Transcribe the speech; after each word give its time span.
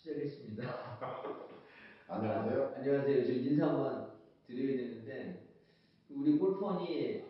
시작했습니다. 0.00 0.62
안녕하세요. 2.08 2.72
안녕하세요. 2.76 3.26
저 3.26 3.32
인사 3.32 3.66
한번 3.68 4.12
드려야 4.46 4.76
되는데 4.78 5.36
우리 6.08 6.38
골프원이 6.38 7.22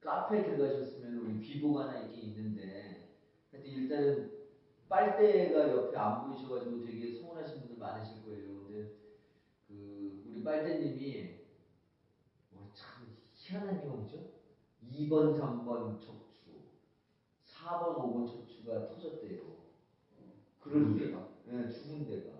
카페 0.00 0.44
들어가셨으면 0.44 1.18
우리 1.18 1.40
비보가 1.40 1.88
하나 1.88 1.98
있긴 1.98 2.30
있는데 2.30 3.10
하여튼 3.50 3.70
일단은 3.70 4.30
빨대가 4.88 5.68
옆에 5.72 5.96
안 5.96 6.28
보이셔가지고 6.28 6.84
되게 6.84 7.18
서운하신 7.18 7.58
분들 7.62 7.78
많으실 7.78 8.24
거예요. 8.24 8.62
근데 8.66 8.92
그 9.66 10.22
우리 10.28 10.44
빨대님이 10.44 11.34
뭐 12.50 12.70
참 12.74 13.12
희한한 13.34 13.82
경우죠. 13.82 14.30
2번, 14.88 15.36
3번 15.36 15.98
척추, 16.00 16.62
4번, 17.44 17.96
5번 17.96 18.24
척추가 18.24 18.86
터졌대요. 18.86 19.56
그럴 20.60 20.94
때, 20.96 21.06
데가? 21.06 21.35
네, 21.48 21.68
죽은 21.68 22.08
데가 22.08 22.36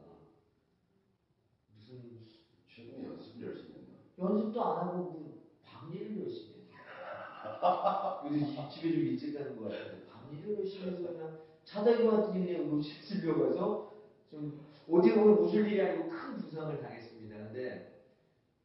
무슨 1.72 2.26
최근에 2.66 3.06
연습을 3.06 3.46
열심히 3.46 3.74
했나? 3.74 3.94
연습도 4.18 4.64
안 4.64 4.88
하고 4.88 4.98
뭐 4.98 5.42
밤일을 5.62 6.24
열심히 6.24 6.66
했어. 6.72 8.20
그래서 8.22 8.46
이 8.46 8.70
집에 8.70 8.92
좀 8.92 9.00
일찍 9.02 9.38
가는 9.38 9.56
것 9.56 9.70
같은데 9.70 10.06
밤일을 10.06 10.58
열심히 10.58 10.86
해서 10.88 11.08
그냥 11.08 11.38
자다가 11.62 12.04
왔더니 12.04 12.46
그냥 12.46 12.62
음식 12.72 13.00
실려가서 13.00 13.92
좀 14.28 14.60
어디 14.90 15.14
보면 15.14 15.38
웃을 15.38 15.70
일이 15.70 15.80
아니고 15.80 16.08
큰 16.08 16.36
부상을 16.38 16.82
당했습니다. 16.82 17.36
근데 17.36 18.02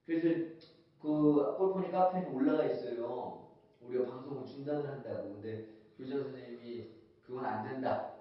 그래서 0.08 0.56
그 1.00 1.56
골프니 1.56 1.92
카페에 1.92 2.26
올라가 2.26 2.66
있어요. 2.66 3.48
우리가 3.80 4.06
방송을 4.06 4.44
중단을 4.44 4.88
한다고. 4.88 5.34
근데 5.34 5.68
교장 5.96 6.24
선생님이 6.24 6.90
그건 7.22 7.46
안 7.46 7.64
된다. 7.64 8.21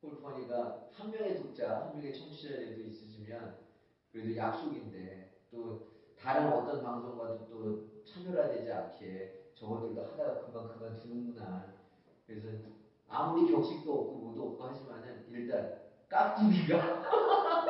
골프니가 0.00 0.88
한 0.92 1.10
명의 1.10 1.36
독자, 1.36 1.86
한 1.86 1.96
명의 1.96 2.14
청취자라도 2.14 2.80
있으시면 2.80 3.56
그래도 4.12 4.36
약속인데 4.36 5.30
또 5.50 5.88
다른 6.18 6.52
어떤 6.52 6.82
방송과도 6.82 7.48
또 7.48 8.02
차별화 8.04 8.48
되지 8.48 8.72
않게 8.72 9.52
저것들도 9.54 10.02
하다가 10.02 10.40
금방 10.40 10.68
그만두는구나. 10.68 11.74
그래서 12.26 12.48
아무리 13.08 13.50
격식도 13.50 13.92
없고 13.92 14.12
뭐도 14.14 14.42
없고 14.50 14.64
하지만은 14.64 15.26
일단 15.30 15.80
깍두기가 16.08 17.04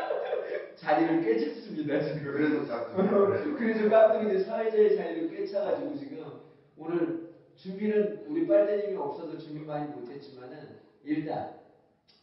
자리를 0.76 1.22
꿰찼습니다 1.22 2.00
지금. 2.00 2.32
그래도 2.32 2.66
짝퉁. 2.66 3.06
그래서 3.56 3.88
깍두기들 3.88 4.40
사회자의 4.40 4.96
자리를 4.96 5.30
꿰차가지고 5.30 5.96
지금 5.96 6.40
오늘 6.76 7.34
준비는 7.56 8.26
우리 8.28 8.46
빨대님이 8.46 8.96
없어서 8.96 9.36
준비 9.36 9.64
많이 9.64 9.92
못했지만은 9.92 10.80
일단 11.02 11.59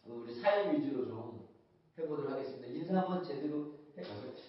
우리 0.10 0.34
사연 0.36 0.74
위주로 0.76 1.06
좀 1.08 1.48
해보도록 1.98 2.32
하겠습니다. 2.32 2.68
인사 2.68 2.98
한번 3.02 3.24
제대로 3.24 3.74
해. 3.98 4.04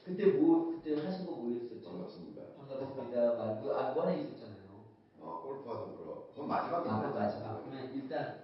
그때 0.04 0.26
뭐 0.26 0.66
그때 0.70 1.00
하신 1.04 1.26
거 1.26 1.32
뭐였었죠? 1.32 1.82
반갑습니다. 1.90 2.42
반갑습니다. 2.58 3.34
말고 3.34 3.74
안고 3.74 4.00
하나 4.02 4.12
있었잖아요. 4.14 4.58
어, 5.20 5.40
골프 5.44 5.68
하던 5.68 5.96
그럼. 5.96 6.24
그건 6.34 6.48
마지막에 6.48 6.88
아? 6.88 6.96
마지막. 7.10 7.64
그러면 7.64 7.92
일단 7.94 8.42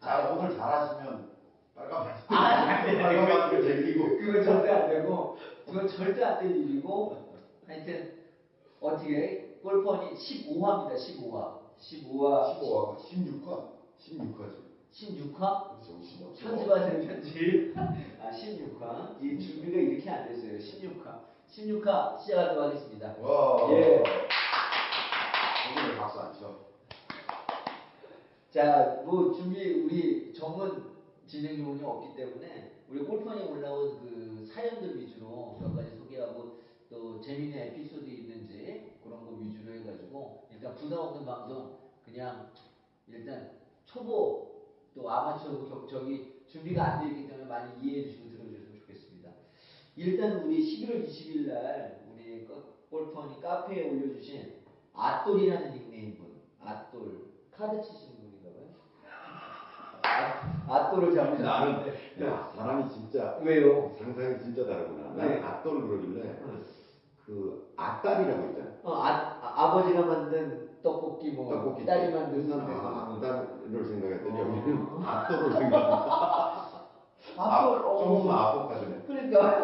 자, 0.00 0.32
오늘 0.32 0.56
잘하시면 0.56 1.30
빨간 1.74 2.04
바지. 2.04 2.22
아. 2.28 2.82
빨간 3.02 3.26
바지를 3.28 3.62
제끼고. 3.84 4.18
그건 4.18 4.44
절대 4.44 4.70
안 4.70 4.88
되고 4.88 5.36
그건 5.66 5.88
절대 5.88 6.24
안 6.24 6.40
될 6.40 6.56
일이고 6.56 7.16
하여튼 7.66 8.14
어떻게 8.80 9.58
골퍼니 9.62 10.14
15화입니다. 10.14 10.94
15화. 10.94 11.60
15화. 11.78 12.60
15화, 12.60 12.96
16화. 12.96 13.68
16화지. 13.98 14.69
16화? 14.92 15.80
정신 15.82 16.26
없어. 16.26 16.42
편집하세요 16.48 17.06
편집. 17.06 17.74
아 17.76 18.30
16화. 18.30 19.22
이 19.22 19.38
준비가 19.38 19.78
이렇게 19.78 20.10
안 20.10 20.28
됐어요. 20.28 20.58
16화. 20.58 21.20
16화 21.48 22.20
시작하도록 22.20 22.64
하겠습니다. 22.64 23.14
와. 23.20 23.72
예. 23.72 24.02
오늘 25.76 25.96
박수 25.96 26.20
안 26.20 26.32
쳐. 26.34 26.58
자, 28.50 29.02
뭐 29.04 29.32
준비 29.32 29.84
우리 29.84 30.32
전문 30.34 30.90
진행 31.26 31.60
요원이 31.60 31.82
없기 31.84 32.16
때문에 32.16 32.72
우리 32.88 33.00
골판에 33.04 33.44
올라온 33.44 34.00
그 34.00 34.44
사연들 34.52 35.00
위주로 35.00 35.58
몇 35.60 35.76
가지 35.76 35.96
소개하고 35.96 36.58
또 36.90 37.20
재미있는 37.20 37.56
에피소드 37.68 38.04
있는지 38.04 38.90
그런 39.04 39.24
거 39.24 39.36
위주로 39.40 39.72
해가지고 39.74 40.48
일단 40.52 40.74
부담 40.74 40.98
없는 40.98 41.24
방송 41.24 41.78
그냥 42.04 42.50
일단 43.06 43.52
초보 43.84 44.59
또 44.94 45.10
아마추어 45.10 45.64
격- 45.64 45.88
저기 45.88 46.42
준비가 46.46 46.84
안 46.84 47.00
되기 47.00 47.26
때문에 47.26 47.46
많이 47.46 47.70
이해해 47.80 48.04
주시고 48.06 48.30
들어주셨으면 48.30 48.80
좋겠습니다. 48.80 49.30
일단 49.96 50.32
우리 50.44 50.58
11월 50.60 51.06
20일 51.06 51.46
날 51.48 52.00
우리 52.12 52.46
골퍼니 52.90 53.40
카페에 53.40 53.88
올려주신 53.90 54.54
아똘이라는 54.94 55.72
닉네임 55.72 56.16
분 56.18 56.40
아똘 56.60 57.30
카드 57.56 57.80
치시는 57.80 58.16
분인가 58.16 58.50
봐요. 58.50 58.70
아, 60.02 60.72
아똘을 60.74 61.14
나는 61.14 61.36
잡으셨는데 61.36 62.26
야 62.26 62.52
사람이 62.56 62.88
진짜 62.90 63.38
왜요? 63.42 63.94
상상이 63.98 64.38
진짜 64.40 64.66
다르구나. 64.66 65.10
네. 65.14 65.16
나는 65.16 65.44
아떨 65.44 65.86
그러길래 65.86 66.40
그 67.24 67.72
아딸이라고 67.76 68.48
있잖아. 68.50 68.70
어, 68.82 68.92
아, 68.94 69.40
아, 69.54 69.72
버지가 69.74 70.02
만든 70.02 70.69
떡볶이 70.82 71.30
뭐 71.32 71.48
떡볶이. 71.52 71.84
딸이 71.84 72.12
만든 72.12 72.38
무슨 72.42 72.58
선택 72.58 72.76
아, 72.76 73.16
아딸을 73.16 73.84
생각했더니 73.84 74.36
어. 74.36 74.40
여기는 74.40 74.64
생각했다. 75.52 76.70
아똘 77.36 77.78
어. 77.84 77.98
조금 77.98 78.30
아포까지네. 78.30 79.02
그러니까 79.06 79.62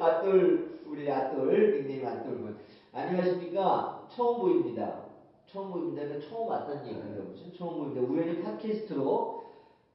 아똘 0.00 0.80
우리 0.86 1.10
아똘 1.10 1.72
닉네임 1.72 2.06
아똘분 2.06 2.56
안녕하십니까 2.92 4.06
처음 4.08 4.40
보입니다 4.40 5.02
처음 5.46 5.70
보입니다 5.72 6.02
그러니까 6.02 6.28
처음 6.28 6.48
왔다는 6.48 6.86
얘기인가 6.86 7.24
보죠 7.24 7.52
처음 7.52 7.78
보입니다 7.78 8.00
우연히 8.02 8.42
팟캐스트로 8.42 9.44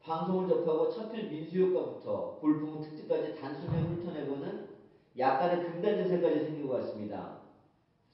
방송을 0.04 0.48
접하고 0.50 0.90
첫편 0.90 1.30
민수효과부터 1.30 2.38
골프문 2.42 2.82
특집까지 2.82 3.40
단숨에 3.40 3.80
훑어내고는 3.82 4.68
약간의 5.18 5.64
금단 5.64 5.96
증세까지 5.98 6.40
생긴 6.46 6.68
것 6.68 6.82
같습니다 6.82 7.39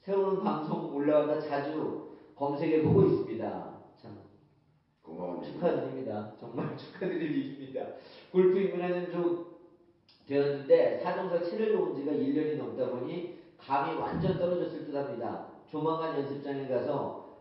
새로운 0.06 0.44
방송 0.44 0.94
올라가다 0.94 1.40
자주 1.40 2.12
검색해 2.36 2.84
보고 2.84 3.02
있습니다 3.02 3.74
참 4.00 4.16
얘기. 4.22 5.52
축하드립니다. 5.52 6.32
정말 6.38 6.74
축하드릴 6.78 7.22
일입니다. 7.22 7.86
골프 8.30 8.56
입문하는 8.56 9.10
좀 9.10 9.56
되었는데 10.28 11.00
사정상 11.00 11.42
채를 11.42 11.74
놓은 11.74 11.96
지가 11.96 12.12
1년이 12.12 12.56
넘다 12.56 12.88
보니 12.90 13.36
감이 13.58 13.96
완전 13.98 14.38
떨어졌을 14.38 14.86
듯 14.86 14.94
합니다. 14.94 15.48
조만간 15.68 16.16
연습장에 16.20 16.68
가서 16.68 17.40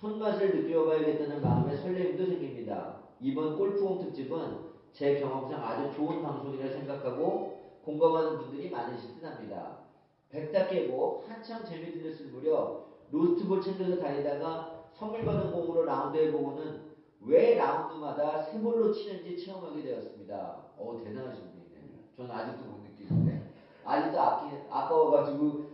손맛을 0.00 0.62
느껴봐야겠다는 0.62 1.42
마음에 1.42 1.76
설렘도 1.76 2.24
생깁니다. 2.24 2.96
이번 3.20 3.58
골프홈 3.58 4.06
특집은 4.06 4.56
제 4.90 5.20
경험상 5.20 5.62
아주 5.62 5.94
좋은 5.94 6.22
방송이라 6.22 6.70
생각하고 6.70 7.80
공감하는 7.84 8.38
분들이 8.38 8.70
많으실 8.70 9.16
듯 9.16 9.26
합니다. 9.26 9.85
백다 10.30 10.66
깨고 10.68 11.24
한창 11.28 11.64
재미 11.64 11.92
들렸을 11.92 12.26
무렵 12.26 12.86
로스트볼 13.10 13.60
챙겨서 13.60 13.98
다니다가 13.98 14.90
선물 14.92 15.24
받은 15.24 15.52
공으로 15.52 15.84
라운드 15.84 16.18
해 16.18 16.32
보고는 16.32 16.86
왜 17.20 17.54
라운드마다 17.54 18.42
세 18.42 18.60
볼로 18.60 18.92
치는지 18.92 19.36
체험하게 19.36 19.82
되었습니다. 19.82 20.36
어 20.76 21.00
대단하신 21.04 21.50
분이네. 21.50 22.10
저는 22.16 22.30
아직도 22.30 22.64
못 22.70 22.80
느끼는데 22.82 23.52
아직도 23.84 24.20
아끼, 24.20 24.56
아까워가지고 24.70 25.66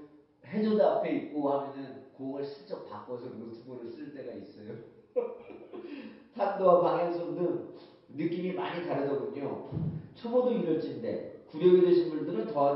해저드 0.44 0.82
앞에 0.82 1.10
있고 1.16 1.50
하면은 1.50 2.02
공을 2.16 2.44
슬쩍 2.44 2.88
바꿔서 2.88 3.26
로스트볼을 3.28 3.88
쓸 3.88 4.14
때가 4.14 4.32
있어요. 4.32 4.76
탄도와 6.36 6.80
방향성 6.80 7.34
등 7.34 7.74
느낌이 8.08 8.52
많이 8.52 8.86
다르더군요. 8.86 9.70
초보도 10.14 10.52
이럴진데 10.52 11.46
구력이 11.50 11.82
되신 11.82 12.10
분들은 12.10 12.46
더하 12.46 12.74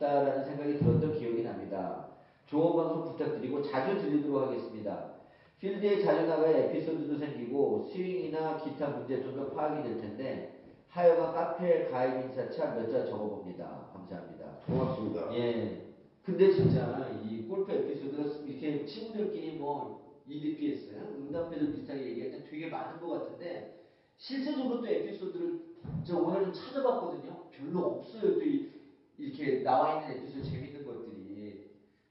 겠다라는 0.00 0.44
생각이 0.44 0.78
들었던 0.78 1.18
기억이 1.18 1.42
납니다. 1.42 2.08
좋은 2.46 2.74
방송 2.74 3.12
부탁드리고 3.12 3.62
자주 3.62 4.00
들리도록 4.00 4.48
하겠습니다. 4.48 5.12
필드에 5.60 6.02
자주 6.02 6.26
나가야 6.26 6.56
에피소드도 6.56 7.18
생기고 7.18 7.88
스윙이나 7.92 8.56
기타 8.56 8.88
문제점도 8.88 9.54
파악이 9.54 9.86
될 9.86 10.00
텐데 10.00 10.64
하여간 10.88 11.34
카페 11.34 11.88
가입 11.90 12.24
인사차 12.24 12.74
몇 12.74 12.90
자 12.90 13.04
적어봅니다. 13.04 13.90
감사합니다. 13.92 14.46
고맙습니다. 14.66 15.32
예. 15.36 15.86
근데 16.24 16.50
진짜 16.52 17.08
이 17.24 17.42
골프 17.46 17.70
에피소드가 17.70 18.44
이렇게 18.46 18.84
친구들끼리 18.86 19.58
뭐 19.58 20.00
EDPS, 20.26 20.90
응답해서 21.18 21.72
비슷하게 21.72 22.10
얘기할 22.10 22.30
때 22.32 22.44
되게 22.44 22.68
많은 22.68 23.00
것 23.00 23.08
같은데 23.20 23.84
실제적으로 24.16 24.80
또 24.80 24.86
에피소드를 24.86 25.60
저 26.04 26.18
오늘 26.18 26.44
좀 26.44 26.52
찾아봤거든요. 26.52 27.44
별로 27.50 27.86
없어요. 27.86 28.34
또 28.34 28.42
이, 28.42 28.79
이렇게 29.20 29.62
나와 29.62 29.90
있는 29.90 30.08
에피소드 30.08 30.42
재밌는 30.42 30.84
것들이. 30.84 31.54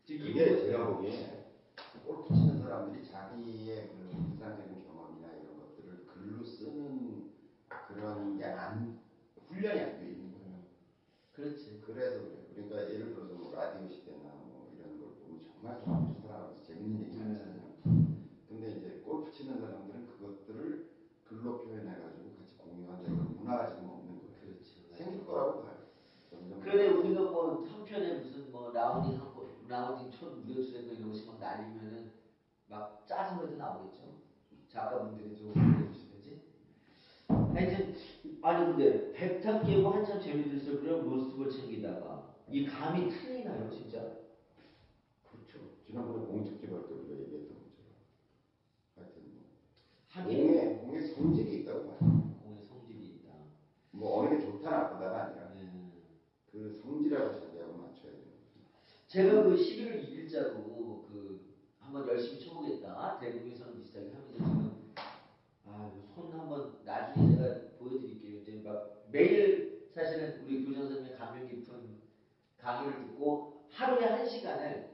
지금 0.04 0.26
이 0.26 0.30
이게 0.30 0.54
제가 0.54 0.80
보기에 0.80 1.26
골프 2.06 2.32
치는 2.34 2.56
사람들이 2.56 3.02
자기의 3.02 3.84
그 3.88 4.14
일상적인 4.30 4.78
경험이나 4.78 5.32
이런 5.34 5.56
것들을 5.56 6.00
글로 6.06 6.44
쓰는 6.44 7.22
그런 7.88 8.36
게 8.36 8.44
안 8.46 8.88
훈련이 9.48 9.80
안 9.80 9.92
돼 9.94 10.06
있는 10.06 10.30
거예요. 10.32 10.60
그렇지. 11.32 11.78
그래서 11.82 12.20
그래요. 12.22 12.44
그러니까 12.50 12.86
예를 12.86 13.08
들어서 13.08 13.34
뭐 13.34 13.50
라디오 13.50 13.88
시대나 13.88 14.30
뭐 14.44 14.68
이런 14.72 14.98
걸 14.98 15.10
보면 15.20 15.40
정말 15.42 15.76
사람들이 15.76 16.14
살아가면서 16.14 16.62
재밌는 16.64 17.02
얘기 17.02 17.16
많잖아요. 17.16 17.74
근데 18.48 18.72
이제 18.72 18.94
골프 19.02 19.30
치는 19.32 19.58
사람들은 19.58 20.06
그것들을 20.06 20.78
글로 21.24 21.54
표현해가지고 21.54 22.32
같이 22.32 22.56
공유한다 22.58 23.10
이런 23.10 23.34
문화가 23.34 23.66
지금 23.66 23.88
없는 23.88 24.18
거예요. 24.18 24.34
그렇지. 24.40 24.84
생길 24.92 25.20
거라고 25.22 25.56
봐요. 25.56 25.76
그런데 26.80 26.98
우리가 26.98 27.22
뭐 27.24 27.66
한편에 27.70 28.20
무슨 28.20 28.50
뭐 28.54 28.72
라운딩 28.72 29.20
하고 29.20 29.50
라운딩 29.68 30.10
촌 30.12 30.46
무료 30.46 30.64
출연권 30.64 30.96
이런 30.96 31.26
막 31.28 31.38
날리면은 31.38 32.12
막 32.68 33.04
짜증나도 33.06 33.58
나오겠죠. 33.58 34.16
작가분들이 34.70 35.36
좀 35.36 35.54
해주시든지. 35.58 36.42
하여튼 37.28 37.96
아니 38.42 38.66
근데 38.66 39.12
백탁 39.12 39.66
깨고 39.66 39.90
한참 39.90 40.22
재미들었을 40.22 40.80
그런 40.80 41.10
로스트볼 41.10 41.50
챙기다가 41.52 42.34
이 42.48 42.66
감이 42.66 43.10
틀리나요 43.10 43.70
진짜? 43.70 44.00
그렇죠. 45.30 45.60
지난번에 45.86 46.28
공특집 46.28 46.72
할 46.72 46.88
때 46.88 46.94
우리가 46.94 47.20
얘기했던 47.20 47.58
것처럼 47.62 47.92
하여튼 48.96 49.22
뭐 49.34 49.44
하긴 50.08 50.48
공에 50.48 50.76
공에 50.78 51.02
성질이 51.02 51.62
있다고 51.62 51.88
봐요. 51.88 52.00
공의 52.42 52.64
성질이 52.64 53.06
있다. 53.18 53.34
뭐 53.92 54.22
어느 54.22 54.30
게 54.30 54.40
좋다 54.46 54.70
나쁘다가 54.72 55.24
아니라 55.26 55.50
네. 55.56 55.70
그 56.52 56.82
성질하고 56.82 57.32
자기하고 57.32 57.78
맞춰야 57.78 58.12
되는 58.12 58.26
거죠. 58.26 58.60
제가 59.10 59.42
그 59.42 59.56
11월 59.56 60.08
2일자로 60.08 61.08
그 61.08 61.56
한번 61.80 62.08
열심히 62.08 62.40
쳐보겠다 62.40 63.18
대국에서는 63.20 63.74
비슷하게 63.74 64.12
하면서 64.12 64.34
지금 64.34 64.94
아손 65.66 66.32
한번 66.32 66.78
나중에 66.86 67.36
제가 67.36 67.56
보여드릴게요. 67.80 68.42
이제 68.42 68.62
막 68.64 69.08
매일 69.12 69.90
사실은 69.96 70.44
우리 70.46 70.64
교장 70.64 70.84
선생님의 70.84 71.18
감명 71.18 71.48
깊은 71.48 72.02
강의를 72.60 73.08
듣고 73.08 73.66
하루에 73.72 74.06
한 74.06 74.30
시간을 74.30 74.94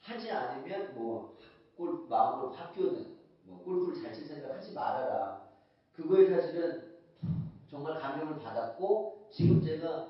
하지 0.00 0.32
않으면 0.32 0.94
뭐 0.96 1.38
골, 1.76 2.08
마음으로 2.08 2.50
바뀌어든 2.50 3.18
뭐 3.44 3.62
골프를 3.62 4.02
잘 4.02 4.12
칠 4.12 4.26
생각 4.26 4.52
하지 4.56 4.74
말아라. 4.74 5.48
그거에 5.92 6.28
사실은 6.28 6.98
정말 7.68 8.00
감명을 8.00 8.40
받았고 8.40 9.28
지금 9.30 9.62
제가 9.62 10.09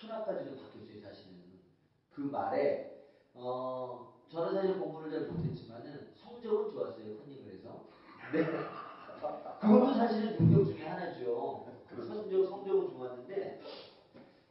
천하까지도 0.00 0.56
바뀌었어요, 0.56 1.00
사실은. 1.00 1.36
그 2.12 2.20
말에, 2.22 3.04
어, 3.34 4.14
저는 4.28 4.54
사실 4.54 4.78
공부를 4.78 5.10
잘 5.10 5.28
못했지만은 5.28 6.12
성적은 6.14 6.70
좋았어요, 6.72 7.18
컨닝을해서 7.18 7.84
네. 8.32 8.46
그것도 9.60 9.94
사실은 9.94 10.36
능력 10.36 10.64
중에 10.64 10.86
하나죠. 10.86 11.66
그렇죠. 11.88 12.08
성적, 12.08 12.46
성적은 12.48 12.90
좋았는데, 12.90 13.60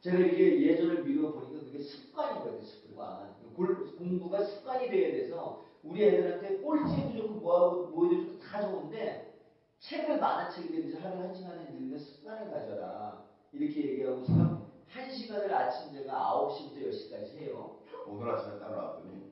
제가 0.00 0.18
이게 0.18 0.66
예전을 0.66 1.04
미루어 1.04 1.32
보니까 1.32 1.64
그게 1.64 1.78
습관인 1.78 2.42
거예요, 2.42 2.58
그 2.58 2.64
습관. 2.64 3.36
공부가 3.56 4.44
습관이 4.44 4.90
돼야 4.90 5.12
돼서 5.12 5.64
우리 5.82 6.04
애들한테 6.04 6.58
꼴찌 6.58 7.06
무조건 7.06 7.40
뭐하고 7.40 7.86
뭐해도 7.88 8.38
다 8.38 8.60
좋은데 8.60 9.40
책을 9.78 10.18
만화책이든지 10.20 10.98
하루 10.98 11.20
한 11.20 11.34
시간에 11.34 11.70
늙는 11.70 11.98
습관을 11.98 12.50
가져라 12.50 13.24
이렇게 13.52 13.92
얘기하고 13.92 14.24
싶은 14.24 14.65
한 14.96 15.10
시간을 15.10 15.52
아침 15.54 15.92
제가 15.92 16.48
9시부터 16.48 16.88
10시까지 16.88 17.36
해요. 17.38 17.76
오늘 18.06 18.30
아침에 18.30 18.58
딱 18.58 18.70
나왔더니 18.70 19.30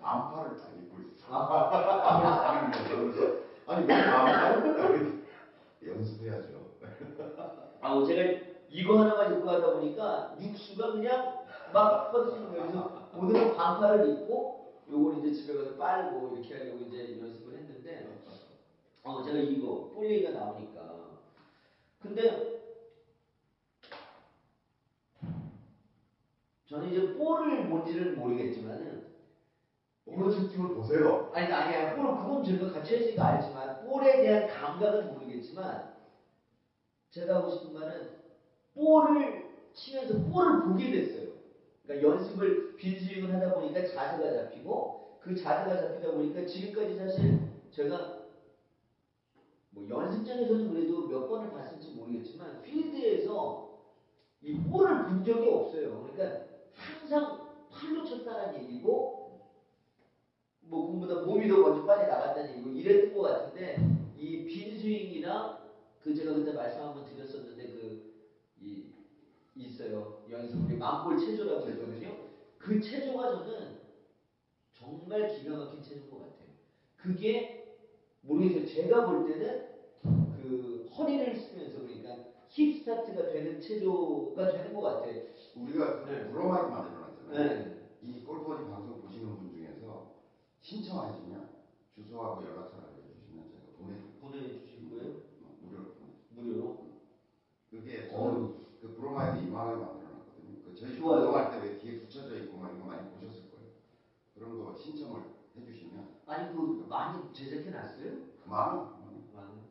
반팔을 0.00 0.56
딱 0.56 0.72
입고 0.76 1.00
있어. 1.02 1.26
그래서 2.88 3.36
아니 3.68 3.86
왜 3.86 4.04
반팔을? 4.04 5.26
연습해야죠. 5.86 6.66
아우 7.80 8.04
제가 8.04 8.40
이거 8.68 8.98
하나만 8.98 9.34
입고 9.34 9.46
가다 9.46 9.74
보니까 9.74 10.36
육수가 10.40 10.92
그냥 10.92 11.38
막 11.72 12.10
퍼지는 12.10 12.48
거예요. 12.48 12.62
그래서 12.62 13.08
오늘은 13.14 13.56
반팔을 13.56 14.08
입고 14.10 14.72
요걸 14.90 15.18
이제 15.18 15.32
집에 15.32 15.56
가서 15.56 15.76
빨고 15.76 16.34
이렇게 16.34 16.58
하려고 16.58 16.78
이제 16.80 17.20
연습을 17.20 17.58
했는데 17.58 18.08
어 19.04 19.22
제가 19.22 19.38
이거 19.38 19.90
뿔레이가 19.94 20.30
나오니까 20.30 20.80
근데 22.02 22.56
저는 26.66 26.90
이제 26.90 27.14
볼을 27.14 27.66
뭔지는 27.66 28.18
모르겠지만은 28.18 29.06
오늘 30.06 30.30
집중을 30.30 30.74
보세요. 30.74 31.30
아니 31.34 31.52
아니야 31.52 31.94
볼 31.96 32.16
그건 32.16 32.44
제가 32.44 32.72
같이 32.72 32.96
했으니까 32.96 33.26
알지만 33.26 33.86
볼에 33.86 34.22
대한 34.22 34.48
감각은 34.48 35.14
모르겠지만 35.14 35.94
제가 37.10 37.36
하고 37.36 37.50
싶은 37.50 37.72
말은 37.72 38.10
볼을 38.74 39.46
치면서 39.72 40.18
볼을 40.24 40.64
보게 40.64 40.90
됐어요. 40.90 41.30
그러니까 41.82 42.08
연습을 42.08 42.76
빈스윙을 42.76 43.32
하다 43.34 43.54
보니까 43.54 43.84
자세가 43.86 44.32
잡히고 44.32 45.18
그 45.20 45.34
자세가 45.34 45.80
잡히다 45.80 46.12
보니까 46.12 46.44
지금까지 46.46 46.96
사실 46.96 47.38
제가 47.70 48.26
뭐 49.70 49.88
연습장에서는 49.88 50.72
그래도 50.72 51.06
몇 51.06 51.28
번을 51.28 51.50
봤을지 51.50 51.92
모르겠지만 51.92 52.62
필드에서 52.62 53.66
이 54.42 54.54
볼을 54.64 55.04
본 55.04 55.24
적이 55.24 55.48
없어요. 55.50 56.08
그러니까 56.12 56.55
항상 56.76 57.36
팔로 57.70 58.04
쳤다는 58.04 58.54
얘기고 58.62 59.06
뭐 60.60 60.82
공보다 60.82 61.14
몸이 61.14 61.48
더 61.48 61.58
먼저 61.58 61.84
빨리 61.84 62.06
나갔다는 62.06 62.50
얘기고 62.50 62.68
이랬던 62.68 63.12
것 63.12 63.22
같은데 63.22 63.76
이 64.18 64.44
빈스윙이나 64.44 65.56
그 66.00 66.14
제가 66.14 66.34
그때 66.34 66.52
말씀 66.52 66.80
한번 66.80 67.04
드렸었는데 67.04 67.66
그 67.66 68.16
이 68.58 69.64
있어요. 69.64 70.22
연습 70.30 70.64
우리 70.64 70.76
만볼 70.76 71.16
체조라고 71.16 71.68
있거든요. 71.70 72.14
그 72.58 72.78
체조가 72.80 73.30
저는 73.30 73.78
정말 74.74 75.26
기가 75.26 75.56
막힌 75.56 75.80
체조인 75.80 76.10
것 76.10 76.18
같아요. 76.18 76.48
그게 76.96 77.42
모르겠어요. 78.20 78.66
제가 78.66 79.06
볼 79.06 79.24
때는 79.24 79.62
그 80.42 80.86
허리를 80.96 81.34
쓰면서 81.34 81.80
그러니까 81.80 82.16
힙 82.48 82.72
스타트가 82.72 83.28
되는 83.28 83.60
체조가 83.60 84.52
되는 84.52 84.74
것 84.74 84.80
같아요 84.82 85.20
우리가 85.56 86.04
그 86.04 86.10
네. 86.10 86.28
브로마이드 86.28 86.66
만들어놨잖아요. 86.68 87.32
네. 87.32 87.88
이 88.02 88.22
골프 88.24 88.48
허니 88.48 88.68
방송 88.68 89.00
보시는 89.00 89.36
분 89.36 89.50
중에서 89.50 90.06
신청하시면 90.60 91.48
주소하고 91.94 92.44
연락처를 92.44 92.84
알려주시면 92.84 93.48
제가 93.48 93.62
보내드릴게요. 93.78 94.20
보내주실 94.20 94.90
거예요? 94.90 95.12
어, 95.42 95.56
무료로 95.62 95.84
보내. 95.94 96.12
무료로? 96.30 96.86
그게 97.70 98.08
어. 98.12 98.30
저는 98.30 98.54
그 98.80 98.94
브로마이드 98.96 99.44
이만하게 99.46 99.76
만들어놨거든요. 99.80 100.62
그 100.64 100.74
저희. 100.74 101.00
방송할 101.00 101.50
때 101.50 101.58
왜 101.66 101.78
뒤에 101.78 102.00
붙여져 102.00 102.36
있고 102.44 102.58
막 102.58 102.72
이거 102.76 102.84
많이 102.86 103.08
보셨을 103.10 103.50
거예요. 103.50 103.70
그런 104.34 104.58
거 104.62 104.74
신청을 104.76 105.22
해주시면 105.56 106.08
아니 106.26 106.54
그 106.54 106.86
많이 106.88 107.32
제작해 107.32 107.70
놨어요? 107.70 108.12
만 108.44 108.76
원. 108.76 108.76
만 109.34 109.44
원. 109.44 109.64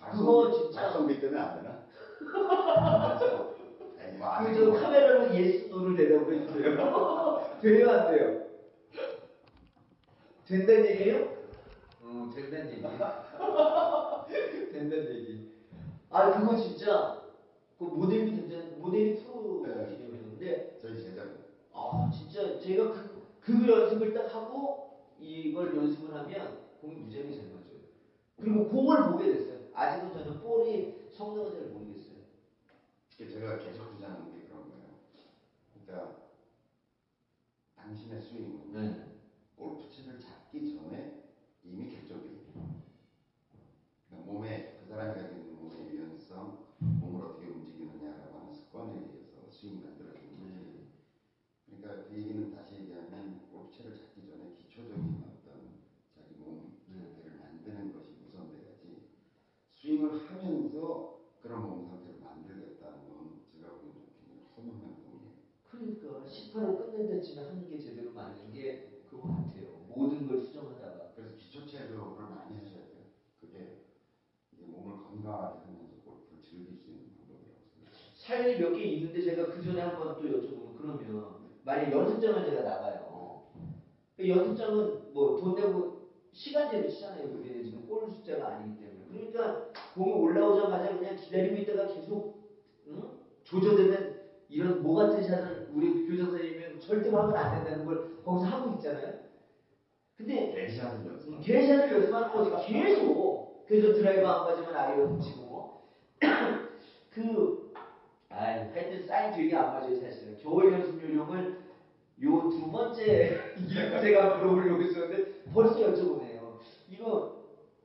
많이 0.00 0.18
그거 0.18 0.50
진짜- 0.52 0.80
발송비 0.82 1.20
때문에 1.20 1.40
안 1.40 1.62
되나? 1.62 1.86
뭐안 4.18 4.44
그저. 4.52 4.72
카메라로 4.72 5.34
yes 5.34 5.68
no를 5.68 5.96
대답을 5.96 6.40
해주세요. 6.40 7.58
돼요 7.62 7.90
안 7.90 8.10
돼요? 8.12 8.48
된다는 10.46 10.86
얘기예요? 10.86 11.36
어 12.02 12.30
된다는 12.34 12.70
얘기. 12.72 12.82
된다는 14.72 15.14
얘기. 15.16 15.52
아 16.10 16.30
그거 16.40 16.56
진짜 16.56 17.22
그 17.78 17.84
모델이 17.84 18.34
된다는 18.34 18.80
모델이 18.80 19.16
프로 19.24 19.62
네. 19.66 19.94
기념했는데 19.96 20.78
저희 20.80 20.98
제작 20.98 21.26
아 21.72 22.10
진짜 22.12 22.58
제가 22.58 22.90
그, 22.92 23.22
그 23.40 23.68
연습을 23.68 24.14
딱 24.14 24.34
하고 24.34 25.04
이걸 25.20 25.76
연습을 25.76 26.14
하면 26.14 26.58
공이 26.80 26.94
무지하게 26.96 27.30
잘 27.32 27.44
맞아요. 27.48 27.58
그리고 28.40 28.68
공을 28.68 29.10
보게 29.12 29.32
됐어요. 29.32 29.58
아직은 29.74 30.12
저는 30.12 30.40
볼이 30.40 30.94
성능을 31.12 31.50
잘 31.52 31.60
모르겠어요. 31.68 32.17
그 33.18 33.28
제가 33.28 33.58
계속 33.58 33.90
주장하는 33.90 34.32
게 34.32 34.46
그런 34.46 34.70
거예요. 34.70 34.94
그러니까 35.74 36.30
당신의 37.74 38.22
스윙은 38.22 38.72
네. 38.72 39.18
골프채를 39.56 40.20
잡기 40.20 40.76
전에 40.76 41.32
이미 41.64 41.90
결정돼 41.90 42.28
있는 42.28 42.84
그러니까 44.08 44.32
몸에 44.32 44.78
그 44.80 44.88
사람이 44.88 45.20
가지고 45.20 45.40
있는 45.40 45.56
몸의 45.56 45.88
유연성, 45.88 46.68
몸을 46.78 47.26
어떻게 47.26 47.48
움직이느냐라고 47.48 48.38
하는 48.38 48.54
습관에 48.54 48.92
의해서 48.92 49.50
스윙이 49.50 49.82
만들어지는 49.82 50.38
거지. 50.38 50.86
그러니까 51.66 52.08
그 52.08 52.14
얘기는 52.14 52.54
다시 52.54 52.76
얘기하면 52.76 53.48
골프채를 53.50 53.96
잡기 53.96 54.28
전에 54.28 54.54
기초적인 54.54 55.24
어떤 55.24 55.82
자기 56.14 56.36
몸 56.36 56.78
상태를 56.86 57.36
만드는 57.36 57.92
것이 57.92 58.12
우선돼야지 58.24 59.08
스윙을 59.74 60.30
하면서 60.30 61.18
그런 61.42 61.62
몸 61.62 61.88
상태를 61.88 62.20
만들겠다는 62.20 63.08
건 63.08 63.40
제가 63.52 63.74
보기엔 63.74 63.94
좀 63.94 64.06
굉장히 64.18 64.42
허무한 64.56 64.82
행동이에요. 64.82 65.32
그러니까 65.70 66.28
18호 66.28 66.78
끝낼 66.78 67.08
때쯤에 67.08 67.42
하는 67.42 67.68
게 67.68 67.78
제대로 67.78 68.12
맞는 68.12 68.52
게 68.52 69.02
그거 69.08 69.28
같아요. 69.28 69.86
모든 69.88 70.26
걸 70.26 70.40
수정하다가. 70.40 71.12
그래서 71.14 71.36
기초 71.36 71.66
체조를 71.66 71.98
많이 72.28 72.56
하셔야 72.56 72.86
돼요. 72.86 73.04
그 73.40 73.48
사연이 78.28 78.58
몇 78.60 78.74
개 78.76 78.82
있는데 78.84 79.22
제가 79.22 79.46
그 79.46 79.64
전에 79.64 79.80
한번 79.80 80.16
또 80.20 80.22
여쭤보면 80.28 80.76
그러면 80.76 81.34
만약 81.64 81.90
연습장을 81.90 82.44
제가 82.44 82.62
나가요. 82.62 83.42
그 84.18 84.28
연습장은 84.28 85.14
뭐 85.14 85.36
돈 85.40 85.54
내고 85.54 86.08
시간제로 86.32 86.86
치잖아요. 86.86 87.30
그게 87.30 87.62
지금 87.62 87.86
골 87.88 88.06
숫자가 88.10 88.48
아니기 88.48 88.78
때문에. 88.80 89.06
그러니까 89.32 89.68
공이 89.94 90.12
올라오자마자 90.12 90.98
그냥 90.98 91.16
기다리고 91.16 91.56
있다가 91.56 91.88
계속 91.94 92.44
응? 92.88 93.02
조져되는 93.44 94.20
이런 94.50 94.82
모 94.82 94.94
같은 94.94 95.22
샷을 95.22 95.70
우리 95.72 96.06
교장 96.06 96.26
선생님은 96.26 96.80
절대로 96.80 97.16
하면 97.22 97.34
안 97.34 97.54
된다는 97.64 97.86
걸 97.86 98.22
거기서 98.22 98.46
하고 98.46 98.74
있잖아요. 98.74 99.20
근데 100.18 100.52
대샷을 100.54 100.98
음, 101.00 101.06
연습. 101.12 101.40
계산을 101.40 101.92
연습하는 101.94 102.30
거지 102.30 102.66
계속 102.74 103.64
그래서 103.66 103.94
드라이브 103.94 104.26
안 104.26 104.44
맞으면 104.44 104.74
아이언 104.76 105.18
치고 105.18 105.42
뭐. 105.46 105.88
그 107.10 107.67
아이 108.38 108.68
하여튼 108.70 109.06
사인 109.06 109.32
되게 109.34 109.54
안 109.56 109.72
맞아요 109.74 110.00
사실은 110.00 110.36
겨울 110.38 110.72
연습 110.72 111.02
요령을 111.02 111.58
요 112.22 112.50
두 112.50 112.70
번째 112.70 113.54
제가 114.00 114.36
물어보려고 114.38 114.82
했었는데 114.82 115.44
벌써 115.52 115.78
여쭤보네요 115.80 116.58
이거 116.88 117.36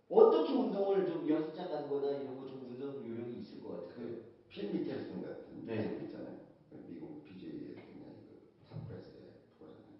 어떻게 0.09 0.53
운동을 0.53 1.05
좀 1.07 1.27
연습장 1.27 1.69
가는 1.69 1.89
거나 1.89 2.07
이런 2.17 2.37
거 2.37 2.47
좀 2.47 2.61
운동 2.69 2.95
요령이 3.07 3.39
있을 3.39 3.63
것 3.63 3.89
같아요 3.89 4.07
그필 4.47 4.71
미켈슨 4.73 5.21
같은 5.23 5.65
네. 5.65 5.99
있잖아요. 6.03 6.37
그 6.69 6.83
미국 6.87 7.23
PGA 7.23 7.73
굉장히 7.73 8.13
그 8.27 8.49
탑클래스의 8.69 9.33
프로잖아요. 9.57 9.97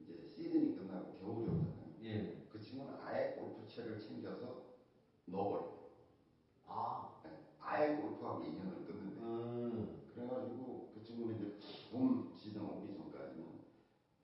이제 0.00 0.26
시즌이 0.34 0.76
끝나고 0.76 1.18
겨울이 1.20 1.44
오잖아요. 1.44 1.94
예. 2.02 2.42
그 2.50 2.58
친구는 2.60 2.94
아예 3.04 3.36
골프채를 3.38 4.00
챙겨서 4.00 4.62
넣어버려요. 5.26 5.76
아 6.66 7.20
네, 7.22 7.30
아예 7.60 7.94
골프하고 7.96 8.42
인연을 8.42 8.84
끊는데. 8.86 9.20
음. 9.20 10.00
그래가지고 10.14 10.90
그 10.94 11.02
친구는 11.04 11.36
이제 11.36 11.54
봄 11.92 12.32
시즌 12.36 12.62
오기 12.62 12.92
전까지는 12.96 13.44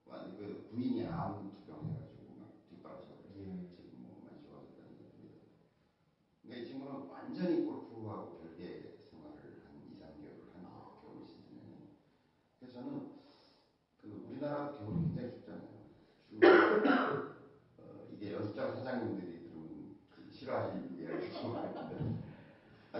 완전 0.07 0.37
그 0.38 0.66
부인이 0.71 1.07
암 1.07 1.52
투병해가지고 1.52 2.35
막 2.40 2.49
뒷바라지고 2.69 3.14
그래서 3.23 3.38
예. 3.52 3.69
지금 3.69 4.02
뭐 4.02 4.19
많이 4.26 4.43
좋아졌다는 4.43 4.90
얘기 4.90 5.12
들리던데. 5.14 5.47
그러니까 6.43 6.62
이 6.62 6.66
친구는 6.66 7.09
완전히 7.09 7.64
골프하고 7.64 8.38
별개 8.40 8.83
생활을 9.11 9.62
한 9.64 9.83
2, 9.87 9.97
3개월을 10.00 10.52
한 10.54 10.64
거예요. 10.64 10.99
겨울 11.02 11.26
시즌에는. 11.26 11.88
그래서 12.59 12.73
저는 12.80 13.11
그 14.00 14.26
우리나라도 14.28 14.78
겨울이 14.78 15.00
굉장히 15.07 15.30
춥잖아요. 15.30 15.69
추워. 16.28 16.43
어, 17.78 18.09
이게 18.12 18.33
연습장 18.33 18.75
사장님들이 18.75 19.40
들으면 19.45 19.97
싫어하실 20.30 20.99
이야기일지 20.99 21.43
모르겠는데 21.43 22.23
아 22.93 22.99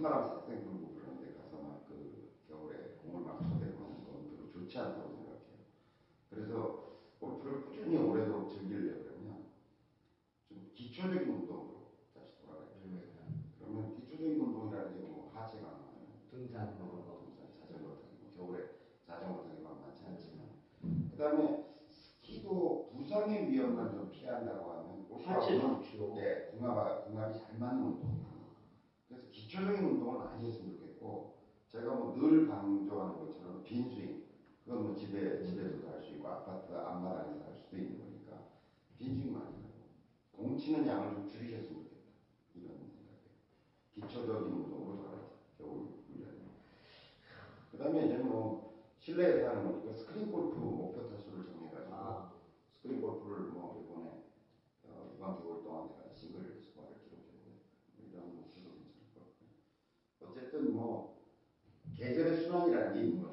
이게 0.00 0.08
막 0.08 0.20
찬바람 0.20 0.22
쌩쌩 0.22 0.62
불고 0.62 0.88
그러는데 0.92 1.30
가서 1.32 1.58
막 1.58 1.76
그 1.84 2.24
겨울에 2.46 2.88
공을 3.02 3.20
막 3.20 3.38
쳐대고 3.42 3.78
하는 3.80 4.02
건 4.02 4.24
별로 4.30 4.48
좋지 4.48 4.78
않다고 4.78 5.10
생각해요. 5.10 5.58
그래서 6.30 6.70
골프를 7.18 7.60
꾸준히 7.60 7.96
오래도록 7.96 8.48
즐기려고 8.48 9.02
그러면 9.02 9.42
좀 10.48 10.62
기초적인 10.72 11.28
운동으로 11.28 11.82
다시 12.14 12.34
돌아갈 12.36 12.66
필요가 12.70 12.98
있다. 12.98 13.22
그러면 13.58 13.90
기초적인 13.90 14.40
운동이라는 14.40 14.92
게 14.92 15.00
뭐 15.00 15.24
하체 15.32 15.58
강화하는 15.58 16.06
등산 16.30 16.70
뭐 16.76 16.86
그런 16.88 17.02
어, 17.02 17.04
거 17.04 17.14
등산, 17.16 17.50
자전거 17.52 17.90
타기, 17.90 18.14
뭐 18.18 18.28
겨울에 18.32 18.64
자전거 19.02 19.38
타기 19.40 19.60
만만치 19.60 20.04
않지만 20.04 20.48
그 21.10 21.16
다음에 21.16 21.58
스키도 21.88 22.88
부상의 22.90 23.46
위험만 23.46 23.90
좀 23.90 24.08
피한다고 24.10 24.70
하면 24.70 25.04
하체 25.24 25.56
골프하고는 25.56 25.80
좋죠 25.82 26.12
네, 26.14 26.40
궁합, 26.50 27.04
궁합이 27.04 27.32
잘 27.34 27.54
맞는 27.56 27.82
운동이에요. 27.82 28.30
그래서 29.08 29.24
기초적인 29.30 29.82
운동을 29.84 30.14
많이 30.16 30.44
했으면 30.44 30.70
좋겠고, 30.70 31.24
제가 31.66 31.92
뭐 31.94 32.12
늘 32.12 32.40
강조하는 32.40 33.16
것처럼 33.16 33.49
빈스윙, 33.62 34.22
그건 34.64 34.82
뭐 34.82 34.92
집에, 34.92 35.42
집에서도 35.42 35.88
할 35.88 36.00
수 36.00 36.12
있고, 36.12 36.28
아파트 36.28 36.72
앞마당에서 36.72 37.44
할 37.44 37.54
수도 37.54 37.76
있는 37.76 37.98
거니까, 37.98 38.42
빈스윙 38.98 39.32
많이 39.32 39.54
하고, 39.62 39.88
공 40.32 40.56
치는 40.56 40.86
양을 40.86 41.10
좀 41.10 41.26
줄이셨으면 41.26 41.82
좋겠다. 41.82 42.10
이런 42.54 42.74
생각이에요. 42.86 43.30
기초적인 43.94 44.52
운동으로 44.52 44.96
돌아가자. 44.96 45.26
겨울 45.58 45.88
훈련은. 46.06 46.50
그 47.70 47.78
다음에 47.78 48.06
이제 48.06 48.16
뭐, 48.18 48.70
실내에서 48.98 49.48
하는 49.48 49.64
거니까 49.64 49.92
스크린 49.94 50.30
골프 50.30 50.58
목표 50.58 51.06
타수를 51.08 51.44
정해가지고, 51.46 51.94
아, 51.94 52.30
스크린 52.72 53.00
골프를 53.00 53.46
뭐 53.48 53.82
이번에 53.82 54.22
어, 54.84 55.12
이번 55.14 55.40
겨울 55.42 55.62
동안 55.62 55.88
내가 55.96 56.12
싱글 56.12 56.56
스코어를 56.58 56.96
기록해보겠다. 57.02 57.60
뭐 57.96 58.06
이런 58.10 58.34
목표도 58.34 58.70
괜찮을 58.74 59.06
것 59.14 59.20
같고요. 59.20 59.48
어쨌든 60.30 60.72
뭐 60.74 61.18
계절의 61.96 62.36
순환이라는 62.42 62.94
게 62.94 63.00
있는 63.00 63.20
그 63.22 63.29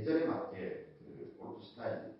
계절에 0.00 0.24
맞게 0.24 0.96
그 1.04 1.36
골프 1.38 1.62
스타일, 1.62 2.14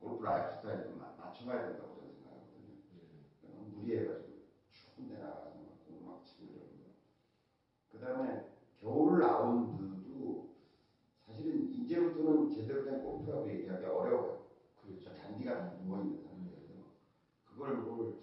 골프 0.00 0.24
life 0.24 0.66
마- 0.98 1.14
맞춰가야 1.16 1.62
된다고 1.68 1.94
저는 1.94 2.10
생각하거든요. 2.10 2.74
그러니까 2.90 3.56
너무 3.56 3.68
무리해가지고 3.78 4.40
데 5.08 5.16
나가서 5.22 5.54
막 5.62 5.86
공을 5.86 6.02
막 6.04 6.24
치고 6.24 6.44
이러는 6.50 6.72
거. 6.82 6.90
그 7.92 8.00
다음에 8.00 8.50
겨울 8.80 9.20
라운드도 9.20 10.56
사실은 11.24 11.72
이제부터는 11.72 12.50
제대로 12.50 12.84
된 12.84 13.00
골프라고 13.00 13.48
얘기하기 13.48 13.84
어려워요. 13.84 14.46
그렇죠 14.82 15.14
잔디가 15.14 15.56
다 15.56 15.74
누워있는 15.84 16.20
상태에서 16.24 16.74
그걸 17.44 17.76
뭘 17.76 18.18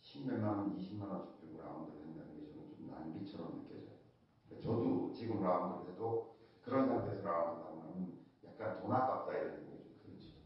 10몇만 0.00 0.42
원, 0.44 0.74
20만 0.78 1.10
원씩 1.10 1.40
주고 1.40 1.60
라운드를 1.60 2.00
한다는 2.06 2.34
게 2.40 2.46
저는 2.46 2.74
좀 2.74 2.88
낭비처럼 2.88 3.64
느껴져요. 3.68 3.96
저도 4.62 5.12
지금 5.12 5.42
라운드를 5.42 5.92
해도 5.92 6.36
그런 6.62 6.86
상태에서 6.88 7.22
라운드 7.22 7.60
나고 7.62 7.76
나면 7.80 8.16
약간 8.44 8.80
돈 8.80 8.92
아깝다 8.92 9.32
이런 9.32 9.50
생각이 9.54 9.82
좀 9.84 9.98
들죠. 10.02 10.36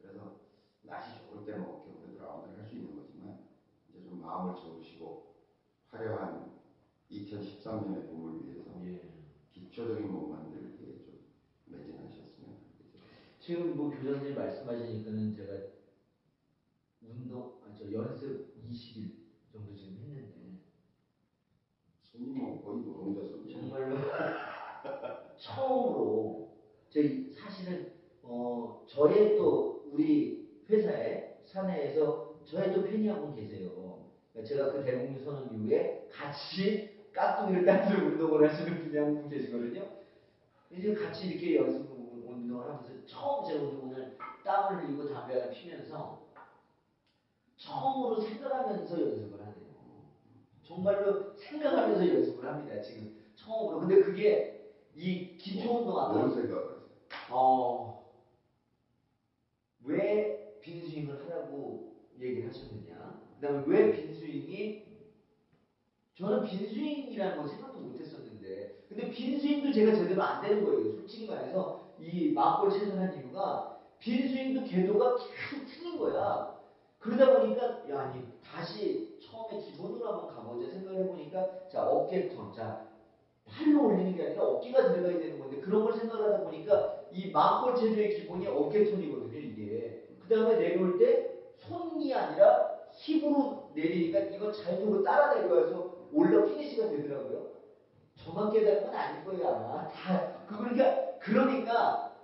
그래서 0.00 0.36
날씨 0.82 1.18
좋을 1.26 1.44
때 1.44 1.56
뭐 1.56 1.82
겨울에도 1.84 2.22
라운드를 2.22 2.58
할 2.58 2.66
수 2.68 2.76
있는 2.76 2.94
거지만 2.96 3.46
이제 3.88 4.02
좀 4.04 4.20
마음을 4.20 4.54
접으시고 4.54 5.34
화려한 5.90 6.52
2013년의 7.10 8.06
봄을 8.08 8.44
위해서 8.44 8.70
예. 8.84 9.10
기초적인 9.50 10.12
몸 10.12 10.30
만들기에 10.30 10.98
좀 11.04 11.18
매진하셨으면 11.66 12.50
하는 12.50 12.60
게 12.78 12.84
제. 12.92 12.98
지금 13.48 13.74
뭐 13.78 13.88
교장 13.88 14.12
선생님 14.16 14.34
말씀하시니까는 14.34 15.34
제가 15.34 15.52
운동, 17.00 17.54
아, 17.64 17.74
저 17.74 17.90
연습 17.90 18.52
20일 18.62 19.12
정도 19.50 19.74
지금 19.74 19.96
했는데 20.02 20.60
뭐 22.12 22.62
거의 22.62 22.82
노동자 22.82 23.22
손이에요. 23.26 23.58
정말로 23.58 23.96
처음으로 25.40 26.52
저희 26.90 27.32
사실은 27.32 27.94
어 28.22 28.84
저의 28.86 29.38
또 29.38 29.88
우리 29.92 30.46
회사에 30.68 31.38
사내에서 31.46 32.42
저의 32.44 32.74
또 32.74 32.84
팬이 32.84 33.08
한 33.08 33.22
분 33.22 33.34
계세요. 33.34 34.04
그러니까 34.34 34.46
제가 34.46 34.72
그 34.74 34.84
대국민 34.84 35.24
선언 35.24 35.54
이후에 35.54 36.06
같이 36.12 36.98
깍두기를 37.14 37.64
따서 37.64 37.96
운동을 37.96 38.46
하시는 38.46 38.84
분이 38.84 38.98
한 38.98 39.14
분 39.14 39.30
계시거든요. 39.30 39.88
이제 40.70 40.92
같이 40.92 41.28
이렇게 41.28 41.56
연습 41.56 41.97
운동을 42.58 42.68
하면서 42.68 43.06
처음 43.06 43.46
제가 43.46 43.64
오늘 43.64 44.18
땀을 44.44 44.84
흘리고 44.84 45.08
담배 45.08 45.38
하나 45.38 45.50
피면서 45.50 46.26
처음으로 47.56 48.20
생각하면서 48.20 49.00
연습을 49.00 49.40
하네요. 49.40 49.68
정말로 50.62 51.34
생각하면서 51.36 52.08
연습을 52.08 52.48
합니다. 52.48 52.80
지금 52.82 53.16
처음으로. 53.36 53.80
근데 53.80 54.00
그게 54.02 54.74
이 54.94 55.36
기초 55.38 55.78
운동 55.78 55.98
아까 55.98 56.14
뭔 56.14 56.34
생각을 56.34 56.64
하세요? 56.66 56.88
어, 57.30 58.12
왜 59.84 60.58
빈스윙을 60.60 61.24
하라고 61.24 61.94
얘기를 62.18 62.48
하셨느냐? 62.48 63.22
그 63.40 63.46
다음에 63.46 63.64
왜 63.66 63.92
빈스윙이 63.92 64.88
저는 66.14 66.44
빈스윙이라는 66.44 67.36
건 67.36 67.48
생각도 67.48 67.78
못 67.78 68.00
했었는데 68.00 68.84
근데 68.88 69.10
빈스윙도 69.10 69.72
제가 69.72 69.94
제대로 69.94 70.22
안 70.22 70.42
되는 70.42 70.64
거예요. 70.64 70.92
솔직히 70.96 71.28
말해서 71.28 71.87
이 72.00 72.32
마골 72.32 72.70
채선한 72.70 73.14
이유가 73.16 73.78
빈스윙도 73.98 74.64
궤도가 74.66 75.16
계속 75.16 75.66
틀린 75.66 75.98
거야. 75.98 76.56
그러다 76.98 77.38
보니까 77.38 77.88
야, 77.90 78.00
아니 78.00 78.22
다시 78.42 79.18
처음에 79.20 79.60
기본으로 79.60 80.06
한번 80.06 80.34
가보자 80.34 80.70
생각을 80.70 81.00
해보니까 81.04 81.68
자 81.68 81.84
어깨 81.86 82.28
턴 82.28 82.52
자 82.52 82.86
팔로 83.46 83.86
올리는 83.86 84.14
게 84.14 84.26
아니라 84.26 84.44
어깨가 84.44 84.92
들어가야 84.92 85.18
되는 85.18 85.38
건데 85.38 85.58
그런 85.60 85.84
걸 85.84 85.94
생각을 85.94 86.26
하다 86.34 86.44
보니까 86.44 86.96
이 87.10 87.30
망골 87.30 87.76
체조의 87.76 88.16
기본이 88.16 88.46
어깨톤이거든요 88.46 89.38
이게. 89.38 90.04
그 90.20 90.34
다음에 90.34 90.56
내려올 90.56 90.98
때 90.98 91.30
손이 91.56 92.12
아니라 92.14 92.68
힙으로 92.92 93.70
내리니까 93.74 94.18
이거 94.20 94.52
자연적으로 94.52 95.02
따라 95.02 95.34
내려와서 95.34 95.96
올라 96.12 96.44
피니시가 96.44 96.88
되더라고요. 96.90 97.48
저만 98.16 98.52
깨달은 98.52 98.84
건 98.84 98.94
아닐 98.94 99.24
거야. 99.24 99.48
아마 99.48 99.88
다 99.88 100.44
그러니까 100.46 101.07
그러니까 101.20 102.16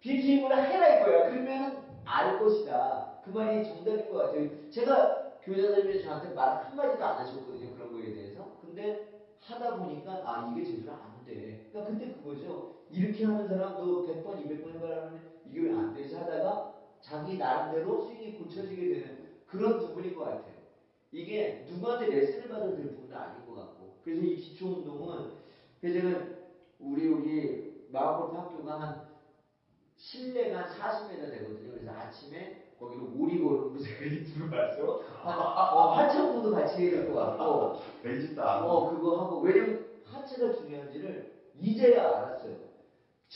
빈스윙을 0.00 0.50
해라 0.50 1.00
이거야 1.00 1.30
그러면은 1.30 1.78
알 2.04 2.38
것이다 2.38 3.20
그 3.24 3.30
말이 3.30 3.64
정답인 3.64 4.10
것 4.10 4.18
같아요 4.18 4.70
제가 4.70 5.32
선생님이 5.44 6.02
저한테 6.02 6.34
말 6.34 6.64
한마디도 6.64 7.04
안 7.04 7.18
하셨거든요 7.18 7.74
그런 7.74 7.92
거에 7.92 8.12
대해서 8.12 8.56
근데 8.60 9.12
하다 9.40 9.76
보니까 9.76 10.22
아 10.24 10.52
이게 10.52 10.64
제대로 10.64 10.92
안안 10.92 11.24
돼. 11.26 11.68
그러니까 11.72 11.92
그때 11.92 12.12
그거죠. 12.14 12.76
이렇게 12.90 13.24
하는 13.24 13.48
사람도 13.48 14.06
100번, 14.06 14.44
200번 14.44 14.74
해봐라면 14.76 15.20
이게 15.50 15.60
왜 15.62 15.72
안 15.72 15.92
되지 15.92 16.14
하다가 16.14 16.74
자기 17.00 17.38
나름대로 17.38 18.02
스윙이 18.02 18.38
고쳐지게 18.38 18.94
되는 18.94 19.18
그런 19.46 19.78
부분인 19.80 20.14
것 20.14 20.24
같아요. 20.26 20.54
이게 21.10 21.66
누구한테 21.68 22.06
레슨을 22.06 22.48
받아야 22.48 22.70
될 22.70 22.94
부분은 22.94 23.16
아닌 23.16 23.44
것 23.44 23.54
같고. 23.56 23.96
그래서 24.04 24.22
이 24.22 24.36
기초 24.36 24.66
운동은 24.68 25.30
제가 25.82 26.20
우리 26.78 27.08
우리 27.08 27.71
마음골프 27.92 28.36
학교가 28.36 28.80
한 28.80 29.06
실내가 29.96 30.62
한 30.62 30.68
40m 30.68 31.30
되거든요. 31.30 31.72
그래서 31.72 31.92
아침에 31.92 32.74
거기로 32.78 33.12
오리 33.16 33.42
걸음으로 33.42 33.78
제가 33.78 34.04
이 34.04 34.24
들어와서 34.24 35.02
한 35.22 35.38
어, 35.38 35.92
하체 35.92 36.18
운동도 36.18 36.52
같이 36.52 36.82
해야 36.82 37.02
될것 37.02 37.14
같고 37.14 37.80
안 38.42 38.58
하고 38.58 38.68
어 38.68 38.90
그거 38.90 39.20
하고 39.20 39.40
왜냐면 39.40 39.86
하체가 40.04 40.54
중요한지를 40.54 41.32
이제야 41.60 42.08
알았어요. 42.08 42.56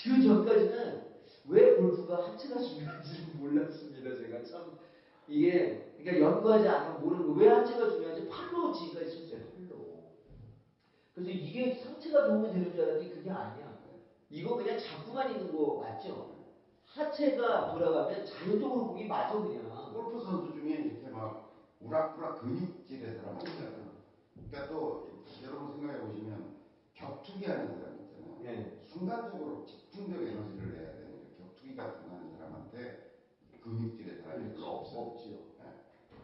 그 0.03 0.23
전까지는 0.23 1.07
왜 1.49 1.75
골프가 1.77 2.27
하체가 2.29 2.61
중요한지를 2.61 3.35
몰랐습니다. 3.37 4.17
제가 4.17 4.43
참 4.43 4.79
이게 5.29 5.95
그러니까 5.99 6.27
연구하지 6.27 6.69
않으면 6.69 7.03
모르는 7.03 7.27
거. 7.27 7.33
왜 7.35 7.49
하체가 7.49 7.91
중요한지 7.91 8.29
팔로 8.29 8.73
지금까지 8.73 9.29
쳤어요. 9.29 9.47
팔로. 9.55 9.87
그래서 11.15 11.31
이게 11.31 11.75
상체가 11.75 12.27
도움이 12.27 12.53
되는 12.53 12.73
줄 12.73 12.83
알았더니 12.83 13.11
그게 13.11 13.31
아니야. 13.31 13.66
이거 14.29 14.57
그냥 14.57 14.79
잡고만 14.79 15.31
있는 15.31 15.53
거 15.57 15.81
맞죠? 15.81 16.35
하체가 16.85 17.73
돌아가면 17.75 18.25
자연적으로 18.25 18.89
공이 18.89 19.07
맞아 19.07 19.35
그냥. 19.35 19.93
골프 19.93 20.19
선수 20.25 20.53
중에 20.55 20.71
이렇게 20.75 21.09
막 21.11 21.53
우락부락 21.81 22.41
근육질의 22.41 23.17
사람 23.17 23.37
있잖아요. 23.39 23.97
그러니까 24.35 24.69
또 24.73 25.09
여러분 25.43 25.73
생각해 25.79 26.01
보시면 26.01 26.57
격투기 26.95 27.45
하는 27.45 27.67
사람 27.69 27.99
있잖아요. 28.01 28.39
네. 28.43 28.79
순간적으로 28.83 29.65
집중적 29.67 30.23
에너지를 30.23 30.73
내야 30.73 30.93
되는 30.93 31.11
그 31.11 31.37
격투기 31.39 31.77
같은 31.77 32.09
거 32.09 32.15
하는 32.15 32.31
사람한테 32.37 33.13
근육질의 33.61 34.23
사람이 34.23 34.53
별로 34.55 34.67
없어요. 34.79 35.01
없죠. 35.01 35.29
예. 35.61 35.65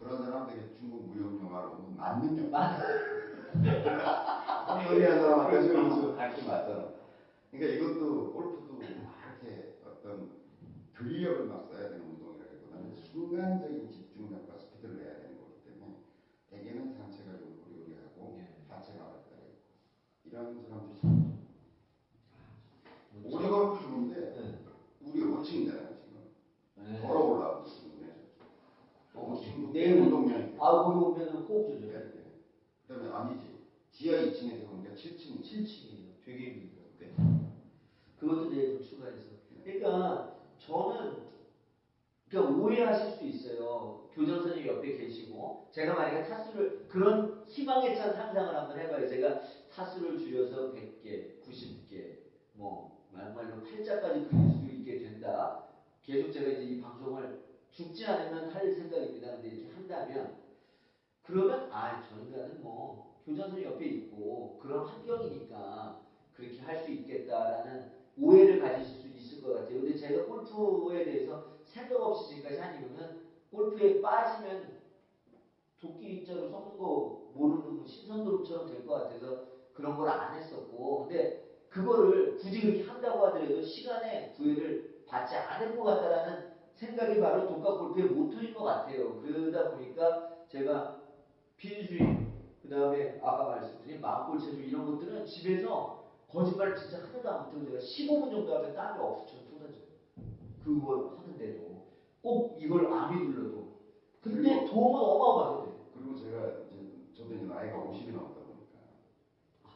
그런 0.00 0.24
사람 0.24 0.46
되게 0.48 0.72
중국 0.78 1.06
무용 1.06 1.38
영화로 1.44 1.70
보면 1.76 1.96
만능력. 1.96 2.52
요리한 4.90 5.20
사람한테 5.20 5.68
좀 5.68 6.16
밝게 6.16 6.42
맞잖아. 6.46 7.01
그러니까 7.52 7.74
이것도 7.74 8.32
골프도 8.32 8.78
막 8.78 8.88
이렇게 9.42 9.74
어떤 9.84 10.30
근력을 10.94 11.44
막 11.44 11.60
써야 11.60 11.90
되는 11.90 12.00
운동이라기보다는 12.06 12.94
순간적인 12.96 13.90
집중력과 13.90 14.56
스피드를 14.56 14.96
내야 14.96 15.14
되는 15.18 15.36
거기 15.36 15.62
때문에 15.62 15.92
대개는 16.48 16.88
상체가 16.88 17.36
좀 17.36 17.60
고리고리하고 17.62 18.36
예. 18.38 18.56
하체가 18.68 19.04
발달해 19.04 19.48
있고 19.48 19.74
이런 20.24 20.62
사람들이 20.62 20.98
참 23.30 23.50
골프 23.50 23.82
좋은데 23.82 24.14
네. 24.32 24.58
우리 25.02 25.20
5층이잖아요 25.20 25.94
지금 26.00 26.24
네. 26.76 27.00
걸어 27.06 27.20
올라오고 27.20 27.68
있는데 27.68 28.28
어, 29.14 29.34
5층도 29.34 29.72
내일- 29.72 29.94
꽤 29.96 30.00
운동량이 30.00 30.56
아 30.58 30.70
거기 30.84 31.04
오면은 31.04 31.32
호흡 31.42 31.68
예, 31.68 31.80
조절. 31.80 32.12
예. 32.16 32.32
그다음에 32.88 33.12
아니지 33.14 33.60
지하 33.90 34.16
2층에서 34.22 34.68
보니까 34.70 34.94
7층이 34.94 35.42
7층이에요. 35.42 36.12
되게. 36.24 36.52
네. 36.54 36.71
그것도 38.22 38.50
내일 38.50 38.78
좀 38.78 38.82
추가해서. 38.82 39.32
그러니까 39.64 40.36
저는 40.58 41.22
그러니까 42.28 42.54
오해하실 42.54 43.18
수 43.18 43.24
있어요. 43.24 44.08
교장 44.14 44.40
선생님 44.42 44.68
옆에 44.68 44.96
계시고 44.96 45.68
제가 45.72 45.94
만약에 45.94 46.28
타수를 46.28 46.86
그런 46.88 47.44
희망에 47.48 47.96
찬 47.96 48.12
상상을 48.12 48.54
한번 48.54 48.78
해봐요. 48.78 49.08
제가 49.08 49.40
타수를 49.72 50.18
줄여서 50.18 50.72
100개, 50.72 51.42
90개, 51.42 52.18
뭐 52.52 53.08
말말로 53.10 53.60
팔자까지 53.64 54.28
그릴 54.28 54.50
수 54.50 54.66
있게 54.70 54.98
된다. 54.98 55.64
계속 56.02 56.30
제가 56.30 56.48
이제 56.52 56.62
이 56.62 56.80
방송을 56.80 57.42
죽지 57.72 58.06
않으면 58.06 58.50
할 58.50 58.70
생각입니다. 58.70 59.32
근데 59.32 59.48
이렇게 59.48 59.74
한다면 59.74 60.36
그러면 61.22 61.72
아저 61.72 62.20
인간은 62.20 62.62
뭐 62.62 63.20
교장 63.24 63.48
선생님 63.48 63.72
옆에 63.72 63.84
있고 63.86 64.58
그런 64.62 64.86
환경이니까 64.86 66.00
그렇게 66.34 66.60
할 66.60 66.76
수 66.84 66.90
있겠다라는 66.92 68.01
오해를 68.20 68.60
가지실 68.60 69.00
수 69.00 69.08
있을 69.08 69.42
것 69.42 69.54
같아요. 69.54 69.80
근데 69.80 69.96
제가 69.96 70.24
골프에 70.26 71.04
대해서 71.04 71.52
생각 71.64 72.00
없이 72.00 72.36
지금까지 72.36 72.60
한 72.60 72.74
이유는 72.80 73.20
골프에 73.50 74.00
빠지면 74.00 74.80
도끼 75.80 76.16
입자로 76.16 76.48
섞는 76.48 76.78
거 76.78 77.30
모르는 77.34 77.76
뭐 77.76 77.86
신선도름처럼 77.86 78.66
될 78.66 78.86
것 78.86 78.94
같아서 78.94 79.44
그런 79.72 79.96
걸 79.96 80.08
안 80.08 80.36
했었고 80.36 81.06
근데 81.08 81.42
그거를 81.70 82.36
굳이 82.36 82.60
그렇게 82.60 82.82
한다고 82.84 83.26
하더라도 83.26 83.62
시간의 83.62 84.34
구애를 84.36 85.02
받지 85.06 85.34
않을 85.34 85.76
것 85.76 85.84
같다라는 85.84 86.52
생각이 86.74 87.18
바로 87.20 87.46
독학 87.48 87.78
골프의 87.78 88.08
모토인 88.10 88.52
것 88.54 88.64
같아요. 88.64 89.20
그러다 89.22 89.70
보니까 89.70 90.28
제가 90.48 91.00
빈스윙, 91.56 92.32
그 92.62 92.68
다음에 92.68 93.18
아까 93.22 93.44
말씀드린 93.44 94.00
마음골 94.00 94.38
체조 94.38 94.60
이런 94.60 94.84
것들은 94.86 95.24
집에서 95.24 96.01
거짓말 96.32 96.74
진짜 96.74 96.98
하나도 97.02 97.30
안 97.30 97.44
못하고 97.44 97.64
제가 97.66 97.78
15분 97.78 98.30
정도 98.30 98.54
하면 98.56 98.74
땀이 98.74 98.98
억수처럼 98.98 99.44
쏟아져요. 99.44 99.82
그걸 100.64 101.10
하는데도 101.18 101.82
꼭 102.22 102.56
이걸 102.58 102.86
안 102.92 103.12
휘둘러도 103.12 103.72
근데 104.22 104.64
도움은 104.64 105.00
어마어마하게 105.00 105.70
돼요. 105.70 105.80
그리고 105.94 106.14
제가 106.16 106.46
이제 106.70 106.88
저도 107.14 107.34
이제 107.34 107.44
나이가 107.44 107.76
50이 107.78 108.12
넘다 108.12 108.40
보니까 108.40 108.78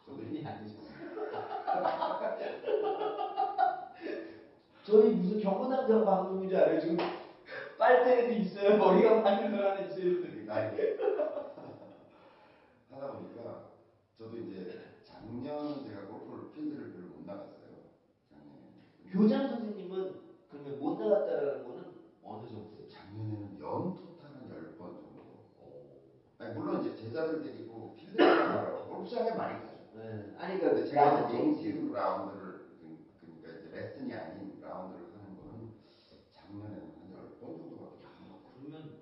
저도 0.06 0.16
그분이 0.16 0.46
아니셨어요. 0.46 0.86
저희 4.84 5.10
무슨 5.10 5.40
경로당장 5.40 6.04
방송인 6.04 6.48
줄 6.48 6.58
알아요? 6.58 6.80
지금 6.80 6.96
빨대도 7.76 8.32
있어요. 8.32 8.78
머리가 8.78 9.20
사람 9.20 9.52
하나 9.52 9.80
있어요. 9.80 10.04
이 10.04 10.44
나이 10.46 10.70
하다 12.90 13.12
보니까 13.12 13.66
저도 14.16 14.36
이제 14.38 14.80
작년은 15.04 15.84
제가 15.84 16.06
필드를 16.56 16.92
별로 16.92 17.08
못 17.08 17.26
나갔어요. 17.26 17.84
작년에. 18.30 19.12
교장 19.12 19.46
선생님은 19.46 20.20
그러면 20.50 20.78
못 20.78 20.98
나갔다라는 20.98 21.64
거는 21.64 21.84
어느 22.24 22.46
정도예요? 22.48 22.88
작년에는 22.88 23.58
연 23.60 23.94
토탈 23.94 24.30
한 24.32 24.48
10번 24.48 24.78
정도. 24.96 25.44
아니, 26.38 26.54
물론 26.54 26.80
이제 26.80 26.94
제자들 26.94 27.42
데리고 27.42 27.94
필드를 27.96 28.26
나가러 28.26 28.86
골프장에 28.88 29.30
많이 29.34 29.60
가죠. 29.60 29.76
네. 29.94 30.34
아니 30.38 30.58
그러니까 30.58 30.86
제가 30.86 31.20
이제 31.28 31.36
정식 31.36 31.92
라운드를 31.92 32.66
그- 32.80 33.06
그러니까 33.20 33.48
이제 33.60 33.70
레슨이 33.76 34.12
아닌 34.14 34.58
라운드를 34.60 35.06
하는 35.14 35.36
거는 35.36 35.72
작년에는 36.32 36.78
한 36.78 37.12
10번 37.12 37.40
정도밖에 37.40 37.96
못 37.96 38.04
야, 38.04 38.08
나갔어요. 38.20 38.52
그러면 38.60 38.96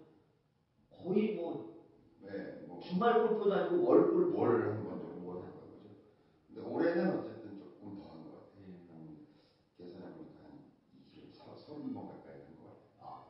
거의 0.90 1.34
뭐 1.36 1.74
네, 2.22 2.64
뭐 2.66 2.80
주말 2.80 3.26
골프도 3.28 3.52
아니고 3.52 3.84
월 3.84 4.10
골프. 4.10 4.36
월한번 4.38 5.00
정도 5.00 5.42
했던 5.44 5.70
거죠. 5.70 5.88
근데 6.48 6.60
올해는 6.62 7.18
어쨌든 7.18 7.58
조금 7.58 7.96
더 7.98 8.02
한 8.10 8.22
것 8.24 8.30
같아요. 8.30 8.62
네. 8.62 8.86
한 8.88 9.26
계산해 9.76 10.14
보니까 10.14 10.44
한 10.44 10.62
20, 11.12 11.32
30번 11.34 11.94
가까이 12.08 12.38
한 12.46 12.54
것 12.56 12.62
같아요. 12.70 13.00
아, 13.00 13.26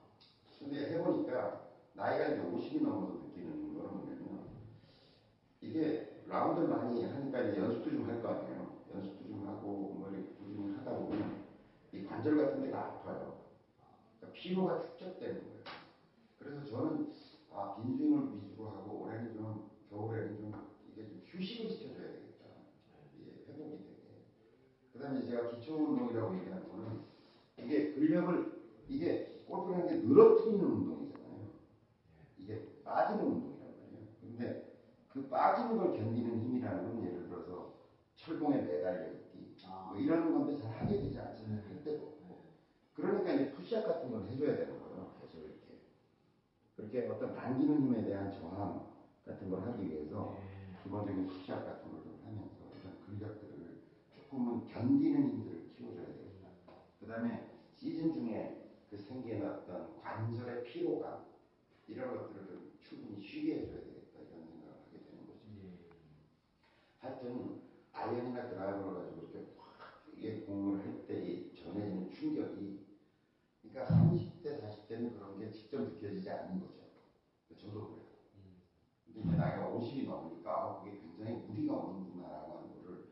근데 0.58 0.90
해보니까 0.92 1.70
나이가 1.94 2.28
이제 2.28 2.42
50이 2.42 2.82
넘어서 2.82 3.12
느끼는 3.24 3.74
거는 3.74 3.90
뭐냐면 3.90 4.44
이게 5.60 6.22
라운드를 6.26 6.68
많이 6.68 7.04
하니까 7.04 7.40
이제 7.42 7.60
연습도 7.60 7.90
좀 7.90 8.08
할 8.08 8.22
거 8.22 8.28
아니에요. 8.28 8.74
연습도 8.94 9.28
좀 9.28 9.46
하고 9.46 9.94
뭐 9.98 10.10
이렇게 10.10 10.28
꾸준히 10.38 10.74
하다 10.76 10.90
보면 10.96 11.44
이 11.92 12.04
관절 12.04 12.36
같은 12.36 12.62
데가 12.62 12.78
아파요. 12.80 13.40
그 14.44 14.93
당기는 47.44 47.82
힘에 47.82 48.02
대한 48.04 48.30
저항 48.32 48.86
같은 49.26 49.50
걸 49.50 49.60
하기 49.68 49.86
위해서 49.86 50.34
예. 50.38 50.82
기본적인 50.82 51.26
수시합 51.28 51.62
같은 51.66 51.90
걸 51.90 52.00
좀 52.02 52.18
하면서 52.24 52.56
이런 52.80 52.98
근력들을 53.04 53.82
조금은 54.14 54.66
견디는 54.66 55.28
힘들을 55.28 55.68
키워줘야 55.76 56.06
되겠다. 56.06 56.48
그 57.00 57.06
다음에 57.06 57.50
시즌 57.74 58.10
중에 58.14 58.70
그 58.88 58.96
생겨났던 58.96 60.00
관절의 60.00 60.64
피로감 60.64 61.26
이런 61.86 62.16
것들을 62.16 62.46
좀 62.46 62.72
충분히 62.80 63.20
쉬게 63.20 63.60
해줘야 63.60 63.80
되겠다 63.80 64.20
이런 64.20 64.46
생각을 64.46 64.72
하게 64.80 65.04
되는 65.04 65.26
거죠. 65.26 65.40
예. 65.62 65.78
하여튼 66.98 67.60
아이언이나 67.92 68.48
그 68.48 68.54
드라이버를 68.54 69.02
가지고 69.02 69.20
이렇게 69.20 69.52
확 69.58 70.02
이게 70.16 70.40
공을 70.46 70.78
할 70.80 70.94
때 71.06 71.52
전해지는 71.54 72.10
충격이 72.10 72.86
그러니까 73.60 73.94
30대 73.94 74.58
40대는 74.62 75.14
그런 75.14 75.38
게 75.38 75.50
직접 75.50 75.82
느껴지지 75.82 76.30
않는 76.30 76.60
거죠. 76.60 76.73
50이 79.32 80.06
넘으니까 80.06 80.50
아, 80.50 80.80
그게 80.82 80.98
굉장히 80.98 81.42
무리가 81.48 81.74
오는구나라고 81.74 82.58
하는 82.58 82.68
거를 82.82 83.04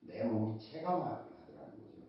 내 0.00 0.24
몸이 0.24 0.58
체감하더라는 0.58 1.70
거죠. 1.78 2.02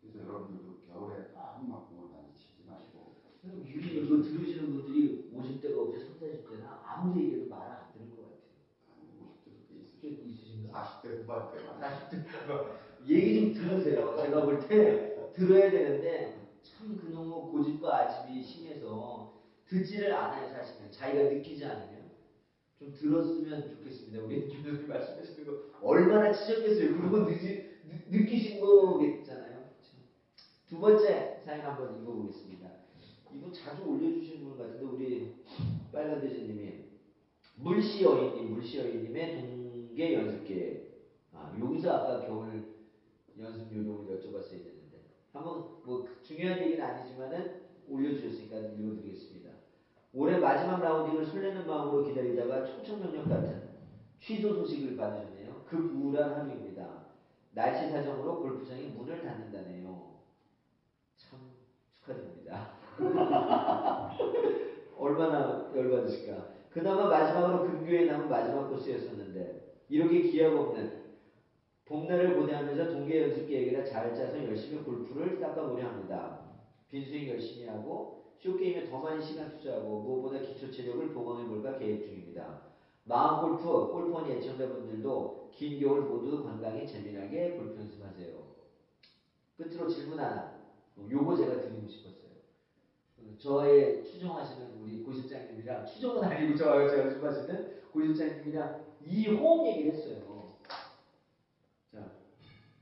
그래서 0.00 0.18
여러분들도 0.20 0.80
겨울에 0.86 1.32
너무 1.34 1.68
막 1.68 1.88
공을 1.90 2.10
많이 2.10 2.34
치지 2.36 2.64
마시고 2.66 3.14
우리 3.42 4.04
이거 4.04 4.22
들으시는 4.22 4.72
분들이 4.72 5.30
50대가 5.34 5.78
없지 5.78 6.18
3, 6.18 6.18
40대나 6.20 6.80
아무리 6.84 7.24
얘기해도 7.24 7.50
말안 7.50 7.92
들을 7.92 8.10
것 8.16 8.22
같아요. 8.22 8.40
한 8.88 9.04
50대도 9.20 10.00
꽤좀 10.00 10.28
있으신가? 10.30 10.82
40대 11.02 11.22
후반 11.22 11.50
때만 11.52 11.80
40대 11.80 13.04
얘기 13.06 13.54
좀 13.54 13.62
들으세요. 13.68 14.16
제가 14.16 14.44
볼 14.44 14.60
때 14.66 15.30
들어야 15.34 15.70
되는데 15.70 16.48
참 16.62 16.96
그놈의 16.96 17.50
고집과 17.50 17.96
아집이 17.96 18.42
심해서 18.42 19.34
듣지를 19.66 20.12
않아요 20.14 20.48
사실은 20.48 20.90
자기가 20.90 21.24
느끼지 21.24 21.64
않으면 21.64 21.93
좀 22.84 22.92
들었으면 22.92 23.70
좋겠습니다. 23.70 24.22
우리 24.24 24.46
김 24.46 24.62
교수님 24.62 24.88
말씀하시는 24.88 25.46
거 25.46 25.70
얼마나 25.80 26.32
치셨겠어요. 26.32 27.00
그거 27.00 27.26
느끼신 28.10 28.60
거겠잖아요. 28.60 29.70
두 30.68 30.78
번째 30.78 31.40
사연 31.44 31.64
한번 31.64 32.02
읽어보겠습니다. 32.02 32.70
이거 33.32 33.50
자주 33.52 33.84
올려주시는 33.84 34.44
분 34.44 34.58
같은데 34.58 34.84
우리 34.84 35.34
빨간 35.92 36.20
대지님이 36.20 36.84
물시 37.56 38.04
여인님, 38.04 38.52
물시 38.52 38.78
여인님의 38.78 39.40
동계 39.40 40.14
연습 40.14 40.44
계획. 40.44 40.84
아, 41.32 41.56
여기서 41.58 41.90
아까 41.90 42.26
겨울 42.26 42.64
연습 43.38 43.74
요령을 43.74 44.20
여쭤봤어야 44.20 44.50
되는데 44.50 45.04
한번 45.32 45.82
뭐 45.84 46.08
중요한 46.22 46.60
얘기는 46.60 46.84
아니지만은 46.84 47.62
올려주셨으니까 47.88 48.58
읽어드리겠습니다. 48.58 49.33
올해 50.14 50.38
마지막 50.38 50.80
라운딩을 50.80 51.26
설레는 51.26 51.66
마음으로 51.66 52.04
기다리다가 52.04 52.64
청천벽력 52.64 53.28
같은 53.28 53.62
취소 54.20 54.54
소식을 54.54 54.96
받으셨네요. 54.96 55.64
그 55.66 55.76
우울한 55.76 56.34
하루입니다. 56.34 57.04
날씨 57.52 57.90
사정으로 57.90 58.40
골프장이 58.40 58.88
문을 58.88 59.22
닫는다네요. 59.22 60.14
참 61.16 61.40
축하드립니다. 61.94 62.74
얼마나 64.96 65.70
열받으실까. 65.74 66.54
그나마 66.70 67.08
마지막으로 67.08 67.66
근교에 67.66 68.06
남은 68.06 68.28
마지막 68.28 68.68
코스였었는데 68.68 69.74
이렇게 69.88 70.22
기약 70.22 70.56
없는 70.56 71.04
봄날을 71.86 72.36
고대하면서 72.36 72.90
동계 72.90 73.22
연습 73.22 73.46
계획이라 73.46 73.84
잘 73.84 74.14
짜서 74.14 74.42
열심히 74.44 74.82
골프를 74.82 75.40
닦아보려 75.40 75.86
합니다. 75.86 76.40
빈스윙 76.88 77.28
열심히 77.30 77.66
하고 77.66 78.23
쇼게임에 78.44 78.90
더 78.90 78.98
많은 78.98 79.22
시간 79.22 79.56
투자하고 79.56 80.00
무엇보다 80.00 80.40
기초 80.40 80.70
체력을 80.70 81.14
보강해볼까 81.14 81.78
계획 81.78 82.04
중입니다. 82.04 82.60
마음 83.04 83.40
골프, 83.40 83.90
골프원 83.90 84.28
예청자분들도 84.30 85.50
긴 85.54 85.80
겨울 85.80 86.02
모두 86.02 86.42
건강히 86.42 86.86
재미나게 86.86 87.52
골프 87.52 87.80
연습하세요. 87.80 88.44
끝으로 89.56 89.88
질문 89.88 90.18
하나. 90.18 90.62
어, 90.96 91.08
요거 91.10 91.36
제가 91.36 91.62
드리고 91.62 91.88
싶었어요. 91.88 92.30
어, 93.18 93.34
저의 93.38 94.04
추종하시는 94.04 94.78
우리 94.78 95.02
고실장님이랑 95.02 95.86
추종은 95.86 96.24
아니고 96.24 96.54
저와 96.54 96.86
제가 96.90 97.02
연습하시는 97.06 97.82
고실장님이랑 97.92 98.84
이 99.06 99.28
호흡 99.28 99.66
얘기를 99.68 99.94
했어요. 99.94 100.58
자, 101.90 102.12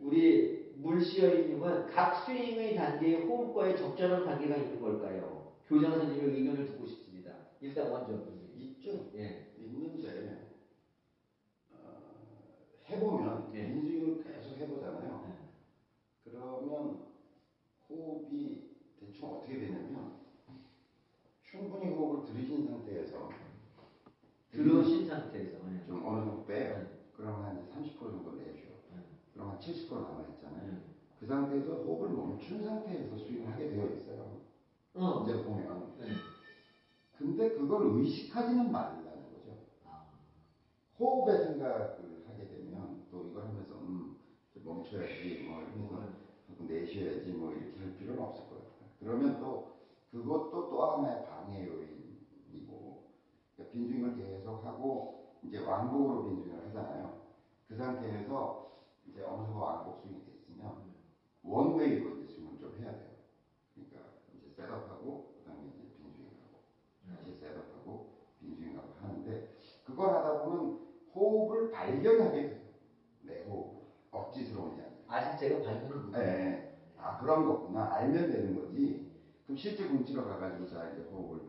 우리 0.01 0.73
물시어이님은 0.77 1.87
각 1.87 2.27
스윙의 2.27 2.75
단계의 2.75 3.27
호흡과의 3.27 3.77
적절한 3.77 4.25
관계가 4.25 4.57
있는 4.57 4.81
걸까요? 4.81 5.42
교장 5.69 5.93
선생님의 5.93 6.37
의견을 6.37 6.67
듣고 6.67 6.87
싶습니다. 6.87 7.33
일단 7.61 7.91
먼저. 7.91 8.43
있죠. 8.83 9.11
예. 9.15 9.53
있는데 9.59 10.49
어, 11.71 12.15
해보면 12.89 13.53
네. 13.53 13.69
인스윙을 13.69 14.25
계속 14.25 14.57
해보잖아요. 14.57 15.25
네. 15.29 15.35
그러면 16.25 17.07
호흡이 17.89 18.77
대충 18.99 19.37
어떻게 19.37 19.59
되냐면 19.59 20.21
충분히 21.43 21.95
호흡을 21.95 22.33
들이신 22.33 22.67
상태에서 22.67 23.31
들으신 24.51 25.07
상태에서. 25.07 25.59
예. 25.73 25.87
좀 25.87 26.07
어느 26.07 26.25
정도 26.25 26.45
빼요. 26.45 26.79
네. 26.79 26.87
그러면 27.17 27.45
한 27.45 27.69
30% 27.69 27.99
정도 27.99 28.33
내쉬어. 28.33 28.71
네. 28.91 29.03
그럼 29.33 29.51
한 29.51 29.59
70% 29.59 29.91
남아있잖아요. 29.91 30.73
네. 30.73 30.83
그 31.21 31.27
상태에서 31.27 31.75
호흡을 31.85 32.09
멈춘 32.11 32.65
상태에서 32.65 33.17
스윙을 33.17 33.53
하게 33.53 33.71
되어 33.71 33.87
있어요. 33.87 34.43
어. 34.95 35.21
이제 35.23 35.35
보면. 35.35 35.91
네. 35.97 36.07
근데 37.13 37.49
그걸 37.49 37.83
의식하지는 37.85 38.71
말라는 38.71 39.29
거죠. 39.31 39.57
아. 39.85 40.01
호흡의 40.99 41.37
생각을 41.39 42.21
하게 42.25 42.47
되면 42.47 42.99
또 43.11 43.23
이걸 43.25 43.45
하면서 43.45 43.75
음 43.77 44.09
멈춰야지 44.55 45.37
뭐 45.39 45.61
이러면서 45.61 45.99
하고 46.49 46.65
내쉬어야지 46.65 47.33
뭐 47.33 47.51
이렇게 47.53 47.79
할 47.79 47.89
필요는 47.91 48.21
없을 48.23 48.45
것 48.45 48.57
같아요. 48.57 48.89
그러면 48.99 49.35
또 49.39 49.61
그것도 50.11 50.69
또 50.69 50.85
하나의 50.85 51.19
방해 51.23 51.65
요인이고 51.65 52.99
그러니까 53.55 53.71
빈스윙을 53.73 54.13
계속 54.13 54.63
하고 54.63 55.07
이제 55.43 55.59
왕복으로 55.59 56.21
빈스윙을 56.21 56.63
하잖아요. 56.67 57.13
그 57.67 57.75
상태에서 57.75 58.53
이제 59.07 59.23
어느 59.23 59.43
정도 59.43 59.59
왕복 59.59 59.97
스윙이 59.97 60.21
됐으면 60.23 60.77
one 61.43 61.68
way로 61.68 62.11
이제 62.11 62.25
스윙을 62.27 62.57
좀 62.59 62.75
해야 62.77 62.93
돼요. 62.93 63.11
그러니까 63.75 64.11
이제 64.35 64.49
setup하고 64.73 65.35
그다음에 65.39 65.69
이제 65.69 65.83
빈스윙하고 65.97 66.61
다시 67.07 67.35
setup하고 67.39 68.09
빈스윙하고 68.41 68.95
하는데 69.01 69.57
그걸 69.85 70.15
하다 70.15 70.45
보면 70.45 70.79
호흡을 71.15 71.71
발견하게 71.71 72.49
돼요. 72.49 72.61
내 73.21 73.43
호흡. 73.45 73.83
억지스러운 74.11 74.77
게 74.77 74.83
아니라. 74.83 74.97
아직 75.07 75.39
제가 75.39 75.63
발견을 75.63 75.97
못. 75.97 76.11
네. 76.13 76.79
아 76.97 77.19
그런 77.19 77.45
거구나. 77.47 77.93
알면 77.95 78.31
되는 78.31 78.55
거지. 78.55 79.11
그럼 79.45 79.57
실제 79.57 79.87
공치러 79.89 80.25
가가지고 80.25 80.67
자 80.67 80.91
이제 80.91 81.03
호흡을 81.03 81.41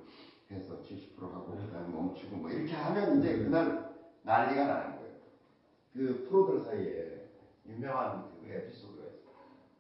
해서 0.51 0.81
70% 0.81 1.31
하고 1.31 1.55
그다음에 1.55 1.87
멈추고 1.89 2.37
뭐 2.37 2.49
이렇게 2.49 2.73
하면 2.73 3.19
이제 3.19 3.37
그날 3.37 3.93
난리가 4.23 4.65
나는 4.65 4.97
거예요. 4.97 5.13
그 5.93 6.25
프로들 6.27 6.59
사이에 6.61 7.29
유명한 7.65 8.31
그 8.41 8.47
에피소드가 8.49 9.05
있어요. 9.07 9.33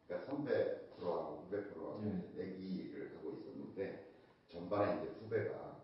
그러니까 0.07 0.31
선배 0.31 0.83
프로하고 0.95 1.43
후배 1.43 1.63
프로하고 1.67 2.01
네. 2.01 2.09
있었는데 2.09 2.92
전반에 4.63 5.01
이제 5.01 5.11
후배가 5.21 5.83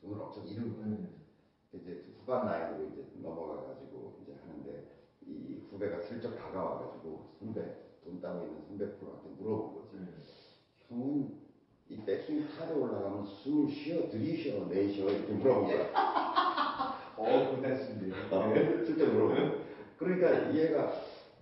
돈을 0.00 0.20
엄청 0.20 0.46
잃은 0.46 0.72
거예요. 0.74 0.86
음. 0.86 1.22
이제 1.72 2.04
후반 2.18 2.46
라인으로 2.46 2.88
이제 2.88 3.06
넘어가가지고 3.16 4.20
이제 4.22 4.34
하는데 4.40 4.84
이 5.26 5.60
후배가 5.70 6.00
슬쩍 6.00 6.36
다가와가지고 6.36 7.36
선배 7.38 7.76
돈 8.02 8.20
따고 8.20 8.46
있는 8.46 8.62
선배 8.66 8.90
프로한테 8.96 9.28
물어본 9.38 9.74
거지. 9.74 9.96
음. 9.96 10.14
형은 10.88 11.46
이 11.88 12.04
백스윙 12.04 12.48
타에 12.48 12.72
올라가면 12.72 13.26
숨을 13.26 13.70
쉬어 13.70 14.08
들이쉬어 14.08 14.66
내쉬어 14.66 15.08
이렇게 15.10 15.32
물어본 15.32 15.64
거야. 15.66 15.92
어, 17.16 17.54
고단수인데요. 17.54 18.14
어, 18.30 18.54
슬쩍 18.84 19.12
물어본 19.12 19.36
거야. 19.36 19.66
그러니까 19.98 20.54
얘가 20.54 20.92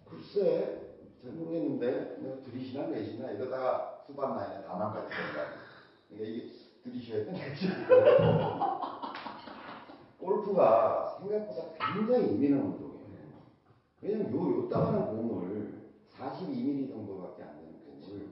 글쎄 0.08 0.80
잘 1.22 1.32
모르겠는데 1.32 2.18
내가 2.20 2.40
들이쉬나 2.40 2.88
내쉬나 2.88 3.30
이러다가 3.30 4.04
후반 4.06 4.36
라인에 4.36 4.64
다 4.66 4.74
망가지던가. 4.76 5.64
그러니까 6.08 6.28
이게 6.30 6.63
내쉬어야 6.90 7.24
돼. 7.24 7.32
골프가 10.18 11.18
생각보다 11.18 11.94
굉장히 11.94 12.32
예민한 12.34 12.60
운동이에요. 12.60 12.94
왜냐면 14.00 14.32
요, 14.32 14.64
요 14.64 14.68
따만한 14.68 15.16
공을 15.16 15.84
42mm 16.10 16.88
정도밖에 16.88 17.42
안 17.42 17.56
되는 17.56 17.84
공을 17.84 18.28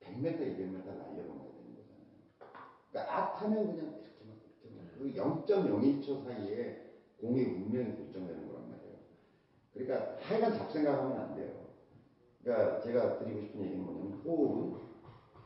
100m, 0.00 0.38
200m 0.38 0.84
날려보내야 0.84 1.52
되는 1.52 1.74
거잖아요. 1.76 2.10
그러니까 2.90 3.16
악하면 3.16 3.66
그냥 3.66 4.00
이렇게 4.00 4.24
막 4.26 4.36
이렇게 4.62 4.68
막, 4.76 4.84
그 4.98 5.46
0.01초 5.46 6.24
사이에 6.24 6.90
공의 7.20 7.44
운명이 7.46 7.96
결정되는 7.96 8.48
거란 8.48 8.70
말이에요. 8.70 8.96
그러니까 9.72 10.16
하여간 10.20 10.54
잡생각하면 10.54 11.20
안 11.20 11.34
돼요. 11.34 11.70
그러니까 12.42 12.80
제가 12.80 13.18
드리고 13.18 13.40
싶은 13.40 13.62
얘기는 13.62 13.84
뭐냐면 13.84 14.20
호흡은 14.24 14.80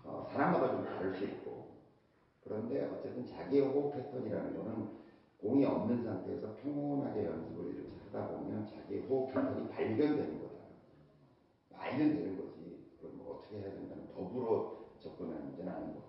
어, 0.05 0.27
사람마다 0.31 0.71
좀 0.71 0.85
다를 0.85 1.15
수 1.15 1.25
있고 1.25 1.64
그런데 2.45 2.85
어쨌든 2.93 3.25
자기의 3.25 3.63
호흡 3.69 3.95
패턴이라는 3.95 4.57
거는 4.57 4.89
공이 5.41 5.65
없는 5.65 6.03
상태에서 6.05 6.55
평온하게 6.57 7.25
연습을 7.25 7.75
이렇게 7.75 7.91
하다 8.13 8.29
보면 8.29 8.67
자기의 8.67 9.03
호흡 9.03 9.29
패턴이 9.33 9.69
발견되는 9.69 10.41
거다. 10.41 10.55
알면 11.77 12.15
되는 12.15 12.37
거지. 12.37 12.87
그럼 13.01 13.17
뭐 13.19 13.37
어떻게 13.39 13.59
해야 13.59 13.71
된다는 13.73 14.07
더불어 14.15 14.85
접근하는 15.01 15.47
문제는 15.47 15.73
아닌 15.73 15.95
거. 15.95 16.03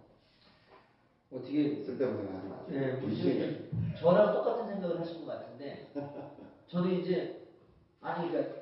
어떻게 1.32 1.84
쓸데없는 1.84 2.26
생각하지 2.26 2.48
마시고. 2.50 2.72
네, 2.72 3.00
분신에 3.00 3.34
무슨 3.34 3.96
저랑 3.98 4.34
똑같은 4.34 4.68
생각을 4.68 5.00
하신 5.00 5.26
것 5.26 5.32
같은데 5.32 5.92
저는 6.68 6.92
이제 7.00 7.48
아니 8.02 8.30
그러니까 8.30 8.56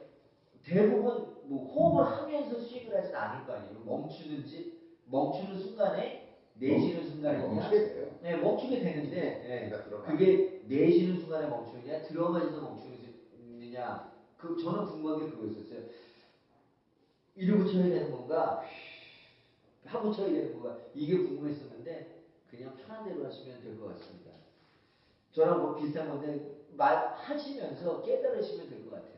대부분 0.64 1.34
뭐 1.46 1.66
호흡을 1.74 2.06
하면서 2.18 2.58
스윙을 2.60 2.98
하진 2.98 3.16
않을 3.16 3.46
거 3.46 3.54
아니에요. 3.54 3.80
멈추는지 3.86 4.80
멈추는 5.06 5.60
순간에 5.60 6.33
내쉬는 6.56 7.04
순간이냐? 7.06 7.48
멈추게 7.48 7.94
돼요. 7.94 8.20
네, 8.22 8.36
멈추게 8.38 8.80
되는데 8.80 9.70
들어가. 9.86 10.04
그게 10.12 10.62
내쉬는 10.68 11.20
순간에 11.20 11.48
멈추느냐 11.48 12.02
들어마셔서 12.04 12.62
멈추느냐 12.62 14.14
그 14.38 14.62
저는 14.62 14.86
궁금한 14.86 15.20
게 15.20 15.30
그거였었어요. 15.32 15.82
이러고 17.36 17.66
쳐야 17.66 17.84
되는 17.86 18.12
건가 18.12 18.62
하고 19.86 20.12
쳐야 20.12 20.28
되는 20.28 20.54
건가 20.54 20.78
이게 20.94 21.18
궁금했었는데 21.18 22.24
그냥 22.50 22.76
편한 22.78 23.04
대로 23.06 23.26
하시면 23.26 23.62
될 23.62 23.78
것 23.80 23.88
같습니다. 23.88 24.32
저랑 25.32 25.62
뭐 25.62 25.76
비슷한 25.76 26.08
건데 26.10 26.54
말 26.78 26.96
하시면서 27.16 28.04
깨달으시면 28.04 28.70
될 28.70 28.84
것 28.86 28.92
같아요. 28.92 29.14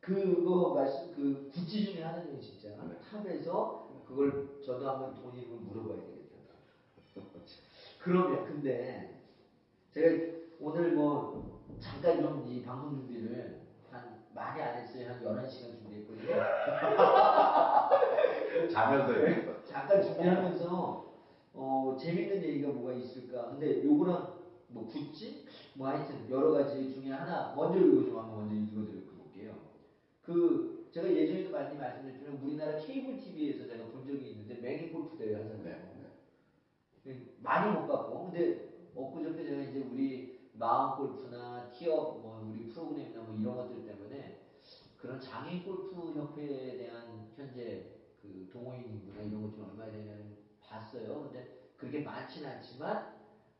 그거 0.00 0.74
말씀 0.74 1.12
그 1.14 1.50
구찌 1.52 1.84
중에 1.84 2.02
하나는 2.02 2.40
진짜 2.40 2.68
네. 2.68 2.96
탑에서 3.10 3.89
그걸 4.10 4.60
저도 4.60 4.90
한번 4.90 5.14
돈이고 5.14 5.54
물어봐야 5.54 5.98
되겠다. 5.98 6.36
그러면 8.00 8.44
근데 8.44 9.22
제가 9.92 10.32
오늘 10.58 10.90
뭐 10.92 11.62
잠깐 11.78 12.20
좀이 12.20 12.64
방송 12.64 12.96
준비를 12.96 13.60
한 13.90 14.24
많이 14.34 14.60
안 14.60 14.78
했어요. 14.78 15.10
한 15.10 15.22
11시간 15.22 15.78
준비했거든요. 15.78 16.26
자면서 18.68 19.12
해요. 19.14 19.62
잠깐 19.64 20.02
준비하면서 20.02 21.08
어, 21.54 21.96
재밌는 21.98 22.42
얘기가 22.42 22.72
뭐가 22.72 22.92
있을까? 22.94 23.50
근데 23.50 23.84
요거랑 23.84 24.40
뭐 24.68 24.88
굿즈? 24.88 25.44
뭐 25.74 25.86
하여튼 25.88 26.28
여러 26.28 26.50
가지 26.50 26.92
중에 26.94 27.12
하나 27.12 27.54
먼저 27.54 27.78
이거 27.78 28.02
좀 28.04 28.18
한번 28.18 28.48
먼저 28.48 28.56
읽어드려 28.56 29.02
볼게요. 29.16 29.54
그 30.22 30.79
제가 30.90 31.08
예전에도 31.08 31.50
많이 31.50 31.76
말씀드렸지만 31.78 32.42
우리나라 32.42 32.78
케이블 32.78 33.16
TV에서 33.16 33.66
제가 33.66 33.84
본 33.90 34.04
적이 34.04 34.30
있는데 34.30 34.54
매니 34.56 34.92
골프 34.92 35.16
대회 35.16 35.34
하잖아요. 35.36 35.62
네. 37.04 37.12
네. 37.12 37.34
많이 37.38 37.72
못 37.72 37.86
봤고 37.86 38.24
근데 38.24 38.90
엊그저께 38.94 39.44
제가 39.44 39.62
이제 39.62 39.80
우리 39.80 40.40
마음 40.52 40.98
골프나 40.98 41.70
티업 41.70 42.20
뭐 42.20 42.44
우리 42.50 42.68
프로그램이나 42.68 43.22
뭐 43.22 43.38
이런 43.38 43.56
것들 43.56 43.86
때문에 43.86 44.40
그런 44.96 45.20
장애인 45.20 45.64
골프 45.64 46.12
협회에 46.12 46.76
대한 46.76 47.32
현재 47.36 47.94
그 48.20 48.48
동호인 48.52 48.84
인구나 48.84 49.22
이런 49.22 49.42
것좀 49.42 49.70
얼마나 49.70 49.90
되냐는 49.92 50.36
봤어요. 50.60 51.22
근데 51.22 51.70
그렇게 51.76 52.00
많지는 52.00 52.50
않지만 52.50 53.14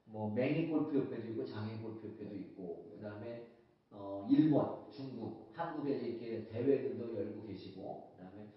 뭐 0.05 0.35
맹인 0.35 0.69
골프 0.71 0.99
협회도 0.99 1.29
있고 1.29 1.45
장애인 1.45 1.81
골프 1.81 2.09
협회도 2.09 2.35
있고 2.35 2.91
그다음에 2.97 3.47
어 3.91 4.27
일본, 4.31 4.91
중국, 4.91 5.51
한국에서 5.53 6.05
이렇게 6.05 6.47
대회들도 6.47 7.17
열고 7.17 7.47
계시고 7.47 8.13
그 8.17 8.23
다음에 8.23 8.49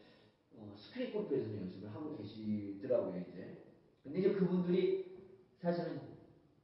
어, 0.56 0.74
스크린 0.78 1.12
골프에서 1.14 1.56
연습을 1.58 1.90
하고 1.94 2.16
계시더라고요 2.18 3.22
이제. 3.28 3.64
근데 4.04 4.20
이제 4.20 4.34
그분들이 4.34 5.18
사실은 5.58 6.02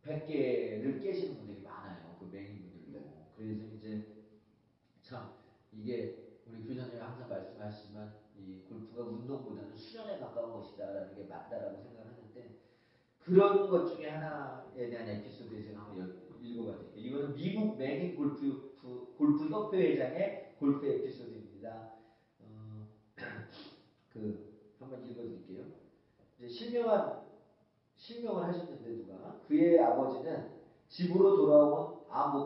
100개를 0.03 1.01
깨시는 1.01 1.38
분들이 1.38 1.62
많아요. 1.62 2.15
그 2.19 2.25
맹인분들도. 2.25 2.99
그래서 3.36 3.65
이제 3.75 4.25
참 5.01 5.34
이게 5.71 6.39
우리 6.47 6.63
교장님이 6.65 6.99
항상 6.99 7.29
말씀하시지만 7.29 8.13
이 8.38 8.62
골프가 8.67 9.03
운동보다는 9.03 9.75
수련에 9.75 10.19
가까운 10.19 10.53
것이다라는 10.53 11.15
게 11.15 11.23
맞다라고 11.23 11.77
생각하는데 11.82 12.60
그런 13.19 13.69
것 13.69 13.86
중에 13.86 14.10
하나에 14.10 14.89
대한 14.89 15.08
에피소드에 15.10 15.62
제가 15.62 15.79
한번 15.82 15.99
여- 15.99 16.28
읽어봐 16.51 16.77
드릴게요. 16.77 17.05
이거는 17.05 17.35
미국 17.35 17.77
맹인 17.77 18.15
골프, 18.15 18.75
골프 19.17 19.49
협회 19.49 19.93
회장의 19.93 20.55
골프 20.59 20.85
에피소드입니다. 20.85 21.93
어, 22.39 22.88
그 24.13 24.49
한번 24.79 25.05
읽어 25.05 25.21
드릴게요. 25.21 25.65
이제 26.38 26.47
실명한 26.47 27.21
실명을 27.95 28.43
하셨는데 28.43 28.89
누가 28.97 29.39
그의 29.47 29.79
아버지는 29.79 30.59
집으로 30.88 31.35
돌아온 31.35 31.99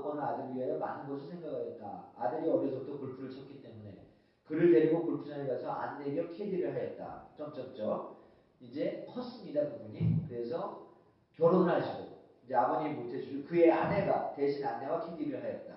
보는 0.03 0.21
아들을 0.21 0.55
위하여 0.55 0.77
많은 0.77 1.07
것을 1.07 1.29
생각하였다. 1.29 2.11
아들이 2.17 2.49
어려서부터 2.49 2.97
골프를 2.97 3.29
쳤기 3.29 3.61
때문에 3.61 4.05
그를 4.45 4.71
데리고 4.71 5.05
골프장에 5.05 5.47
가서 5.47 5.71
안내 5.71 6.13
겸 6.13 6.27
캐디를 6.27 6.73
하였다. 6.73 7.29
점점점 7.37 8.17
이제 8.59 9.05
컸습니다 9.09 9.61
그분이. 9.69 10.27
그래서 10.27 10.91
결혼을 11.35 11.71
하시고 11.71 12.22
이제 12.45 12.55
아버님이 12.55 12.95
못해주시고 12.95 13.47
그의 13.47 13.71
아내가 13.71 14.33
대신 14.35 14.65
안내와 14.65 15.05
캐디를 15.05 15.43
하였다. 15.43 15.73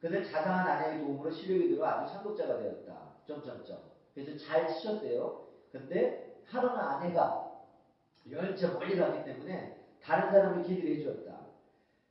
그는 0.00 0.22
자상한 0.22 0.66
아내의 0.68 1.00
도움으로 1.00 1.30
실력이 1.30 1.70
들어 1.70 1.86
아주 1.86 2.12
상급자가 2.12 2.58
되었다. 2.58 3.14
점점점. 3.26 3.78
그래서 4.14 4.36
잘 4.36 4.68
치셨대요. 4.68 5.46
근데 5.72 6.40
하루는 6.46 6.76
아내가 6.76 7.46
연차 8.30 8.72
멀리 8.72 8.96
갔기 8.96 9.24
때문에 9.24 9.76
다른 10.02 10.30
사람을 10.30 10.62
캐디를 10.64 10.96
해주었다. 10.96 11.36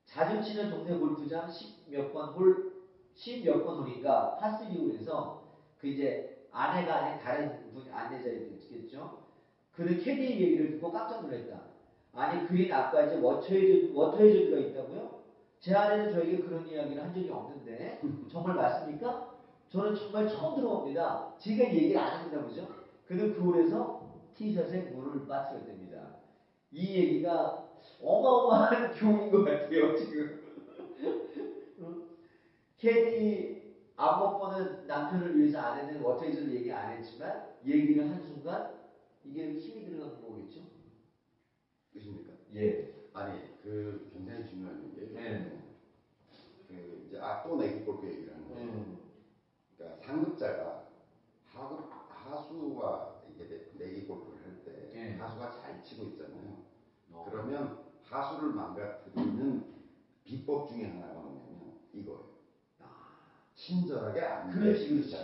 자주 0.06 0.42
치는 0.44 0.70
동네 0.70 0.98
골프장 0.98 1.48
10몇 1.48 2.14
번 2.14 2.34
홀, 2.34 2.74
10몇 3.16 3.64
번 3.66 3.80
홀인가 3.80 4.38
par 4.38 4.59
three홀에서 4.59 5.44
그 5.80 5.88
이제 5.88 6.48
아내가 6.52 6.96
아닌 6.98 7.20
다른 7.24 7.72
분 7.74 7.92
안내자였겠죠. 7.92 9.26
그는 9.74 10.00
캐디의 10.00 10.42
얘기를 10.42 10.72
듣고 10.72 10.92
깜짝 10.92 11.22
놀랐다. 11.22 11.75
아니 12.15 12.47
그린 12.47 12.71
아까 12.71 13.04
이제 13.04 13.17
워터 13.18 13.91
해저드, 13.94 14.17
워터 14.17 14.31
해저드가 14.31 14.58
있다고요? 14.58 15.19
제 15.60 15.75
아내는 15.75 16.13
저에게 16.13 16.39
그런 16.43 16.65
이야기를 16.65 17.04
한 17.04 17.13
적이 17.13 17.30
없는데 17.30 17.99
정말 18.32 18.56
맞습니까? 18.56 19.36
저는 19.67 19.93
정말 19.93 20.28
처음 20.30 20.56
들어봅니다. 20.56 21.34
제가 21.38 21.65
얘기를 21.73 21.97
안 21.97 22.21
했나 22.21 22.41
보죠. 22.41 22.67
그는 23.06 23.34
그 23.34 23.43
홀에서 23.43 23.99
티샷에 24.34 24.91
물을 24.93 25.28
빠뜨렸답니다. 25.28 26.15
이 26.71 26.95
얘기가 26.95 27.67
어마어마한 28.01 28.93
교훈인 28.95 29.32
것 29.32 29.43
같아요, 29.43 29.95
지금. 29.95 30.39
응? 31.80 32.06
캐디 32.78 33.56
안못 33.97 34.39
보는 34.39 34.88
남편을 34.88 35.38
위해서 35.38 35.60
아내는 35.60 36.01
워터헤즈를 36.01 36.54
얘기 36.54 36.71
안 36.71 36.91
했지만 36.91 37.45
얘기를 37.65 38.10
한 38.10 38.21
순간 38.21 38.73
이게 39.23 39.54
힘이 39.54 39.86
들어가는 39.86 40.21
거겠죠? 40.21 40.75
끝입니까? 41.96 42.34
예. 42.56 42.94
아니 43.14 43.40
그 43.64 44.10
굉장히 44.14 44.46
중요한 44.48 44.84
얘기예요. 44.86 45.14
네. 45.14 45.62
그 46.68 47.06
이제 47.08 47.20
아또 47.20 47.58
내기 47.58 47.86
골프 47.86 48.06
얘기를 48.08 48.34
하는 48.34 48.48
거예요. 48.50 48.70
음. 48.72 49.00
그러니까 49.78 50.06
상급자가 50.06 50.90
하급 51.46 51.90
하수와 52.10 53.22
이게 53.30 53.48
내- 53.48 53.86
내기 53.86 54.06
골프를 54.08 54.44
할때 54.44 54.92
네. 54.94 55.16
하수가 55.18 55.52
잘 55.62 55.82
치고 55.84 56.04
있잖아요. 56.10 56.66
어. 57.12 57.26
그러면 57.30 57.86
하수를 58.04 58.50
망가뜨리는 58.54 59.74
비법 60.24 60.68
중에 60.70 60.86
하나가 60.90 61.14
뭐냐면 61.22 61.80
이거예요. 61.94 62.35
친절하게 63.65 64.21
안 64.21 64.49
그렇지. 64.49 64.88
그렇지. 64.89 65.15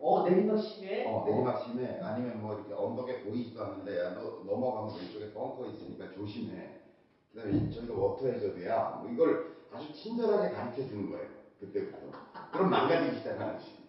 어, 0.00 0.28
내리막 0.28 0.58
심해? 0.58 1.04
어, 1.06 1.24
내리막 1.26 1.62
심해. 1.64 1.98
아니면 2.00 2.40
뭐 2.40 2.54
이렇게 2.54 2.72
언덕에 2.72 3.22
보이지도 3.24 3.62
않는데 3.62 3.98
야, 3.98 4.14
너 4.14 4.42
넘어가면 4.46 4.96
왼쪽에 4.98 5.32
벙커 5.32 5.66
있으니까 5.66 6.10
조심해. 6.12 6.80
그다음에 7.32 7.70
저기가 7.70 7.94
워터 7.94 8.26
해저드야. 8.26 9.00
뭐 9.02 9.12
이걸 9.12 9.56
아주 9.72 9.92
친절하게 9.92 10.54
가르쳐 10.54 10.86
주는 10.88 11.10
거예요. 11.10 11.28
그때부터. 11.60 11.98
그럼 12.52 12.70
망가지기 12.70 13.18
시작하는 13.18 13.54
거지. 13.54 13.80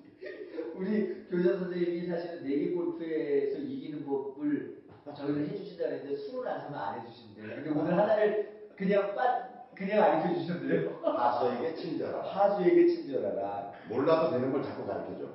우리 0.75 1.25
교장 1.29 1.59
선생님이 1.59 2.07
사실은 2.07 2.43
내기 2.43 2.71
골프에서 2.73 3.59
이기는 3.59 4.05
법을 4.05 4.81
저희를 5.15 5.49
해주신다 5.49 5.85
그랬는데 5.85 6.15
술을 6.17 6.47
안 6.47 6.61
사면 6.61 6.79
안 6.79 6.99
해주신대요. 6.99 7.55
근데 7.55 7.69
오늘 7.71 7.97
하나를 7.97 8.69
그냥 8.75 9.15
빠 9.15 9.50
그냥 9.75 10.03
알려 10.03 10.33
주셨네요. 10.33 10.99
하수에게 11.03 11.73
친절하라. 11.75 12.23
하수에게 12.23 12.87
친절하라. 12.87 13.71
몰라도 13.89 14.29
되는 14.29 14.51
걸 14.51 14.61
자꾸 14.61 14.85
가르쳐 14.85 15.17
줘. 15.17 15.25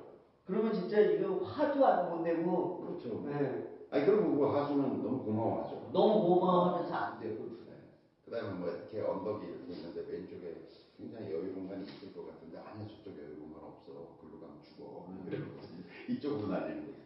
그러면 0.47 0.73
진짜 0.73 1.01
이거 1.01 1.39
화도 1.45 1.85
안 1.85 2.11
못 2.11 2.23
내고 2.23 2.79
그렇죠. 2.81 3.25
네. 3.27 3.67
아니 3.91 4.05
그리고 4.07 4.37
그 4.37 4.47
하수는 4.47 5.03
너무 5.03 5.25
고마워하죠. 5.25 5.91
너무 5.93 6.23
고마워하면서 6.25 6.95
안 6.95 7.19
돼요 7.21 7.37
골프는. 7.37 7.73
그다음에 8.25 8.55
뭐 8.55 8.69
이렇게 8.69 9.01
언덕이 9.01 9.47
이렇게 9.47 9.73
있는데 9.73 10.01
왼쪽에 10.09 10.67
굉장히 10.97 11.33
여유 11.33 11.53
공간이 11.55 11.83
있을 11.85 12.13
것 12.15 12.27
같은데 12.29 12.59
아니야 12.59 12.87
저쪽 12.89 13.19
여유 13.19 13.37
공간 13.41 13.63
없어. 13.65 14.17
글로 14.21 14.41
가면 14.41 14.57
죽어. 14.63 15.07
이러거든요. 15.27 15.83
이쪽으로 16.09 16.49
날리는 16.49 16.87
거예요. 16.87 16.97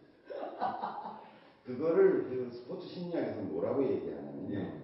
그거를 1.64 2.24
그 2.28 2.50
스포츠 2.52 2.86
심리학에서 2.88 3.40
뭐라고 3.42 3.82
얘기하냐면요. 3.84 4.54
예. 4.54 4.79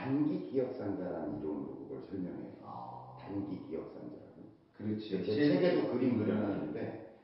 단기 0.00 0.46
기억상자라는 0.46 1.38
이론으로 1.40 1.76
그걸 1.76 2.00
설명해요. 2.08 2.56
아, 2.62 3.18
단기 3.20 3.60
기억상자라고. 3.68 4.48
그렇지. 4.78 5.22
제 5.22 5.34
책에도 5.34 5.92
그림 5.92 6.16
그려놨는데 6.18 7.16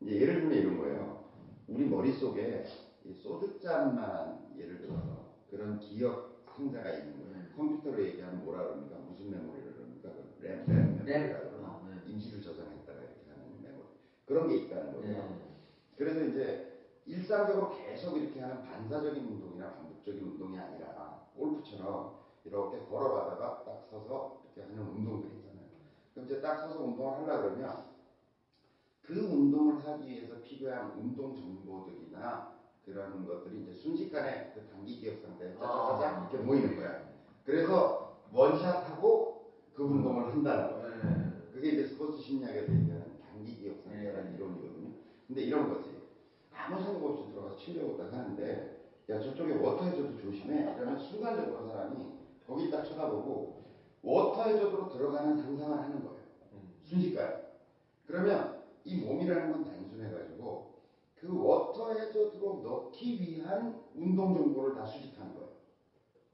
이제 0.00 0.20
예를 0.22 0.40
들면 0.40 0.58
이런 0.58 0.78
거예요. 0.78 1.24
우리 1.68 1.84
머릿속에 1.84 2.64
이 3.04 3.12
소주잔만한 3.12 4.54
예를 4.56 4.80
들어서 4.80 5.34
그런 5.50 5.78
기억 5.78 6.42
상자가 6.46 6.90
있는 6.90 7.18
거예요. 7.18 7.36
음. 7.36 7.52
컴퓨터로 7.54 8.02
얘기하면 8.02 8.44
뭐라 8.46 8.64
그럽니까? 8.64 8.96
무슨 8.96 9.30
메모리를 9.30 9.74
그럽니까? 9.74 10.08
그 10.40 10.46
램, 10.46 10.64
램 10.66 11.04
메모리라 11.04 11.38
램. 11.38 11.50
그러나 11.50 11.68
어, 11.68 11.86
네. 11.86 12.10
임시를 12.10 12.40
저장했다가 12.40 12.98
이렇게 12.98 13.30
하는 13.30 13.62
메모리. 13.62 13.84
그런 14.24 14.48
게 14.48 14.56
있다는 14.56 14.92
거예요. 14.94 15.18
네. 15.18 15.38
그래서 15.96 16.24
이제 16.24 16.72
일상적으로 17.04 17.76
계속 17.76 18.16
이렇게 18.16 18.40
하는 18.40 18.62
반사적인 18.62 19.22
운동이나 19.22 19.74
반복적인 19.74 20.22
운동이 20.22 20.58
아니라 20.58 21.26
골프처럼 21.36 22.21
이렇게 22.44 22.78
걸어가다가 22.88 23.64
딱 23.64 23.86
서서 23.90 24.42
이렇게 24.44 24.62
하는 24.70 24.82
운동들이 24.90 25.34
있잖아요. 25.36 25.62
그럼 26.12 26.26
이제 26.26 26.40
딱 26.40 26.56
서서 26.56 26.82
운동을 26.82 27.18
하려 27.18 27.42
그러면 27.42 27.84
그 29.02 29.14
운동을 29.18 29.84
하기 29.84 30.08
위해서 30.08 30.40
필요한 30.42 30.92
운동 30.96 31.34
정보들이나 31.34 32.52
그런 32.84 33.26
것들이 33.26 33.62
이제 33.62 33.72
순식간에 33.72 34.52
그 34.54 34.66
단기 34.70 34.98
기억 34.98 35.20
상태에 35.20 35.52
짜자자자 35.54 36.28
이렇게 36.30 36.38
모이는 36.38 36.76
거야. 36.76 37.02
그래서 37.44 38.18
원샷하고 38.32 39.42
그 39.74 39.82
운동을 39.82 40.32
한다는 40.32 40.72
거예요. 40.72 40.96
네. 41.04 41.32
그게 41.52 41.70
이제 41.70 41.86
스포츠 41.86 42.20
심리학에서 42.20 42.72
얘기하는 42.72 43.18
단기 43.20 43.56
기억 43.56 43.80
상태라는 43.82 44.30
네. 44.30 44.36
이론이거든요. 44.36 44.90
근데 45.26 45.42
이런 45.42 45.68
거지. 45.68 46.02
아무 46.50 46.82
생각 46.82 47.02
없이 47.04 47.30
들어가서 47.30 47.56
치려고 47.56 47.96
딱 47.96 48.12
하는데 48.12 48.78
야 49.08 49.20
저쪽에 49.20 49.54
워터 49.54 49.84
해저드 49.84 50.16
조심해. 50.16 50.74
이러면 50.76 50.96
순간적으로 50.98 51.66
사람이 51.66 52.21
거길 52.46 52.70
딱 52.70 52.82
쳐다보고 52.82 53.62
워터 54.02 54.44
해저드로 54.44 54.88
들어가는 54.88 55.36
상상을 55.36 55.78
하는 55.78 56.02
거예요. 56.02 56.22
음. 56.52 56.74
순식간에. 56.82 57.42
그러면 58.06 58.62
이 58.84 58.96
몸이라는 58.96 59.52
건 59.52 59.64
단순해가지고 59.64 60.72
그 61.14 61.40
워터 61.40 61.94
해저드로 61.94 62.62
넣기 62.62 63.20
위한 63.20 63.80
운동 63.94 64.34
정보를 64.34 64.74
다 64.74 64.84
수집하는 64.84 65.34
거예요. 65.34 65.52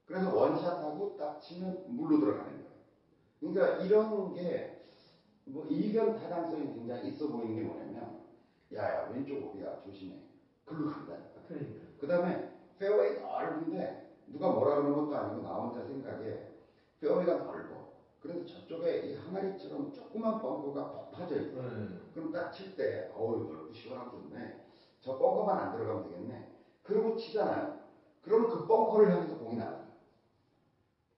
그래서 0.07 0.35
원샷하고 0.35 1.15
딱 1.17 1.39
치면 1.39 1.85
물로 1.87 2.19
들어가는 2.19 2.51
거예요. 2.51 2.69
그러니까 3.39 3.83
이런 3.83 4.33
게뭐 4.33 5.67
이견 5.69 6.15
타당성이 6.15 6.73
굉장히 6.73 7.09
있어 7.09 7.27
보이는 7.27 7.55
게 7.55 7.61
뭐냐면 7.61 8.19
야야 8.73 9.09
왼쪽 9.11 9.45
오비야 9.45 9.81
조심해. 9.81 10.15
글로 10.65 10.89
간다니까. 10.89 11.41
그러니까. 11.47 11.85
그 11.99 12.07
다음에 12.07 12.51
페어웨이 12.79 13.19
넓은데 13.19 14.08
누가 14.31 14.49
뭐라 14.51 14.75
그러는 14.75 14.95
것도 14.95 15.15
아니고 15.15 15.41
나 15.41 15.55
혼자 15.55 15.83
생각에 15.85 16.49
페어웨이가 16.99 17.37
넓어. 17.43 17.89
그런데 18.19 18.45
저쪽에 18.45 19.07
이 19.07 19.15
항아리처럼 19.15 19.93
조그만 19.93 20.41
벙커가 20.41 20.91
푹 20.91 21.11
파져 21.11 21.39
있어. 21.41 21.61
네. 21.61 21.87
그럼 22.13 22.31
딱 22.31 22.51
칠 22.51 22.75
때 22.75 23.11
어우 23.15 23.47
넓고 23.51 23.73
시원하고 23.73 24.17
좋네. 24.21 24.65
저 25.01 25.17
벙커만 25.17 25.57
안 25.57 25.71
들어가면 25.77 26.03
되겠네. 26.09 26.51
그러고 26.83 27.15
치잖아요. 27.15 27.79
그럼 28.21 28.49
그 28.49 28.67
벙커를 28.67 29.11
향해서 29.11 29.37
공이 29.37 29.55
나가요. 29.55 29.87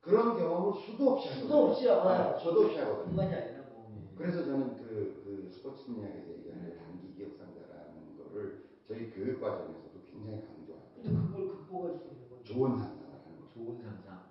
그런 0.02 0.38
경험을 0.38 0.74
수도 0.80 1.12
없이 1.12 1.28
하거든요. 1.30 1.48
수도 1.48 1.68
없이 1.68 1.88
하고 1.88 2.10
아, 2.10 2.38
저도 2.38 2.62
없이 2.66 2.78
하거든요. 2.78 3.06
공간이 3.06 3.34
아니라 3.34 3.62
몸이. 3.74 4.10
그래서 4.18 4.46
저는 4.46 4.78
그, 4.78 5.22
그 5.26 5.50
스포츠 5.52 5.84
심리학에서 5.84 6.30
얘기하는 6.34 6.78
단기 6.78 7.14
기억 7.16 7.36
상자라는 7.38 8.18
거를 8.18 8.66
저희 8.88 9.10
교육 9.12 9.40
과정에서도 9.42 10.02
굉장히 10.12 10.42
강조하고 10.46 10.86
근데 10.96 11.10
그걸 11.10 11.48
극복할 11.50 11.98
수 11.98 12.08
있는 12.08 12.30
건 12.30 12.44
좋은 12.44 12.78
상상을 12.78 13.10
하는 13.10 13.40
거죠. 13.40 13.54
좋은 13.54 13.78
상상. 13.82 14.22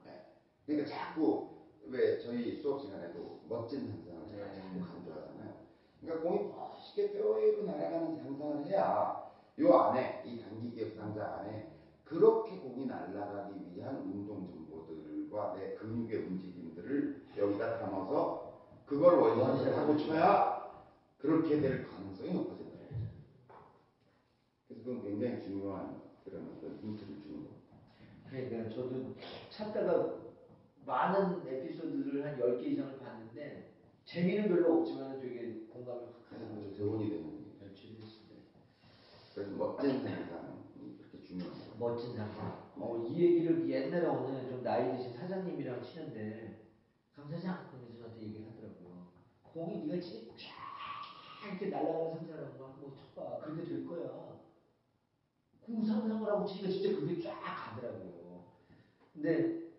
그러니까 0.70 0.88
자꾸 0.88 1.48
왜 1.88 2.16
저희 2.20 2.54
수업 2.62 2.80
시간에도 2.80 3.40
멋진 3.48 3.88
상상을 3.88 4.28
제가 4.28 4.46
네. 4.46 4.54
자꾸 4.54 4.80
강조하잖아요. 4.80 5.54
그러니까 6.00 6.28
공이 6.28 6.48
멋있게 6.48 7.12
뼈위로 7.12 7.64
날아가는 7.64 8.16
상상을 8.16 8.66
해야 8.66 9.32
요 9.58 9.74
안에 9.74 10.22
이 10.24 10.40
단기 10.40 10.70
기억 10.70 10.94
상자 10.94 11.40
안에 11.40 11.72
그렇게 12.04 12.58
공이 12.58 12.86
날아가기 12.86 13.74
위한 13.74 13.96
운동 13.96 14.46
정보들과 14.46 15.56
내 15.56 15.74
근육의 15.74 16.18
움직임들을 16.18 17.26
여기다 17.36 17.80
담아서 17.80 18.68
그걸 18.86 19.18
원샷을 19.18 19.76
하고 19.76 19.96
쳐야 19.96 20.86
그렇게 21.18 21.60
될 21.60 21.86
가능성이 21.88 22.32
높아진다는 22.32 22.88
거죠. 22.88 23.04
그래서 24.68 24.84
그건 24.84 25.02
굉장히 25.02 25.42
중요한 25.42 26.00
그런 26.24 26.54
어떤 26.56 26.78
힌트를 26.78 27.20
주는 27.20 27.44
겁니다. 27.44 27.60
그러니까 28.28 28.70
저도 28.70 29.14
찾다가 29.50 30.19
많은 30.90 31.46
에피소드를 31.46 32.26
한 32.26 32.36
10개 32.40 32.64
이상을 32.64 32.98
봤는데 32.98 33.70
재미는 34.04 34.48
별로 34.48 34.80
없지만 34.80 35.20
되게 35.20 35.66
공감이 35.72 36.06
확 36.06 36.28
그래서 36.28 36.46
가는 36.46 36.58
아주 36.58 36.70
거죠. 36.70 36.84
교훈이 36.84 37.10
되는. 37.10 37.30
연출됐습니다. 37.62 38.34
그래서 39.32 39.50
멋진 39.52 40.02
상상이 40.02 40.96
그렇게 40.98 41.22
중요한 41.22 41.52
거예요. 41.52 41.74
멋진 41.78 42.16
상상. 42.16 42.72
어, 42.76 43.06
이 43.08 43.22
얘기를 43.22 43.70
옛날에 43.70 44.04
어느 44.04 44.48
좀 44.48 44.64
나이 44.64 44.96
드신 44.96 45.12
사장님이랑 45.16 45.80
치는데 45.80 46.66
강 47.14 47.30
사장 47.30 47.68
그러면서 47.68 47.96
저한테 47.98 48.22
얘기를 48.22 48.48
하더라고요. 48.48 49.06
공이 49.44 49.86
네가 49.86 50.00
치기 50.00 50.32
쫙 50.36 51.48
이렇게 51.48 51.66
날아가는 51.68 52.18
상상을 52.18 52.54
한번 52.58 52.92
쳐봐. 53.14 53.38
그렇게 53.44 53.64
될 53.64 53.86
거야. 53.86 54.40
그 55.64 55.86
상상을 55.86 56.28
하고 56.28 56.44
치니까 56.44 56.68
진짜 56.68 56.98
그게 56.98 57.22
쫙 57.22 57.40
가더라고요. 57.40 58.42
근데 59.12 59.69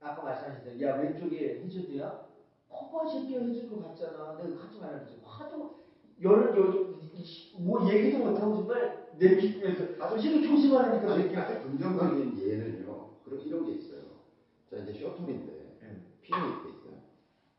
아까 0.00 0.22
말씀하셨던 0.22 0.80
야 0.80 0.94
왼쪽에 0.94 1.60
해저드야? 1.64 2.26
커버 2.68 3.06
새끼야 3.06 3.40
해저드로 3.40 3.80
갔잖아. 3.80 4.36
내가 4.36 4.62
하지 4.62 4.78
말라 4.78 4.92
그랬지. 4.98 5.18
화도 5.24 5.78
여러 6.22 6.56
여기 6.56 6.96
뭐 7.58 7.88
얘기도 7.88 8.18
못하고 8.18 8.54
정말 8.54 9.08
내비면서 9.18 9.84
아주 9.98 10.18
지금 10.20 10.42
조심하라니까 10.42 11.16
새끼야. 11.16 11.42
아주 11.42 11.62
긍정적인 11.62 12.38
예는요. 12.38 13.08
그런 13.24 13.40
이런 13.40 13.64
게 13.64 13.72
있어요. 13.72 14.02
자 14.70 14.76
이제 14.76 14.92
쇼톨인데 14.92 15.76
네. 15.80 15.96
핀이 16.22 16.38
이렇게 16.48 16.68
있어요. 16.70 16.98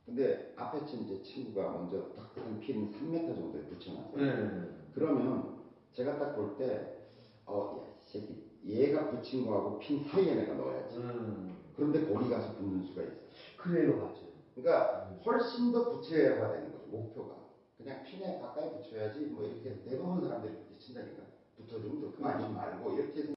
근데 0.06 0.54
앞에 0.56 0.86
친 0.86 1.02
이제 1.02 1.22
친구가 1.22 1.72
먼저 1.72 2.10
딱한 2.16 2.60
핀 2.60 2.92
3m 2.92 3.36
정도에 3.36 3.62
붙여놨어요. 3.64 4.18
네. 4.18 4.70
그러면 4.94 5.60
제가 5.94 6.18
딱 6.18 6.36
볼 6.36 6.56
때, 6.58 7.08
어, 7.46 7.86
야, 7.86 7.94
새끼, 8.04 8.44
얘가 8.66 9.10
붙인 9.12 9.46
거하고 9.46 9.78
핀 9.80 10.04
사이에 10.04 10.34
내가 10.36 10.54
넣어야지. 10.56 10.98
음. 10.98 11.59
그런데 11.80 12.14
거기 12.14 12.30
가서 12.30 12.56
붙는 12.56 12.84
수가 12.84 13.04
있어요. 13.04 13.18
그래요, 13.58 13.96
맞아요. 13.98 14.30
그러니까 14.54 15.18
훨씬 15.26 15.72
더 15.72 15.90
구체화되는 15.90 16.74
거죠, 16.74 16.88
목표가. 16.88 17.38
그냥 17.78 18.04
핀에 18.04 18.42
가까이 18.42 18.74
붙여야지, 18.74 19.28
뭐 19.28 19.46
이렇게 19.46 19.82
대부분 19.84 20.22
사람들이 20.22 20.54
그렇게 20.56 20.78
친다니까. 20.78 21.24
붙어주면 21.56 22.02
좋고, 22.02 22.26
아니면 22.26 22.54
말고, 22.56 22.98
이렇게 22.98 23.22
해서 23.22 23.34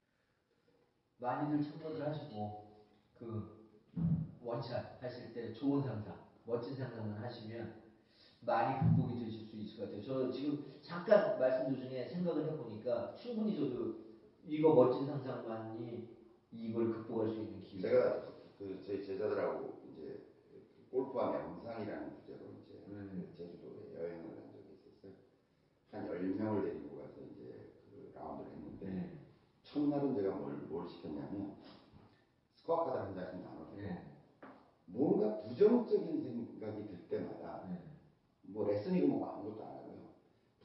많이들 1.17 1.63
참고들 1.63 2.05
하시고 2.05 2.65
그 3.17 3.69
원샷 4.43 5.01
하실 5.01 5.33
때 5.33 5.53
좋은 5.53 5.81
상상, 5.81 6.17
멋진 6.45 6.75
상상만 6.75 7.23
하시면 7.23 7.81
많이 8.41 8.77
극복이 8.79 9.23
되실 9.23 9.45
수 9.45 9.55
있을 9.55 9.77
것 9.77 9.85
같아요. 9.85 10.03
저 10.03 10.29
지금 10.29 10.65
잠깐 10.81 11.39
말씀 11.39 11.73
도중에 11.73 12.09
생각을 12.09 12.51
해보니까 12.51 13.15
충분히 13.15 13.55
저도 13.55 14.03
이거 14.45 14.73
멋진 14.73 15.05
상상만이 15.05 16.12
이걸 16.55 16.91
극복할 16.91 17.29
수 17.29 17.39
있는 17.39 17.61
기회. 17.61 17.81
제가 17.81 18.33
그 18.57 18.81
저희 18.85 19.03
제자들하고 19.03 19.81
이제 19.91 20.21
골프와 20.91 21.31
명상이라는 21.31 22.13
주제로 22.13 22.39
이제 22.61 22.83
음. 22.87 23.09
그 23.11 23.37
제주도에 23.37 23.95
여행을 23.95 24.35
간 24.35 24.51
적이 24.51 24.73
있었어요. 24.73 25.11
한 25.91 26.07
10명을 26.07 26.63
데리고 26.63 26.97
가서 26.97 27.21
이제 27.21 27.73
그 27.89 28.11
라운드를 28.13 28.51
했는데 28.51 28.85
네. 28.87 29.19
첫날은 29.63 30.13
제가 30.13 30.35
뭘, 30.35 30.53
뭘 30.69 30.87
시켰냐면 30.87 31.55
스코어 32.53 32.85
카드를 32.85 33.05
한 33.07 33.15
장씩 33.15 33.41
나눠주고 33.43 33.81
네. 33.81 34.03
뭔가 34.85 35.41
부정적인 35.41 36.21
생각이 36.21 36.87
들 36.87 37.07
때마다 37.09 37.67
네. 37.69 37.83
뭐 38.43 38.67
레슨이고 38.67 39.07
뭐 39.07 39.29
아무것도 39.29 39.63
안 39.63 39.69
하고요. 39.71 40.13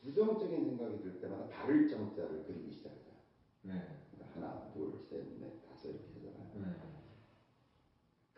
부정적인 0.03 0.65
생각이 0.65 1.03
들 1.03 1.21
때마다 1.21 1.49
발을 1.49 1.89
정자를 1.89 2.45
그리기 2.45 2.71
시작해요. 2.73 3.15
네. 3.63 3.99
그러니까 4.11 4.35
하나, 4.35 4.69
둘, 4.73 4.99
셋, 5.09 5.25
넷, 5.39 5.61
다섯 5.67 5.89
이렇게 5.89 6.29
하잖아요. 6.29 6.73
네. 6.73 6.89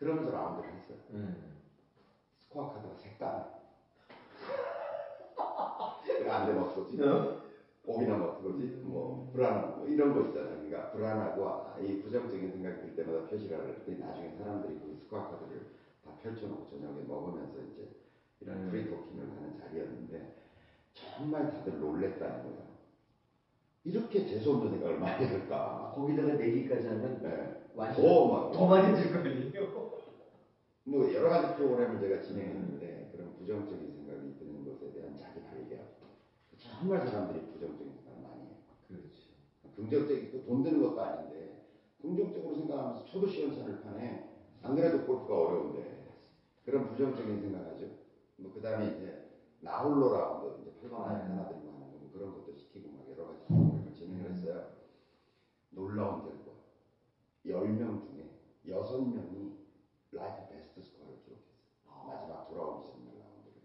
그러면서 0.01 0.31
라운드를 0.31 0.73
했어요. 0.73 0.97
네. 1.09 1.19
스코어 2.39 2.73
카드가 2.73 2.95
색깔. 2.95 3.45
안돼 6.27 6.57
어떡하지? 6.59 6.97
오비나 7.85 8.15
어떡하지? 8.15 8.81
뭐 8.83 9.29
불안한 9.31 9.77
뭐 9.77 9.87
이런 9.87 10.15
거 10.15 10.21
있잖아요. 10.29 10.55
그러니까 10.55 10.91
불안하고 10.91 11.47
아, 11.47 11.77
이 11.79 12.01
부정적인 12.01 12.51
생각이 12.51 12.81
들 12.81 12.95
때마다 12.95 13.27
표시를 13.27 13.59
하는데 13.59 13.93
나중에 13.99 14.31
사람들이 14.37 14.79
그 14.79 14.97
스코어 15.03 15.29
카드를 15.29 15.67
다 16.03 16.11
펼쳐놓고 16.23 16.65
저녁에 16.67 17.01
먹으면서 17.03 17.59
이제 17.71 17.91
이런 18.39 18.57
음. 18.57 18.71
프리토킹을 18.71 19.23
하는 19.29 19.55
자리였는데 19.59 20.35
정말 20.93 21.51
다들 21.51 21.79
놀랬다는 21.79 22.41
거예요. 22.43 22.71
이렇게 23.83 24.25
재수없는 24.25 24.71
생각을 24.71 24.97
많이 24.99 25.25
할까? 25.25 25.91
거기다가 25.95 26.33
내기까지 26.33 26.87
하면 26.87 27.21
네. 27.21 27.61
완전 27.75 28.03
더 28.03 28.27
막, 28.27 28.51
더 28.51 28.67
많이 28.67 28.95
들 28.95 29.11
거 29.13 29.19
아니에요? 29.19 29.90
뭐 30.83 31.13
여러 31.13 31.29
가지 31.29 31.55
프로그램을 31.55 31.99
제가 31.99 32.21
진행했는데 32.21 33.09
그런 33.11 33.33
부정적인 33.35 33.91
생각이 33.91 34.35
드는 34.39 34.65
것에 34.65 34.91
대한 34.91 35.15
자기 35.15 35.41
발견. 35.41 35.79
정말 36.57 37.05
사람들이 37.07 37.45
부정적인 37.53 37.93
생각을 37.93 38.21
많이 38.21 38.41
해요. 38.43 38.55
그렇죠. 38.87 39.31
긍정적인 39.75 40.31
그돈 40.31 40.63
드는 40.63 40.81
것도 40.81 41.01
아닌데 41.01 41.65
긍정적으로 42.01 42.55
생각하면서 42.55 43.05
쳐도 43.05 43.27
시원찮을 43.27 43.81
판에 43.81 44.29
안 44.63 44.75
그래도 44.75 45.05
골프가 45.05 45.39
어려운데 45.39 46.05
그런 46.65 46.87
부정적인 46.89 47.41
생각하죠. 47.41 47.85
뭐 48.37 48.53
그다음에 48.53 48.97
이제 48.97 49.29
나홀로 49.59 50.13
라운드 50.13 50.61
이제 50.61 50.73
8번 50.81 51.01
아이언 51.07 51.21
음. 51.21 51.31
하나 51.31 51.47
들고 51.47 51.67
하는 51.67 51.91
거뭐 51.91 52.09
그런 52.11 52.33
것도 52.33 52.55
시키고 52.55 52.89
막 52.91 53.07
여러 53.09 53.27
가지 53.27 53.45
프로그램을 53.45 53.93
진행을 53.93 54.67
놀라운 55.69 56.23
결과 56.23 56.51
10명 57.45 58.01
중에 58.01 58.29
6명이 58.67 59.61
life 60.13 60.53
best 60.53 60.81
스코어를 60.81 61.23
기록했어요. 61.23 61.61
마지막 62.05 62.49
돌아오기 62.49 62.91
전 62.91 63.05
라운드를 63.05 63.61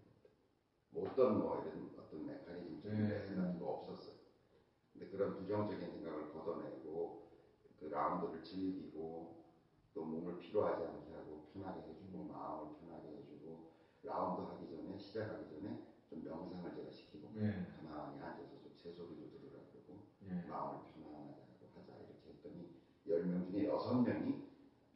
뭐 0.91 0.96
어떤 1.07 1.39
뭐 1.39 1.63
이런 1.63 1.91
어떤 1.99 2.27
메커니즘적인 2.27 3.53
네. 3.53 3.59
거 3.59 3.67
없었어요. 3.67 4.17
근데 4.93 5.09
그런 5.09 5.35
부정적인 5.37 5.91
생각을 5.91 6.33
걷어내고 6.33 7.31
그 7.79 7.85
라운드를 7.87 8.43
즐기고 8.43 9.45
또 9.95 10.05
몸을 10.05 10.39
피로하지 10.39 10.85
않게 10.85 11.13
하고 11.15 11.49
편하게 11.53 11.83
해주고 11.91 12.25
마음을 12.25 12.75
편하게 12.81 13.17
해주고 13.19 13.71
라운드 14.03 14.41
하기 14.43 14.69
전에 14.69 14.99
시작하기 14.99 15.49
전에 15.51 15.83
좀 16.09 16.25
명상을 16.25 16.75
제가 16.75 16.91
시키고 16.91 17.31
네. 17.35 17.67
가만히 17.83 18.21
앉아서 18.21 18.61
좀 18.61 18.67
새 18.77 18.93
소리도 18.93 19.31
들으라 19.31 19.59
그러고 19.73 20.05
네. 20.21 20.45
마음을 20.49 20.81
편안하게 20.95 21.43
하고 21.51 21.81
하자 21.81 21.93
이렇게 21.99 22.31
했더니 22.31 22.71
10명 23.07 23.51
중에 23.51 23.67
6명이 23.67 24.47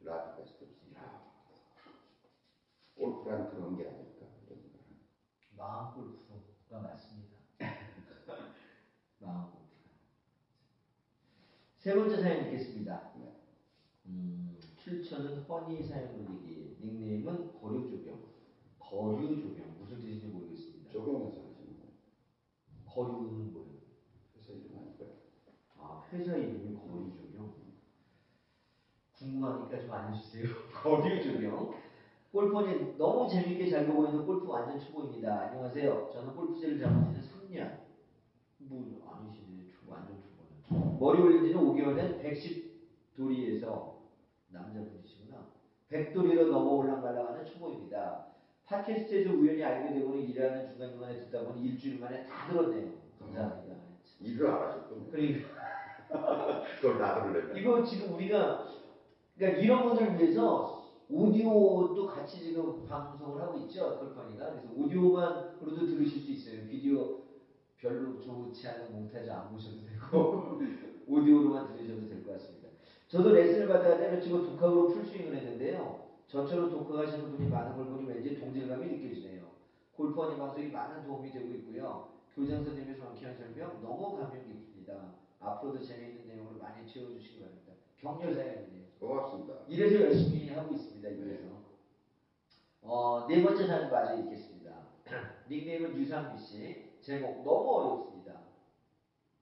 life 0.03 0.37
best를 0.37 0.71
썼어요. 0.71 1.21
골프란 2.95 3.49
그런 3.49 3.75
게 3.75 3.85
합니다. 3.85 4.00
마음 5.71 5.93
골프가 5.93 6.81
맞습니다. 6.81 7.37
마음 9.19 9.43
골프가. 9.43 9.89
세 11.77 11.95
번째 11.95 12.19
사연 12.19 12.45
읽겠습니다. 12.45 13.11
네. 13.15 13.33
음, 14.07 14.59
출처는 14.75 15.43
허니 15.43 15.81
사연 15.87 16.13
올리기, 16.27 16.75
닉네임은 16.81 17.61
거류조경. 17.61 18.19
거류조경 18.79 19.77
무슨 19.79 20.01
뜻인지 20.01 20.27
모르겠습니다. 20.27 20.91
조경에서 20.91 21.39
하시는 21.41 21.79
거예요. 21.79 21.93
거류는 22.85 23.53
뭐예요? 23.53 23.71
회사 24.35 24.51
이름 24.51 24.77
아닐까요? 24.77 25.15
아, 25.77 26.05
회사 26.11 26.35
이름이 26.35 26.73
거류조경. 26.73 27.49
궁금하니까 29.13 29.79
좀 29.79 29.93
알려주세요. 29.93 30.43
거류조경. 30.83 31.90
골프는 32.31 32.97
너무 32.97 33.27
재밌게 33.29 33.69
잘 33.69 33.85
보고 33.87 34.05
있는 34.05 34.25
골프 34.25 34.47
완전 34.47 34.79
초보입니다. 34.79 35.49
안녕하세요. 35.49 36.11
저는 36.13 36.33
골프채를 36.33 36.79
잡은 36.79 37.11
지는 37.11 37.21
3년. 37.21 37.79
뭐 38.59 39.13
아니시네. 39.13 39.67
초, 39.69 39.91
완전 39.91 40.15
초보는. 40.21 40.97
머리 40.97 41.21
올린 41.21 41.43
지는 41.45 41.61
5개월 41.61 41.95
된 41.97 42.21
110도리에서 42.23 43.95
남자분이시구나. 44.47 45.45
100도리로 45.91 46.49
넘어 46.49 46.71
올랑말랑하는 46.75 47.45
초보입니다. 47.45 48.27
팟캐스트에서 48.65 49.31
우연히 49.33 49.61
알게 49.61 49.93
되고는 49.93 50.21
일하는 50.29 50.69
중간중간에 50.69 51.19
듣다 51.19 51.43
보니 51.43 51.61
일주일 51.61 51.99
만에 51.99 52.25
다 52.25 52.47
들었네요. 52.47 52.93
감사합니다. 53.19 53.75
일을 54.21 54.47
안 54.47 54.69
하셨군요. 54.69 55.11
그러니까 55.11 55.49
그걸 56.79 56.97
다 56.97 57.23
들으려면. 57.23 57.57
이거 57.57 57.83
지금 57.83 58.13
우리가 58.15 58.67
그러니까 59.35 59.59
이런 59.61 59.83
분들을 59.83 60.17
위해서 60.17 60.80
오디오도 61.11 62.07
같이 62.07 62.39
지금 62.41 62.85
방송을 62.87 63.41
하고 63.41 63.57
있죠? 63.59 63.99
컬퍼니가? 63.99 64.51
그래서 64.51 64.69
오디오만으로도 64.75 65.85
들으실 65.87 66.21
수 66.21 66.31
있어요. 66.31 66.67
비디오 66.67 67.21
별로 67.77 68.19
좋지 68.21 68.67
않은 68.67 68.91
몽타주 68.93 69.31
안 69.31 69.51
보셔도 69.51 69.77
되고 69.81 70.59
오디오로만 71.07 71.75
들으셔도 71.75 72.07
될 72.07 72.23
것 72.23 72.33
같습니다. 72.33 72.69
저도 73.07 73.33
레슨을 73.33 73.67
받다가 73.67 73.97
때려치고 73.97 74.43
독학으로 74.45 74.87
풀스윙을 74.89 75.35
했는데요. 75.35 76.11
저처럼 76.27 76.69
독학하시는 76.69 77.31
분이 77.35 77.49
많은 77.49 77.75
걸 77.75 77.87
보니 77.87 78.07
왠지 78.07 78.39
동질감이 78.39 78.85
느껴지네요. 78.87 79.51
골프원이 79.97 80.37
방송이 80.37 80.67
많은 80.69 81.03
도움이 81.05 81.29
되고 81.31 81.51
있고요. 81.55 82.07
교장 82.33 82.63
선생님의 82.63 82.97
정확한 82.97 83.35
설명 83.35 83.81
너무 83.83 84.15
감명 84.17 84.45
깊습니다. 84.47 85.15
앞으로도 85.41 85.81
재미있는 85.83 86.25
내용으로 86.29 86.57
많이 86.59 86.87
채워주시기 86.87 87.39
바랍니다. 87.41 87.73
격려 87.99 88.33
사연이네요. 88.33 88.81
고맙습니다. 89.01 89.55
이래서 89.67 90.01
열심히 90.05 90.47
하고 90.49 90.73
있습니다. 90.73 90.80
어, 92.83 93.27
네 93.27 93.43
번째 93.43 93.67
사연 93.67 93.91
마저 93.91 94.15
읽겠습니다. 94.21 94.71
닉네임은 95.49 95.95
유상미 95.95 96.37
씨. 96.39 96.91
제목 97.01 97.43
너무 97.43 97.69
어렵습니다. 97.69 98.41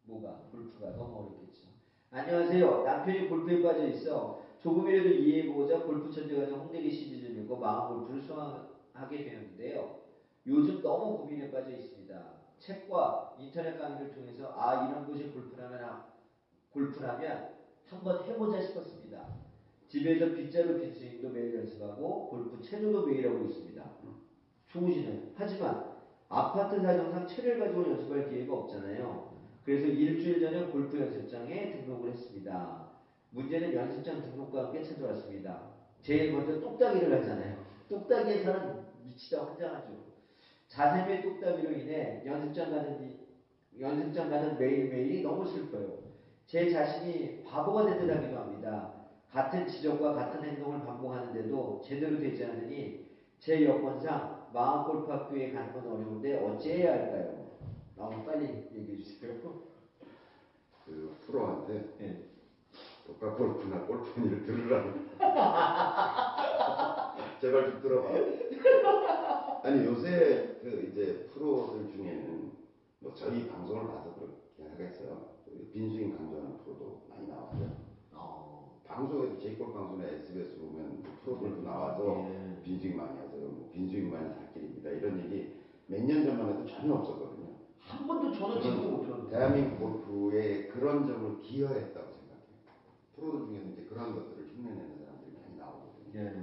뭐가? 0.04 0.44
골프가 0.52 0.92
너무 0.92 1.20
어렵겠죠. 1.20 1.68
안녕하세요. 2.12 2.84
남편이 2.84 3.30
골프에 3.30 3.62
빠져 3.62 3.88
있어 3.88 4.42
조금이라도 4.62 5.10
이해해보고자 5.10 5.84
골프 5.84 6.12
천재가 6.12 6.48
된 6.48 6.56
홍대리 6.56 6.92
시리즈를 6.92 7.38
읽고 7.44 7.58
마음 7.58 7.90
골프를 8.00 8.22
수강하게 8.22 9.24
되었는데요. 9.24 10.00
요즘 10.48 10.82
너무 10.82 11.20
고민에 11.20 11.52
빠져 11.52 11.72
있습니다. 11.72 12.40
책과 12.58 13.36
인터넷 13.40 13.78
강의를 13.78 14.14
통해서 14.14 14.54
아 14.58 14.88
이런 14.88 15.08
것이 15.10 15.32
골프라면 15.32 16.04
골프라면 16.72 17.56
한번 17.90 18.24
해보자 18.26 18.62
싶었습니다. 18.62 19.49
집에서 19.90 20.36
빗자루 20.36 20.80
빈스윙도 20.80 21.30
매일 21.30 21.56
연습하고 21.56 22.30
골프 22.30 22.62
체조도 22.62 23.08
매일 23.08 23.28
하고 23.28 23.46
있습니다. 23.46 23.84
좋으시네요. 24.68 25.32
하지만 25.34 25.84
아파트 26.30 26.80
사정상 26.80 27.26
채를 27.28 27.58
가지고 27.60 27.90
연습할 27.90 28.30
기회가 28.30 28.54
없잖아요. 28.54 29.40
그래서 29.66 29.88
일주일 29.88 30.42
전에 30.42 30.68
골프 30.72 31.00
연습장에 31.00 31.72
등록을 31.72 32.12
했습니다. 32.12 32.88
문제는 33.32 33.74
연습장 33.74 34.22
등록과 34.22 34.66
함께 34.66 34.84
찾아왔습니다. 34.84 35.72
제일 36.02 36.34
먼저 36.34 36.62
똑딱이를 36.62 37.20
하잖아요. 37.20 37.66
똑딱이에서는 37.90 38.86
미치다 39.04 39.44
환장하죠. 39.44 40.06
자세의 40.68 41.24
똑딱이로 41.24 41.72
인해 41.72 42.22
연습장 42.28 42.70
가는 42.70 43.02
이- 43.10 43.82
연습장 43.82 44.30
가는 44.30 44.56
매일매일이 44.60 45.24
너무 45.24 45.44
슬퍼요. 45.48 45.98
제 46.46 46.70
자신이 46.70 47.44
바보가 47.44 47.86
된 47.88 48.00
듯하기도 48.00 48.38
합니다. 48.38 48.99
같은 49.32 49.68
지적과 49.68 50.14
같은 50.14 50.44
행동을 50.44 50.84
반복하는데도 50.86 51.82
제대로 51.86 52.18
되지 52.20 52.46
않으니 52.46 53.08
제 53.40 53.64
여건상 53.66 54.48
마음 54.54 54.86
골프 54.86 55.12
학교에 55.12 55.52
가는 55.52 55.72
건 55.72 55.88
어려운데 55.88 56.44
어찌해야 56.44 56.94
할까요? 56.94 57.48
너무 57.96 58.26
빨리 58.26 58.46
얘기해 58.74 58.98
주세요. 58.98 59.34
그 60.86 61.16
프로한테 61.26 61.94
네. 62.00 62.24
독학 63.06 63.38
골프나 63.38 63.86
골프니를 63.86 64.44
들으라고. 64.46 64.90
제발 67.40 67.72
좀 67.72 67.82
들어봐. 67.82 68.10
아니 69.64 69.86
요새 69.86 70.58
그 70.62 70.90
이제 70.92 71.30
프로들 71.34 71.92
중에는 71.92 72.52
뭐 73.00 73.14
저희 73.14 73.48
방송을 73.48 73.88
봐서 73.88 74.14
그렇게 74.16 74.70
하겠어요. 74.72 75.30
그 75.46 75.70
빈스윙 75.72 76.18
강조하는 76.18 76.58
프로도 76.58 77.04
많이 77.10 77.28
나와요. 77.28 77.89
어, 79.00 79.02
방송에도 79.02 79.38
제이골 79.40 79.72
방송이나 79.72 80.10
SBS 80.10 80.58
보면 80.58 81.02
뭐 81.02 81.12
프로들도 81.24 81.62
나와서 81.62 82.28
예. 82.30 82.62
빈스윙 82.64 82.98
많이 82.98 83.18
하세요. 83.18 83.48
뭐 83.48 83.70
빈스윙만이 83.72 84.30
살 84.34 84.52
길입니다. 84.54 84.90
이런 84.90 85.18
얘기 85.20 85.54
몇 85.88 86.02
년 86.04 86.26
전만 86.26 86.50
해도 86.50 86.66
전혀 86.66 86.94
없었거든요. 86.96 87.48
한 87.80 88.06
번도 88.06 88.34
저는 88.34 88.62
지금도 88.62 88.90
못 88.92 89.04
들었는데. 89.06 89.32
대한민국 89.38 89.80
골프에 89.80 90.68
그런 90.68 91.08
점을 91.08 91.40
기여했다고 91.42 92.08
생각해요. 92.12 92.58
프로들 93.16 93.48
중에서 93.48 93.70
이제 93.70 93.86
그런 93.90 94.14
것들을 94.16 94.50
흉내내는 94.50 94.98
사람들이 94.98 95.32
많이 95.32 95.58
나오거든요. 95.58 96.20
예. 96.20 96.36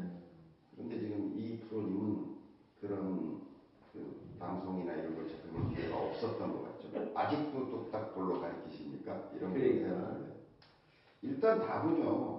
그런데 0.74 0.98
지금 0.98 1.34
이 1.36 1.58
프로님은 1.60 2.36
그런 2.80 3.42
그 3.92 4.16
방송이나 4.38 4.94
이런 4.94 5.14
걸 5.14 5.28
접해볼 5.28 5.74
기회가 5.74 5.98
없었던 5.98 6.52
것 6.52 6.62
같죠. 6.64 7.10
아직도 7.14 7.70
똑딱 7.70 8.14
볼로 8.14 8.40
가리키십니까? 8.40 9.30
이런 9.36 9.52
걸 9.52 9.60
그러니까. 9.60 9.86
해야 9.88 10.06
하는데. 10.06 10.36
일단 11.22 11.58
답은요. 11.60 12.35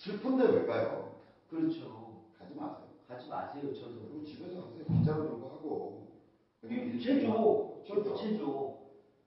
슬픈데 0.00 0.44
왜 0.46 0.66
가요? 0.66 1.20
그렇죠. 1.50 2.22
가지 2.38 2.54
마세요. 2.54 2.88
가지 3.06 3.28
마세요. 3.28 3.74
저도. 3.74 4.00
그리고 4.08 4.24
집에서 4.24 4.62
하세요. 4.62 4.84
빗자루 4.84 5.28
들고 5.28 5.48
하고. 5.50 6.06
그냥 6.62 6.78
이 6.78 6.90
빈스윙 6.92 7.20
체조, 7.20 7.32
하고, 7.32 7.84
골프 7.86 8.16
체조. 8.16 8.80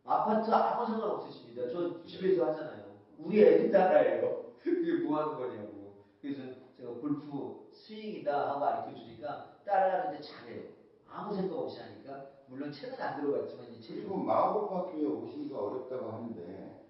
아파트 0.03 0.49
아무 0.49 0.85
상관 0.87 1.11
없으십니다. 1.11 1.69
저 1.69 2.03
집에서 2.03 2.47
하잖아요. 2.47 2.85
우리 3.19 3.39
애들 3.43 3.71
따라해요. 3.71 4.53
그게 4.59 5.03
뭐 5.03 5.19
하는 5.19 5.37
거냐고. 5.37 6.05
그래서 6.19 6.41
제가 6.75 6.93
골프 6.93 7.69
스윙이다 7.71 8.49
하고 8.49 8.59
가르쳐 8.61 8.95
주니까 8.97 9.59
따라하는데 9.65 10.23
잘해요. 10.23 10.63
아무 11.07 11.35
생각 11.35 11.55
없이 11.55 11.81
하니까 11.81 12.29
물론 12.47 12.71
채는 12.71 12.99
안 12.99 13.21
들어갔지만 13.21 13.71
이 13.71 13.79
체조. 13.79 14.01
그리고 14.01 14.17
마을골프 14.17 14.73
학교에 14.73 15.05
오시기가 15.05 15.55
어렵다고 15.55 16.11
하는데 16.11 16.83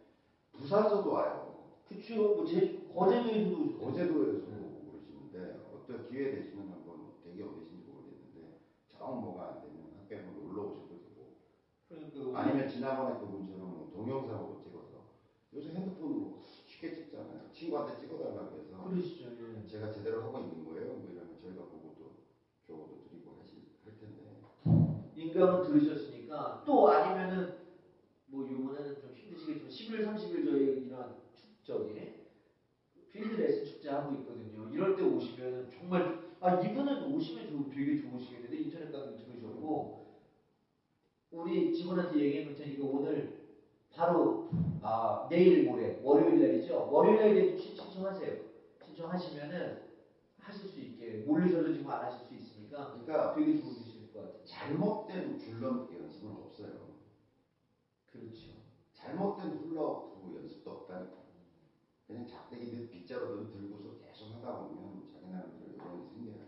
부산서도 0.54 1.12
와요. 1.12 1.53
그쵸. 1.96 2.36
뭐 2.36 2.46
제, 2.46 2.84
오셨죠. 2.94 3.78
거제도에서도 3.78 4.50
네. 4.50 4.58
오고 4.58 4.92
그러시는데 4.92 5.60
어떤 5.74 6.10
기회 6.10 6.32
되시면 6.32 6.72
한번 6.72 7.14
댁이 7.24 7.42
어디신지 7.42 7.86
모르겠는데 7.88 8.60
정 8.88 9.22
뭐가 9.22 9.48
안 9.48 9.62
되면 9.62 9.94
학교에 10.00 10.18
한번 10.20 10.44
놀러 10.44 10.64
오셔도 10.64 11.00
되고 11.00 11.36
그러니까 11.90 12.40
아니면 12.40 12.68
지난번에 12.68 13.20
그분처럼 13.20 13.70
뭐 13.70 13.92
동영상으로 13.94 14.60
찍어서 14.64 15.04
요새 15.54 15.70
핸드폰으로 15.70 16.42
쉽게 16.66 16.94
찍잖아요. 16.96 17.50
친구한테 17.52 18.00
찍어달라고 18.00 18.58
해서 18.60 18.84
그러시죠. 18.90 19.26
예. 19.30 19.68
제가 19.68 19.92
제대로 19.92 20.24
하고 20.24 20.40
있는 20.40 20.66
거예요. 20.66 20.94
뭐 20.96 21.10
이러면 21.12 21.38
저희가 21.42 21.62
보고 21.66 21.96
또 21.98 22.12
조언도 22.66 23.04
드리고 23.10 23.38
하실 23.40 23.62
할 23.86 23.98
텐데 24.00 24.42
인강은 25.16 25.64
들으셨으니까 25.68 26.64
또 26.66 26.90
아니면은 26.90 27.58
뭐 28.28 28.50
요번에는 28.50 28.96
좀 29.00 29.12
힘드시겠지만 29.14 29.70
11월 29.70 30.16
30일 30.16 30.46
저희 30.50 30.73
저기 31.74 32.14
필드레스 33.12 33.66
축제하고 33.66 34.16
있거든요. 34.18 34.70
이럴 34.70 34.96
때 34.96 35.04
오시면 35.04 35.70
정말 35.72 36.22
아 36.40 36.62
이분은 36.62 37.12
오시면 37.12 37.48
좋, 37.48 37.70
되게 37.74 38.02
좋으시겠는데 38.02 38.58
인터넷 38.58 38.92
강의 38.92 39.18
들으셨고 39.18 40.04
우리 41.32 41.74
직원한테 41.74 42.20
얘기해 42.20 42.46
볼 42.46 42.56
테니까 42.56 42.86
오늘 42.86 43.44
바로 43.90 44.50
아 44.82 45.28
내일 45.30 45.64
모레 45.66 46.02
월요일 46.04 46.40
날이죠. 46.40 46.90
월요일 46.92 47.36
날에 47.36 47.58
신청하세요. 47.58 48.38
신청하시면은 48.86 49.82
하실 50.38 50.68
수 50.68 50.80
있게 50.80 51.24
모르셔도 51.26 51.74
지금 51.74 51.90
안 51.90 52.06
하실 52.06 52.28
수 52.28 52.36
있으니까 52.36 52.92
그러니까 52.92 53.34
되게 53.34 53.56
좋으실 53.58 54.14
것 54.14 54.22
같아요. 54.22 54.46
잘못된 54.46 55.38
굴러기 55.38 55.96
연습은 55.96 56.36
없어요. 56.36 56.94
그렇죠. 58.06 58.52
잘못된 58.94 59.58
훌러후프 59.58 60.36
연습도 60.36 60.70
없다니까. 60.70 61.23
그냥 62.14 62.28
작대기든 62.28 62.92
빗자루든 62.92 63.52
들고서 63.52 63.98
계속 63.98 64.36
하다 64.36 64.68
보면 64.68 65.10
자기 65.12 65.32
나름대로 65.32 65.74
요령이 65.74 66.06
생겨요. 66.06 66.46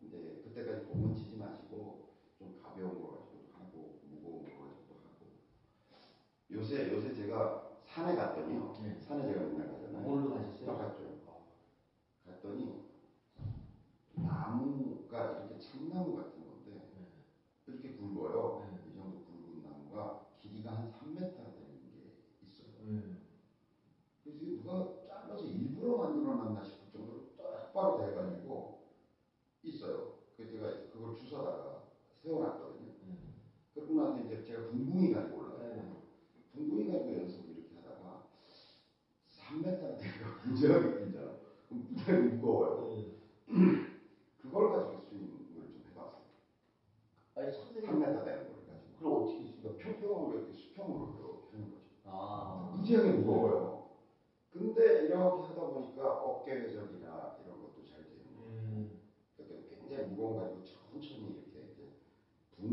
근데 0.00 0.42
그때까지 0.42 0.86
bom은 0.86 1.14
치지 1.14 1.36
마시고 1.36 2.08
좀 2.36 2.58
가벼운 2.60 3.00
거 3.00 3.12
가지고도 3.12 3.52
하고 3.52 4.00
무거운 4.10 4.42
거 4.42 4.50
가지고도 4.50 4.94
하고 5.06 5.26
요새 6.50 6.92
요새 6.92 7.14
제가 7.14 7.78
산에 7.84 8.16
갔더니요. 8.16 8.74
네. 8.82 8.98
산에 9.00 9.22
제가 9.32 9.40
맨날 9.46 9.70
가잖아요. 9.70 10.04
오늘도 10.04 10.34
가셨어요? 10.34 10.66
똑같죠. 10.66 11.12
갔더니 12.26 12.82
나무가 14.14 15.44
이렇게 15.46 15.60
참나무 15.60 16.16
같은 16.16 16.44
건데 16.44 16.82
이렇게 17.68 17.94
굵어요. 17.94 18.66
네. 18.68 18.90
이 18.90 18.94
정도 18.96 19.22
굵은 19.26 19.62
나무가 19.62 20.26
길이가 20.40 20.72
한 20.72 20.90
3m 20.90 21.16
되는 21.16 21.80
게 21.94 22.18
있어요. 22.42 22.66
음. 22.80 23.22
그래서 24.22 24.38
이게 24.38 24.62
누가 24.62 25.02
잘라서 25.06 25.44
일부러 25.44 25.96
만들어놨나 25.96 26.62
싶을 26.62 26.92
정도로 26.92 27.28
똑바로 27.36 27.98
돼가지고 27.98 28.82
있어요. 29.62 30.18
그래서 30.36 30.52
제가 30.52 30.70
이제 30.70 30.90
그걸 30.92 31.16
주워다가 31.16 31.84
세워놨거든요. 32.22 32.92
음. 33.02 33.34
그러고 33.74 33.94
나서 33.94 34.20
이제 34.20 34.42
제가 34.44 34.68
붕붕이 34.68 35.12
가지고 35.12 35.38
올라가요. 35.38 35.74
네. 35.74 35.92
붕붕이 36.52 36.92
가지고 36.92 37.20
연습을 37.20 37.56
이렇게 37.56 37.76
하다가 37.76 38.28
3m가 39.28 39.98
되니까 39.98 40.42
굉장히 40.44 41.04
길잖아. 41.04 41.32
그럼 41.68 41.86
굉장히 41.88 42.34
무거워요. 42.34 43.12
음. 43.48 44.00
그걸 44.38 44.70
가지고 44.70 45.02
스윙을 45.02 45.28
좀 45.52 45.84
해봤어요. 45.90 46.22
아니 47.36 47.52
선생님 47.52 47.90
3m 47.90 48.24
되는 48.24 48.52
걸 48.52 48.66
가지고. 48.66 48.96
그럼 48.98 49.22
어떻게 49.22 49.44
쓰요 49.44 49.62
그러니까 49.62 49.84
평평으로 49.84 50.38
이렇게 50.38 50.52
수평으로 50.52 51.06
이렇게 51.06 51.52
하는 51.52 51.70
거죠. 51.70 51.82
아 52.04 52.72
무지하게 52.76 53.12
무거워요. 53.12 53.72
근데 54.52 55.06
이렇게 55.06 55.14
하다 55.14 55.54
보니까 55.54 56.22
어깨 56.42 56.54
회전이나 56.58 57.38
이런 57.44 57.62
것도 57.62 57.84
잘 57.86 58.02
되는 58.02 58.34
거예요. 58.34 58.50
음. 58.50 59.00
그러니까 59.36 59.68
굉장히 59.70 60.10
무거운 60.10 60.34
거 60.34 60.42
가지고 60.42 60.64
천천히 60.64 61.30
이렇게 61.30 61.62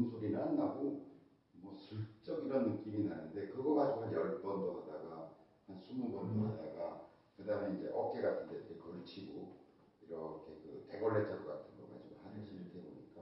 소리는 0.10 0.40
안 0.40 0.58
나고 0.58 1.06
뭐 1.54 1.76
슬쩍 1.76 2.46
이런 2.46 2.72
느낌이 2.76 3.08
나는데 3.08 3.50
그거 3.50 3.76
가지고 3.76 4.02
한 4.02 4.12
10번도 4.12 4.82
하다가 4.82 5.32
한 5.68 5.82
20번도 5.82 6.22
음. 6.24 6.48
하다가 6.48 7.10
그 7.38 7.46
다음에 7.46 7.78
이제 7.78 7.92
어깨 7.94 8.22
같은 8.22 8.50
데 8.50 8.56
이렇게 8.56 8.78
걸치고 8.78 9.58
이렇게 10.02 10.54
그 10.64 10.86
대걸레 10.90 11.26
자루 11.26 11.46
같은 11.46 11.78
거 11.78 11.94
가지고 11.94 12.22
하듯이 12.24 12.54
음. 12.54 12.72
이렇게 12.74 12.80
해보니까 12.80 13.22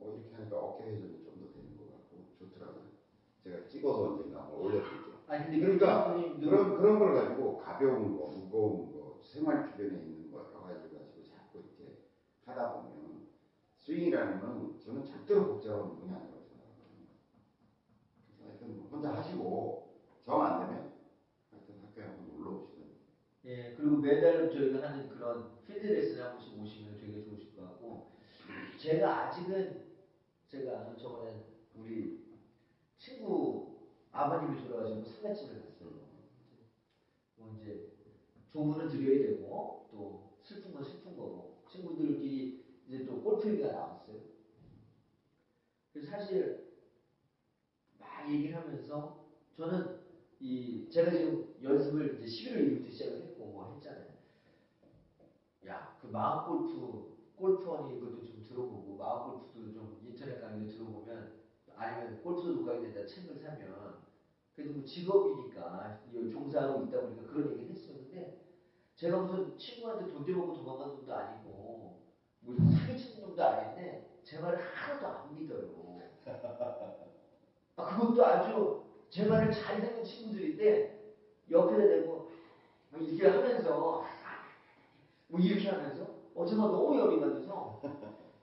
어 0.00 0.14
이렇게 0.16 0.34
하니까 0.34 0.58
어깨 0.58 0.84
회전이 0.84 1.24
좀 1.24 1.40
더 1.40 1.52
되는 1.52 1.76
것 1.76 1.92
같고 1.92 2.24
좋더라고요. 2.38 2.84
제가 3.42 3.66
찍어서 3.66 4.04
언젠가 4.12 4.44
한번 4.44 4.60
올려드릴게요. 4.60 5.14
아니 5.26 5.44
근데 5.44 5.60
그러니까 5.60 6.14
그런 6.40 6.76
그런 6.78 6.98
걸 6.98 7.14
가지고 7.14 7.58
가벼운 7.58 8.16
거, 8.18 8.28
무거운 8.28 8.92
거, 8.92 8.93
생활 9.34 9.66
주변에 9.66 9.98
있는 9.98 10.30
거 10.30 10.38
여러 10.38 10.62
가지 10.62 10.88
가지고 10.94 11.24
자꾸 11.24 11.58
이렇게 11.58 11.96
하다 12.46 12.70
보면 12.70 13.26
스윙이라는 13.76 14.40
건 14.40 14.70
저는 14.78 15.04
절대로 15.04 15.42
복잡한 15.46 15.80
운동이 15.80 16.12
아니라고. 16.12 16.44
그래서 18.26 18.44
하여튼 18.44 18.76
뭐 18.76 18.88
혼자 18.92 19.12
하시고 19.12 19.74
정 20.22 20.40
안 20.40 20.56
되면 20.56 20.86
하여튼 21.50 21.78
학교에 21.82 22.04
한번 22.04 22.26
놀러 22.26 22.52
오시든 22.52 22.86
예 23.46 23.74
그리고 23.76 23.96
매달 23.96 24.48
저희가 24.48 24.80
하는 24.82 25.08
그런 25.08 25.50
필드 25.64 25.86
레슨 25.86 26.22
한 26.22 26.30
번씩 26.30 26.56
오시면 26.56 26.96
되게 26.96 27.20
좋으실 27.20 27.54
것 27.56 27.62
같고 27.62 28.06
제가 28.76 29.20
아직은 29.20 29.74
제가 30.48 30.94
저번에 30.96 31.40
우리 31.74 32.14
친구 32.96 33.64
아버님이 34.12 34.56
돌아가시고 34.56 35.02
상가집을 35.02 35.58
갔어요. 35.58 35.90
뭐 37.36 37.48
이제 37.50 37.82
조문은 38.54 38.88
드려야 38.88 39.26
되고 39.26 39.88
또 39.90 40.30
슬픈 40.44 40.72
건 40.72 40.84
슬픈 40.84 41.16
거고 41.16 41.64
친구들끼리 41.68 42.64
이제 42.86 43.04
또 43.04 43.20
골프 43.20 43.50
얘기가 43.50 43.72
나왔어요. 43.72 44.20
그래서 45.92 46.08
사실 46.08 46.72
막 47.98 48.30
얘기를 48.30 48.56
하면서 48.56 49.26
저는 49.56 49.98
이 50.38 50.88
제가 50.88 51.10
지금 51.10 51.56
연습을 51.64 52.22
이제 52.22 52.26
11월 52.26 52.58
1일부터 52.58 52.92
시작을 52.92 53.22
했고 53.22 53.46
뭐 53.46 53.72
했잖아요. 53.74 54.14
야, 55.66 55.98
그 56.00 56.06
마음 56.06 56.46
골프 56.46 57.12
골프원이 57.34 57.98
그것도 57.98 58.24
좀 58.24 58.46
들어보고 58.48 58.96
마음 58.96 59.30
골프도 59.32 59.72
좀 59.72 60.00
인터넷 60.04 60.40
강의도 60.40 60.72
들어보면 60.72 61.40
아니면 61.74 62.22
골프도 62.22 62.54
독학이 62.54 62.82
된다 62.82 63.04
책을 63.04 63.36
사면 63.36 64.04
그래도 64.54 64.74
뭐 64.74 64.84
직업이니까 64.84 66.04
이 66.12 66.30
종사하고 66.30 66.84
있다 66.84 67.00
보니까 67.00 67.26
그런 67.26 67.50
얘기를 67.50 67.70
했었는데 67.74 68.43
제가 68.96 69.18
무슨 69.18 69.56
친구한테 69.58 70.12
돈 70.12 70.24
줘먹고 70.24 70.54
도망간 70.54 70.88
놈도 70.96 71.14
아니고 71.14 71.98
무슨 72.40 72.70
사기친 72.70 73.22
놈도 73.22 73.42
아닌데 73.44 74.06
제 74.22 74.38
말을 74.38 74.58
하나도 74.58 75.06
안 75.06 75.34
믿어요. 75.34 76.00
아, 77.76 77.84
그것도 77.84 78.24
아주 78.24 78.82
제 79.10 79.26
말을 79.26 79.52
잘 79.52 79.80
듣는 79.80 80.04
친구들인데 80.04 81.12
옆에다 81.50 81.88
대고 81.88 82.30
막 82.90 83.02
이렇게 83.02 83.28
하면서 83.28 84.04
뭐 85.28 85.40
이렇게 85.40 85.68
하면서 85.68 86.06
어 86.34 86.46
제가 86.46 86.62
너무 86.62 86.98
열이 86.98 87.20
받아서 87.20 87.80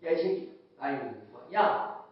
야 0.04 0.12
이 0.12 0.16
새끼 0.18 0.60
아니 0.78 0.98
뭐, 1.32 1.48
야 1.54 2.06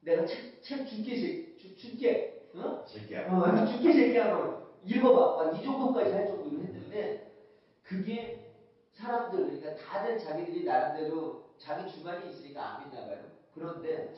내가 0.00 0.24
책, 0.26 0.60
책 0.62 0.86
줄게 0.86 1.16
새- 1.16 1.56
주, 1.56 1.76
줄게 1.76 2.48
응? 2.54 2.82
새끼야. 2.86 3.32
어, 3.32 3.66
죽게 3.66 3.92
새끼야, 3.92 4.34
너. 4.34 4.66
읽어봐. 4.84 5.44
막 5.44 5.54
이 5.54 5.62
정도까지 5.64 6.10
할 6.12 6.26
정도로 6.26 6.62
했는데, 6.62 7.29
그게 7.90 8.54
사람들, 8.92 9.46
그러니까 9.46 9.74
다들 9.74 10.16
자기들이 10.16 10.64
나름대로 10.64 11.42
자기 11.58 11.90
주관이 11.90 12.30
있으니까 12.30 12.76
안 12.76 12.84
믿나 12.88 13.04
봐요. 13.04 13.18
그런데, 13.52 14.14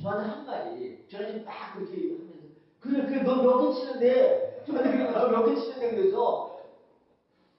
저한테 0.00 0.26
한 0.30 0.46
말이, 0.46 1.06
저한테 1.10 1.40
막 1.40 1.74
그렇게 1.74 1.92
하면서, 2.14 2.32
그래, 2.80 3.04
그래, 3.06 3.22
너 3.24 3.42
몇 3.42 3.60
개 3.60 3.74
치는데, 3.78 4.64
저한테 4.66 4.90
그러면 4.90 5.12
너몇 5.12 5.44
개 5.54 5.60
치는데, 5.60 5.90
그래서, 5.96 6.62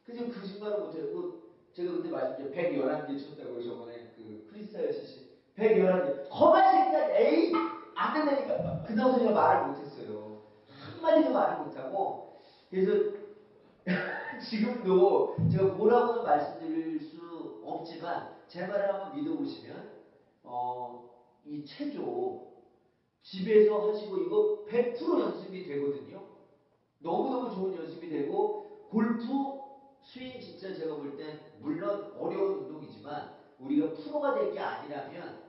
그래서 0.04 0.26
거짓말을 0.26 0.80
못하고, 0.80 1.43
제가 1.74 1.91
그때 1.91 2.10
말씀드렸죠. 2.10 2.56
111개 2.56 3.20
쳤다고 3.38 3.64
저번에 3.64 4.14
그 4.16 4.47
크리스탈 4.49 4.91
치신 4.91 5.28
111개. 5.58 6.28
거만 6.30 6.72
새끼야, 6.72 7.18
에이! 7.20 7.51
안 7.95 8.14
된다니까. 8.16 8.84
그다음부터 8.84 9.20
제가 9.20 9.32
말을 9.32 9.68
못했어요. 9.68 10.41
한마디도 10.70 11.32
말을 11.34 11.66
못하고. 11.66 12.39
그래서 12.70 13.22
지금도 14.50 15.36
제가 15.52 15.74
뭐라고는 15.76 16.24
말씀드릴 16.24 17.00
수 17.02 17.62
없지만 17.64 18.38
제 18.48 18.66
말을 18.66 18.94
한번 18.94 19.16
믿어보시면 19.16 19.92
어, 20.44 21.10
이 21.46 21.66
체조 21.66 22.54
집에서 23.22 23.90
하시고 23.90 24.18
이거 24.18 24.66
100% 24.70 25.20
연습이 25.20 25.66
되거든요. 25.68 26.22
너무너무 27.00 27.54
좋은 27.54 27.76
연습이 27.76 28.10
되고 28.10 28.88
골프 28.90 29.24
스윙 30.02 30.40
진짜 30.40 30.74
제가 30.74 30.96
볼 30.96 31.18
땐 31.18 31.40
물론 31.60 32.14
어려운 32.18 32.60
운동이지만 32.60 33.36
우리가 33.60 33.94
프로가 33.94 34.36
될 34.36 34.54
게 34.54 34.60
아니라면 34.60 35.44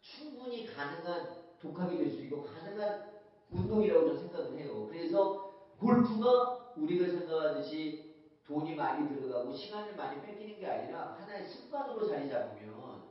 충분히 0.00 0.66
가능한 0.66 1.44
독학이 1.60 1.96
될 1.96 2.10
수 2.10 2.20
있고 2.22 2.42
가능한 2.42 3.12
운동이라고 3.50 4.06
저는 4.06 4.20
생각을 4.20 4.58
해요. 4.58 4.86
그래서 4.90 5.50
골프가 5.78 6.63
우리가 6.76 7.06
생각하듯이 7.06 8.14
돈이 8.46 8.74
많이 8.74 9.08
들어가고 9.08 9.52
시간을 9.54 9.96
많이 9.96 10.20
뺏기는 10.20 10.58
게 10.58 10.66
아니라 10.66 11.14
하나의 11.14 11.44
습관으로 11.48 12.06
자리 12.08 12.28
잡으면 12.28 13.04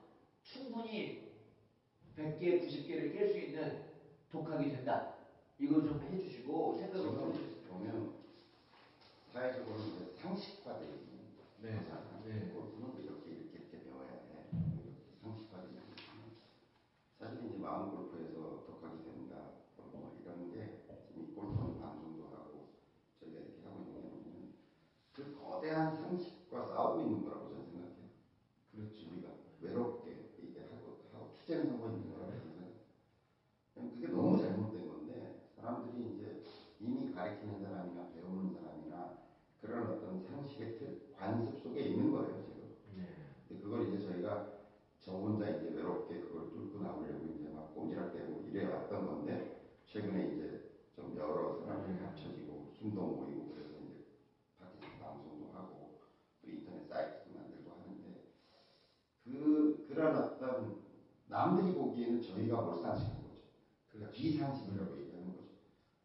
충분히 0.43 1.34
100개, 2.16 2.61
90개를 2.61 3.16
깰 3.16 3.32
수 3.32 3.38
있는 3.39 3.86
독학이 4.32 4.70
된다. 4.70 5.16
이걸 5.59 5.82
좀 5.84 6.01
해주시고 6.01 6.78
생각을 6.78 7.03
좀 7.03 7.32
해주세요. 7.32 7.53
보면 7.70 8.14
사회적으로 9.32 9.78
이제 9.80 10.14
상식화되어 10.22 10.89
있는 10.89 11.14
네. 11.61 11.78
거잖아요. 11.78 12.22
네. 12.26 12.51
골프는 12.53 12.88
뭐 12.88 12.99
이렇게 12.99 13.32
이렇게 13.32 13.57
이렇게 13.57 13.84
배워야 13.84 14.09
돼. 14.09 14.47
뭐 14.51 14.84
이렇게 14.84 15.01
상식화되어 15.22 15.70
있는 15.70 15.84
사실 17.18 17.45
이제 17.45 17.57
마음 17.57 17.95
골프에서 17.95 18.66
독학이 18.68 19.03
된다. 19.03 19.53
뭐 19.78 20.20
이런 20.22 20.51
게 20.51 20.78
지금 20.86 20.97
이 21.16 21.34
골프는 21.34 21.80
방송도 21.82 22.26
하고 22.28 22.70
저희가 23.20 23.39
이렇게 23.39 23.66
하고 23.66 23.82
있는 23.82 23.93
게 23.93 24.07
뭐냐면 24.07 24.53
그 25.14 25.36
거대한 25.39 25.95
상식과 25.95 26.68
싸우고 26.68 27.01
있는 27.01 27.24
혼자 45.24 45.49
이제 45.49 45.70
외롭게 45.70 46.20
그걸 46.22 46.51
뚫고 46.51 46.80
나오려고 46.82 47.26
이제 47.39 47.49
막 47.49 47.74
꼼지락대고 47.74 48.45
이래 48.49 48.66
왔던 48.66 49.05
건데 49.05 49.61
최근에 49.86 50.34
이제 50.34 50.70
좀 50.95 51.16
여러 51.18 51.59
사람들이 51.61 52.03
합쳐지고 52.05 52.72
힘도 52.74 53.01
모이고 53.01 53.53
그래서 53.53 53.72
이제 53.80 54.05
팟캐스트 54.59 54.99
방송도 54.99 55.51
하고 55.53 56.01
또 56.41 56.49
인터넷 56.49 56.88
사이트도 56.88 57.39
만들고 57.39 57.72
하는데 57.72 58.24
그 59.24 59.86
그런 59.88 60.18
어떤 60.18 60.84
남들이 61.34 61.74
보기에는 61.74 62.22
저희가 62.22 62.62
몰상식한 62.62 63.24
거죠. 63.24 63.42
그러니까 63.90 64.12
비상식이라고 64.12 65.00
얘기하는 65.00 65.36
거죠. 65.36 65.48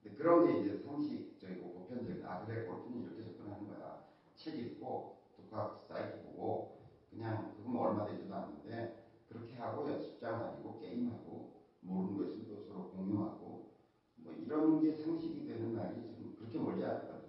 근데 0.02 0.16
그런 0.16 0.46
게 0.46 0.60
이제 0.60 0.78
상식적이고 0.78 1.70
보편적인 1.74 2.24
아 2.24 2.46
그래 2.46 2.64
골프는 2.64 3.02
이렇게 3.02 3.22
접근하는 3.24 3.68
거야. 3.68 4.06
책 4.36 4.58
읽고 4.58 5.18
독학 5.36 5.84
사이트 5.86 6.22
보고 6.22 6.78
그냥 7.10 7.54
그건 7.58 7.76
얼마 7.76 8.06
되지도 8.06 8.34
않는데 8.34 9.04
그렇게 9.28 9.54
하고 9.56 9.90
연습장 9.90 10.40
다니고 10.40 10.80
게임하고 10.80 11.52
모르는 11.80 12.16
거 12.16 12.24
있으면 12.24 12.48
또 12.48 12.62
서로 12.62 12.90
공유하고 12.90 13.72
뭐 14.16 14.32
이런 14.32 14.80
게 14.80 14.92
상식이 14.92 15.46
되는 15.46 15.74
날이 15.74 16.14
좀 16.16 16.36
그렇게 16.38 16.58
멀지 16.58 16.82
않을 16.84 17.02
거라고 17.02 17.28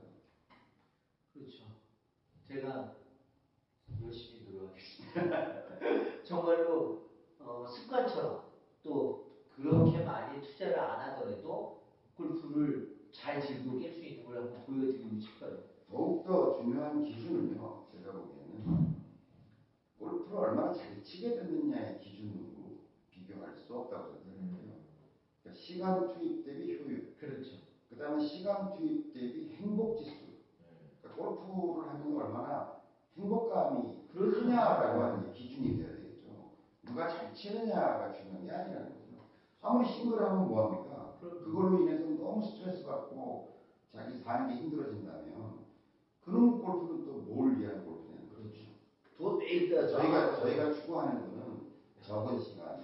그렇죠. 1.33 1.65
제가 2.47 2.95
열심히 4.01 4.49
노력하겠습니다. 4.49 6.23
정말로 6.23 7.09
어, 7.49 7.65
습관처럼 7.65 8.43
또 8.83 9.25
그렇게 9.55 10.03
많이 10.03 10.41
투자를 10.59 10.77
안 10.77 10.99
하더라도 10.99 11.83
골프를 12.17 13.07
잘 13.13 13.41
즐기고 13.41 13.79
깰 13.79 13.93
수 13.93 14.03
있는 14.03 14.25
걸 14.25 14.37
한번 14.37 14.65
보여드리고 14.65 15.17
싶어요. 15.17 15.63
더욱더 15.87 16.57
중요한 16.59 17.01
기준은요, 17.01 17.85
제가 17.89 18.11
보기에는 18.11 18.99
골프를 19.97 20.37
얼마나 20.37 20.73
잘 20.73 21.01
치게 21.01 21.35
됐느냐의 21.35 22.01
기준으로 22.01 22.81
비교할 23.09 23.55
수 23.55 23.73
없다고 23.73 24.17
생각해요. 24.17 24.79
그러니까 25.41 25.61
시간 25.61 26.13
투입 26.13 26.45
대비 26.45 26.77
효율, 26.77 27.15
그렇죠. 27.17 27.59
그 27.89 27.95
다음에 27.97 28.21
시간 28.21 28.77
투입 28.77 29.13
대비 29.13 29.55
행복 29.55 29.97
지수. 29.97 30.27
그러니까 31.01 31.23
골프를 31.23 31.87
하면서 31.87 32.17
얼마나 32.17 32.81
행복감이 33.17 34.09
그렇죠. 34.11 34.41
크냐라고 34.41 35.03
하는 35.03 35.23
게 35.23 35.31
기준이 35.31 35.77
돼야 35.77 35.95
되겠죠. 35.95 36.51
누가 36.83 37.07
잘 37.07 37.33
치느냐가 37.33 38.11
중요한 38.11 38.45
게 38.45 38.51
아니라는 38.51 38.89
거죠. 38.89 38.98
아무리 39.61 39.85
싱글하면 39.85 40.45
뭐합니까? 40.45 41.09
그럼. 41.19 41.35
그걸로 41.37 41.77
인해서 41.77 42.05
너무 42.07 42.41
스트레스 42.41 42.81
받고 42.81 43.41
자기 43.91 44.13
사는 44.15 44.45
게 44.45 44.53
힘들어진다면 44.53 45.57
그런 46.19 46.51
골프는 46.57 47.01
또 47.03 47.13
뭘 47.19 47.53
위한 47.55 47.79
골프냐는 47.83 48.27
거죠. 48.27 48.35
그렇죠. 48.39 48.69
돈 49.15 49.37
매일 49.37 49.67
따 49.67 49.85
저희가 49.85 50.31
저희가 50.31 50.69
추구하는 50.69 51.17
거는 51.17 51.59
적은 52.01 52.37
시간 52.37 52.81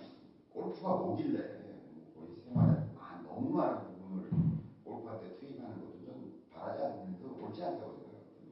골프가 0.50 0.94
뭐길래 0.94 1.40
뭐 1.94 2.06
거의 2.14 2.34
생활의 2.34 2.82
많- 2.94 3.22
너무 3.24 3.50
많은 3.50 3.82
부분을 3.84 4.30
골프한테 4.84 5.30
투입하는 5.32 5.78
것도 5.80 6.00
좀 6.04 6.30
바라지 6.50 6.82
않는 6.82 7.18
데 7.18 7.24
옳지 7.26 7.64
않다고 7.64 7.92
생각하거든요. 7.94 8.52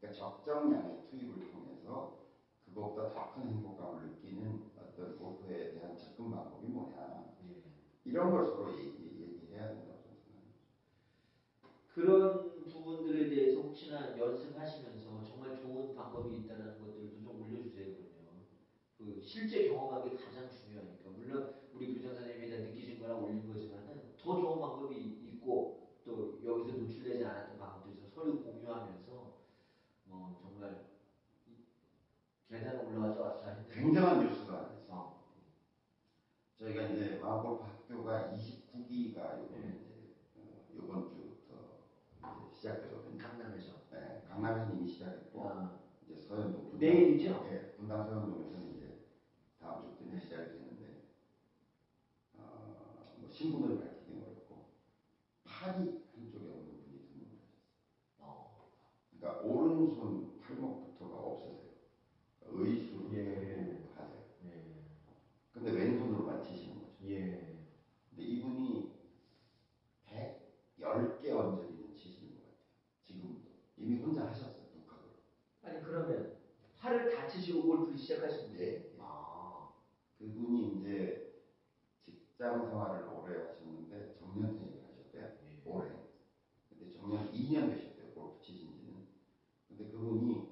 그러니까 0.00 0.18
적정량의 0.18 1.02
투입을 1.10 1.50
통해서 1.50 2.16
그것보다 2.64 3.08
더 3.12 3.30
큰 3.34 3.46
행복감을 3.48 4.06
느끼는 4.08 4.62
어떤 4.76 5.16
골프에 5.18 5.72
대한 5.72 5.96
접근 5.96 6.30
방법이 6.30 6.66
뭐냐 6.68 7.17
이런 8.08 8.30
걸 8.30 8.46
서로 8.46 8.72
얘기, 8.78 8.88
얘기해야 9.20 9.68
된다고 9.68 10.00
생각합니다. 10.00 10.56
그런 11.92 12.64
부분들에 12.64 13.28
대해서 13.28 13.60
혹시나 13.60 14.16
연습하시면서 14.18 15.22
정말 15.24 15.56
좋은 15.60 15.94
방법이 15.94 16.34
있다는 16.38 16.78
것들도 16.80 17.12
좀 17.22 17.42
올려주세요. 17.42 18.08
그 18.96 19.20
실제 19.22 19.68
경험한 19.68 20.08
게 20.08 20.16
가장 20.16 20.50
중요하니까. 20.50 21.10
물론 21.10 21.54
우리 21.74 21.94
부장사님이 21.94 22.50
다 22.50 22.56
느끼신 22.56 22.98
거라 22.98 23.14
올린 23.16 23.46
거지만은 23.46 24.14
더 24.18 24.40
좋은 24.40 24.58
방법이 24.58 24.96
있고 24.96 25.92
또 26.04 26.40
여기서 26.44 26.78
노출되지 26.78 27.24
않았던 27.24 27.92
있어 27.92 28.08
서로 28.08 28.42
공유하면서 28.42 29.38
어, 30.08 30.36
정말 30.40 30.86
이- 31.46 31.62
계단을 32.48 32.86
올라갔다 32.86 33.20
왔다 33.22 33.48
했는데 33.50 33.74
굉장한 33.74 34.26
뉴스가 34.26 34.56
하나 34.56 34.72
있어요. 34.74 34.88
어, 34.96 35.22
저희가 36.58 36.82
이제 36.88 37.18
마음골프 37.22 37.77
학교가 37.88 38.30
29기가 38.34 39.38
요번 39.38 39.60
네. 39.62 39.80
이제 39.80 40.12
어, 40.36 40.68
요번 40.76 41.08
주부터 41.08 41.54
이제 42.20 42.54
시작되거든요. 42.54 43.16
강남에서 43.16 43.72
네, 43.90 44.22
강남에서는 44.28 44.76
이미 44.78 44.92
시작했고 44.92 45.48
아, 45.48 45.78
이제 46.04 46.20
서현동 46.20 46.70
분당, 46.70 46.80
내일이죠? 46.80 47.48
예, 47.50 47.72
분당 47.76 48.04
서현동에서는 48.04 48.74
이제 48.76 48.98
다음 49.58 49.80
주부터 49.80 50.04
네. 50.04 50.20
시작이 50.20 50.50
되는데 50.50 51.02
어, 52.36 53.14
뭐 53.16 53.30
신분을 53.30 53.78
밝히기는 53.78 54.22
어렵고 54.22 54.66
팔이 55.44 56.04
한쪽에 56.14 56.44
없는 56.46 56.82
분이 56.84 57.06
등록을 57.08 57.38
하셨어요. 57.38 57.72
어, 58.18 58.70
그러니까 59.18 59.40
오른손 59.42 60.38
팔목부터가 60.40 61.16
없으세요. 61.16 61.68
의수를 62.50 63.14
예. 63.14 63.90
하고 63.94 63.94
하세요. 63.94 64.22
예, 64.44 64.84
근데 65.52 65.70
왼손으로만 65.70 66.42
치시는 66.42 66.80
거죠. 66.82 66.92
예, 67.04 67.48
근데 68.18 68.24
이분이 68.24 68.98
110개 70.98 71.30
언저리는 71.30 71.94
치시는 71.94 72.34
것 72.34 72.42
같아요. 72.42 72.56
지금도. 73.04 73.50
이미 73.76 74.00
혼자 74.00 74.26
하셨어요, 74.26 74.66
독학으로. 74.72 75.10
아니 75.62 75.82
그러면 75.82 76.36
팔을 76.76 77.14
다치시고 77.14 77.62
골프를 77.66 77.98
시작하신 77.98 78.56
거예요? 78.56 78.72
예. 78.72 78.92
아, 78.98 79.72
그분이 80.18 80.78
이제 80.78 81.32
직장 82.00 82.64
생활을 82.68 83.06
오래 83.08 83.44
하셨는데 83.44 84.14
정년퇴직을 84.14 84.84
하셨대요. 84.88 85.24
예. 85.42 85.62
올해. 85.64 85.90
근데 86.68 86.90
정년 86.90 87.30
2년 87.32 87.70
되셨대요, 87.70 88.12
골프 88.12 88.40
치신 88.40 88.74
지는. 88.76 89.06
근데 89.68 89.88
그분이 89.90 90.48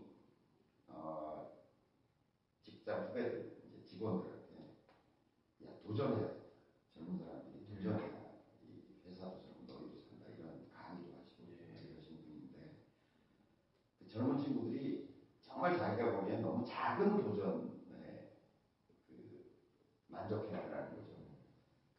어, 0.89 1.51
직장 2.63 3.09
후배들, 3.09 3.57
이제 3.67 3.85
직원들한테 3.85 4.73
야, 5.65 5.71
도전해야 5.83 6.29
된다. 6.29 6.47
젊은 6.95 7.19
사람들이 7.19 7.59
음. 7.59 7.75
도전해야 7.75 8.33
이 8.63 8.83
회사도 9.05 9.43
좀 9.43 9.65
너희도 9.67 9.99
산다. 10.01 10.27
이런 10.37 10.67
강의도 10.69 11.15
하시고 11.15 11.57
예. 11.61 11.89
이러신 11.91 12.21
분인데 12.23 12.75
그 13.99 14.09
젊은 14.09 14.37
친구들이 14.39 15.07
정말 15.43 15.77
자기가 15.77 16.21
보기엔 16.21 16.43
너무 16.43 16.65
작은 16.65 17.23
도전에 17.23 18.31
그 19.07 19.45
만족해하더라는 20.09 20.95
거죠. 20.97 21.17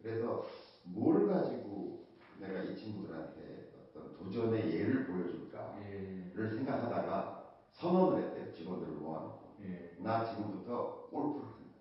그래서 0.07 0.45
뭘 0.83 1.27
가지고 1.27 2.07
내가 2.39 2.61
이 2.63 2.73
친구들한테 2.77 3.73
어떤 3.75 4.13
도전의 4.13 4.73
예를 4.73 5.05
보여줄까를 5.05 6.31
예, 6.33 6.47
생각하다가 6.55 7.57
선언을 7.73 8.23
했대요. 8.23 8.53
직원들을 8.53 8.93
모아놓고. 8.93 9.57
예. 9.63 9.97
나 9.99 10.23
지금부터 10.23 11.09
골프를 11.11 11.45
한다. 11.47 11.73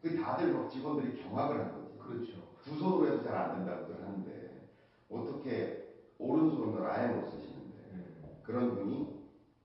그 0.00 0.16
다들 0.16 0.54
막 0.54 0.70
직원들이 0.70 1.22
경악을 1.22 1.60
한 1.60 1.74
거지. 1.74 1.98
그렇죠. 1.98 2.56
두 2.64 2.74
손으로 2.78 3.06
해도 3.12 3.22
잘 3.22 3.34
안 3.34 3.56
된다고들 3.58 4.02
하는데 4.02 4.70
어떻게 5.10 6.06
오른손을 6.18 6.86
아예 6.86 7.14
못 7.14 7.28
쓰시는데 7.28 7.90
예. 7.92 8.40
그런 8.44 8.74
분이 8.74 9.14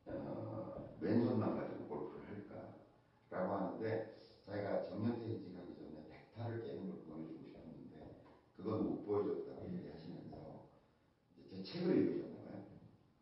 어, 0.08 0.94
왼손만 1.00 1.56
가지고 1.56 1.86
골프를 1.88 2.26
할까라고 3.30 3.54
하는데 3.56 4.18
자기가 4.46 4.84
정년퇴직하기 4.90 5.76
전에 5.76 6.08
백타를 6.10 6.64
깨는 6.64 6.90
걸 6.90 7.00
보여주고 7.06 7.44
싶었는데 7.44 8.22
그건 8.58 8.84
못 8.84 9.06
보여줬다고 9.06 9.70
예. 9.70 9.78
얘기하시면서 9.78 10.68
이제 11.38 11.50
제 11.50 11.61
책을 11.72 11.98
읽으셨나 11.98 12.36
봐요. 12.44 12.64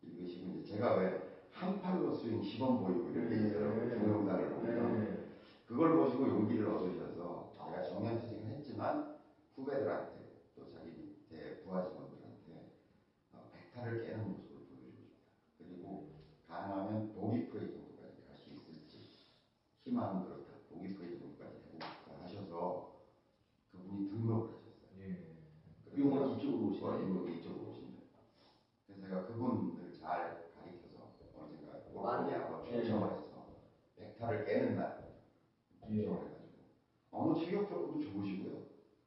읽으시고 0.02 0.60
이제 0.60 0.74
제가 0.74 0.96
왜 0.96 1.30
한 1.60 1.78
팔로 1.82 2.14
스윙 2.14 2.42
시범 2.42 2.80
보이고 2.82 3.10
이런 3.10 3.28
게 3.28 3.36
있어요. 3.36 3.68
동영상을 3.98 4.48
보면 4.54 5.02
예. 5.04 5.28
그걸 5.66 5.94
보시고 5.94 6.26
용기를 6.26 6.66
얻으셔서 6.66 7.52
제가 7.62 7.82
정년퇴직은 7.82 8.46
했지만 8.46 9.18
후배들한테 9.54 10.40
또 10.56 10.64
자기 10.72 10.88
밑에 10.90 11.60
부하 11.62 11.84
직원들한테 11.84 12.72
어, 13.34 13.50
백타를 13.52 14.06
깨는 14.06 14.26
모습을 14.28 14.56
보여주고 14.56 14.90
싶다. 14.90 15.20
그리고 15.58 16.08
가능하면 16.48 17.12
보기 17.12 17.50
프레이 17.50 17.72
정도까지 17.72 18.24
갈 18.26 18.36
수 18.36 18.48
있을지 18.50 18.96
희망은 19.84 20.24
그렇다. 20.24 20.52
보기 20.70 20.94
프레이 20.94 21.18
정도까지 21.18 21.58
해보고 21.66 21.84
싶다 21.84 22.22
하셔서 22.22 23.02
그분이 23.70 24.08
등록을 24.08 24.48
하셨어요. 24.56 24.96
예. 24.98 25.36
그래서 25.84 25.98
요건 25.98 26.38
이쪽으로 26.38 26.68
오시네. 26.70 26.86
어, 26.86 26.98
이거 27.00 27.28
이쪽으로 27.28 27.70
오신다. 27.70 28.00
그래서 28.86 29.02
제가 29.06 29.26
그분들 29.26 29.92
잘 29.92 30.50
가리켜서 30.56 31.12
언젠가 31.38 31.78
골프니 31.92 32.32
한번 32.32 32.66
예. 32.66 32.82
초청을 32.82 33.10
해서 33.10 33.30
백타를 34.20 34.44
깨는 34.44 34.76
날 34.76 34.96
예. 35.88 35.96
초청을 35.96 36.18
해가지고 36.18 36.50
어머 37.10 37.34
체격 37.34 37.68
조건도 37.68 38.00
좋으시고요. 38.00 38.60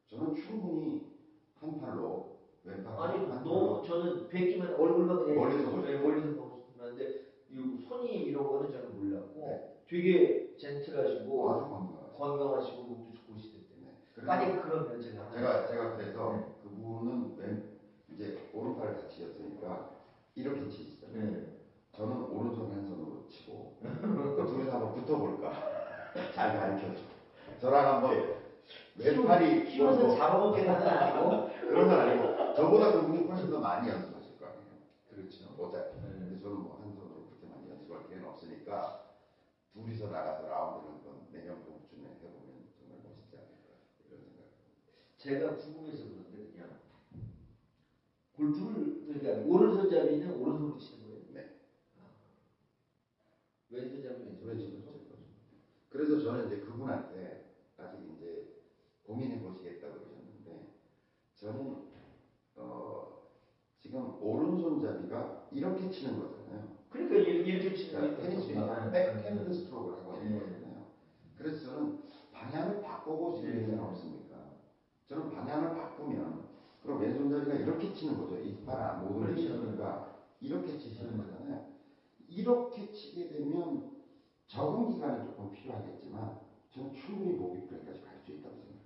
저는 0.08 0.36
충분히 0.36 1.14
한 1.56 1.80
팔로 1.80 2.34
왼팔 2.64 3.00
아니 3.00 3.30
한 3.30 3.44
너무 3.44 3.86
저는 3.86 4.28
뵙기만 4.30 4.74
얼굴만 4.74 5.24
그냥 5.24 5.36
멀리서 5.36 5.72
보시죠. 5.72 5.92
네, 5.92 5.98
멀리서 6.02 6.36
보는데 6.36 7.22
이 7.50 7.86
손이 7.88 8.24
이런 8.26 8.48
거는 8.48 8.72
저는 8.72 8.96
몰랐고 8.98 9.40
네. 9.40 9.84
되게 9.88 10.58
젠틀하시고 10.58 11.52
아주 11.52 11.70
건강하시고 11.70 12.18
건강하시고 12.18 12.84
몸도 12.84 13.14
좋으시던데. 13.14 13.76
네. 13.82 13.94
그래서 14.14 14.28
만약 14.28 14.62
그러면 14.64 15.02
제가 15.02 15.26
하나 15.26 15.36
제가 15.36 15.68
제가 15.68 15.96
그래서 15.96 16.34
네. 16.34 16.54
그분은 16.64 17.36
왼 17.38 17.64
이제 18.10 18.38
오른팔을 18.54 18.96
다치셨으니까 18.96 19.92
이렇게 20.36 20.68
치시잖아요. 20.68 21.32
네. 21.32 21.63
저는 21.94 22.24
오른손 22.24 22.72
한 22.72 22.84
손으로 22.84 23.20
치고 23.28 23.72
그 23.82 24.46
둘이서 24.50 24.72
한번 24.72 24.92
붙어볼까 24.92 25.52
잘 26.34 26.52
가르쳐줘. 26.52 27.04
저랑 27.62 27.88
한번 27.88 28.12
왼팔이 28.96 29.64
키워서 29.64 30.16
잡아먹겠다는 30.16 30.84
건 30.84 30.94
아니고. 30.98 31.30
그런 31.70 31.88
건 31.88 32.00
아니고 32.00 32.54
저보다 32.56 32.92
그분이 32.92 33.28
훨씬 33.28 33.50
더 33.50 33.60
많이 33.60 33.88
연습하실 33.88 34.40
거 34.40 34.46
아니에요. 34.48 34.74
그렇죠. 35.10 35.46
어차피 35.58 35.96
네. 35.98 36.02
근데 36.18 36.38
저는 36.42 36.58
뭐 36.58 36.78
한 36.80 36.90
손으로 36.92 37.26
그렇게 37.26 37.46
많이 37.48 37.70
연습할 37.70 38.06
기회는 38.08 38.26
없으니까 38.28 38.96
둘이서 39.74 40.08
나가서 40.08 40.48
라운드 40.48 40.86
한번 40.88 41.14
내년 41.32 41.62
봄쯤에 41.62 42.08
해보면 42.22 42.64
정말 42.78 42.98
멋있지 43.04 43.36
않을까 43.38 43.70
이런 44.08 44.20
생각. 44.20 44.46
제가 45.18 45.56
궁금해서 45.58 46.06
그런데 46.10 46.46
그냥 46.52 46.70
골프를 48.36 48.98
그러니까 49.06 49.48
오른손잡이는 49.48 50.32
오른손으로 50.42 50.78
치는. 50.80 51.00
네. 51.00 51.03
아. 51.03 51.03
왼손으로 53.92 54.58
치는 54.58 54.82
칠 54.82 54.86
거. 54.86 54.92
거죠. 54.92 55.16
그래서 55.90 56.20
저는 56.20 56.48
이제 56.48 56.58
그분한테 56.58 57.44
아직 57.78 58.00
이제 58.16 58.48
고민해 59.04 59.42
보시겠다고 59.42 60.00
그러셨는데 60.00 60.68
저는 61.36 61.76
어 62.56 63.24
지금 63.80 64.18
오른손잡이가 64.22 65.50
이렇게 65.52 65.90
치는 65.90 66.20
거잖아요. 66.20 66.74
그러니까 66.90 67.16
이렇게, 67.18 67.76
치는 67.76 68.00
그러니까 68.00 68.22
게 68.22 68.24
테니스 68.24 68.48
좋습니다. 68.48 68.86
는 68.86 68.92
백핸드 68.92 69.54
스트로크를 69.54 70.00
하고 70.00 70.16
있는 70.18 70.32
네. 70.32 70.40
거잖아요. 70.40 70.84
그래서 71.38 71.72
저는 71.72 72.00
방향을 72.32 72.82
바꿔보실 72.82 73.52
네. 73.52 73.62
이유는 73.62 73.80
없습니까? 73.80 74.54
저는 75.08 75.32
방향을 75.32 75.76
바꾸면 75.76 76.48
그럼 76.82 77.02
왼손잡이가 77.02 77.56
이렇게 77.56 77.94
치는 77.94 78.18
거죠. 78.18 78.38
이팔 78.38 79.00
모든 79.00 79.34
그렇죠. 79.36 79.42
치니까 79.42 80.16
이렇게 80.40 80.78
치시는 80.78 81.18
네. 81.18 81.24
거잖아요. 81.24 81.73
이렇게 82.36 82.92
치게 82.92 83.30
되면 83.30 83.92
적응 84.48 84.94
기간이 84.94 85.26
조금 85.26 85.52
필요하겠지만 85.52 86.40
저는 86.72 86.94
충분히 86.94 87.38
보기 87.38 87.68
플레이까지 87.68 88.02
갈 88.02 88.14
수 88.24 88.32
있다고 88.32 88.56
생각해요. 88.56 88.84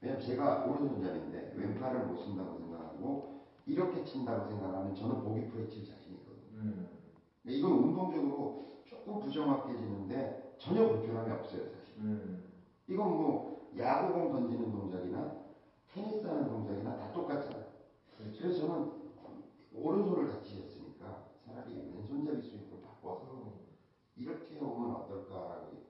왜냐면 0.00 0.22
제가 0.22 0.64
오른손잡이인데 0.66 1.54
왼팔을 1.56 2.06
못 2.06 2.16
쓴다고 2.18 2.58
생각하고 2.58 3.40
이렇게 3.66 4.04
친다고 4.04 4.48
생각하면 4.48 4.94
저는 4.94 5.22
보기 5.24 5.48
플레이 5.48 5.68
칠 5.68 5.84
자신이 5.84 6.16
있거든요. 6.18 6.60
음. 6.60 6.88
이건 7.44 7.72
운동적으로 7.72 8.82
조금 8.86 9.20
부정확해지는데 9.20 10.56
전혀 10.58 10.86
불편함이 10.88 11.30
없어요, 11.32 11.62
사실. 11.70 11.96
음. 11.98 12.44
이건 12.88 13.08
뭐 13.10 13.70
야구공 13.76 14.32
던지는 14.32 14.70
동작이나 14.70 15.36
테니스 15.92 16.26
하는 16.26 16.48
동작이나 16.48 16.96
다 16.96 17.12
똑같잖아요. 17.12 17.66
그렇죠. 18.16 18.38
그래서 18.38 18.66
저는 18.66 18.92
오른손을 19.74 20.30
다치셨으니까 20.32 21.28
차라리 21.44 21.74
왼손잡이 21.94 22.42
스윙으로 22.42 22.80
바꿔서 22.82 23.52
이렇게 24.16 24.58
오면 24.58 24.94
어떨까라고 24.96 25.84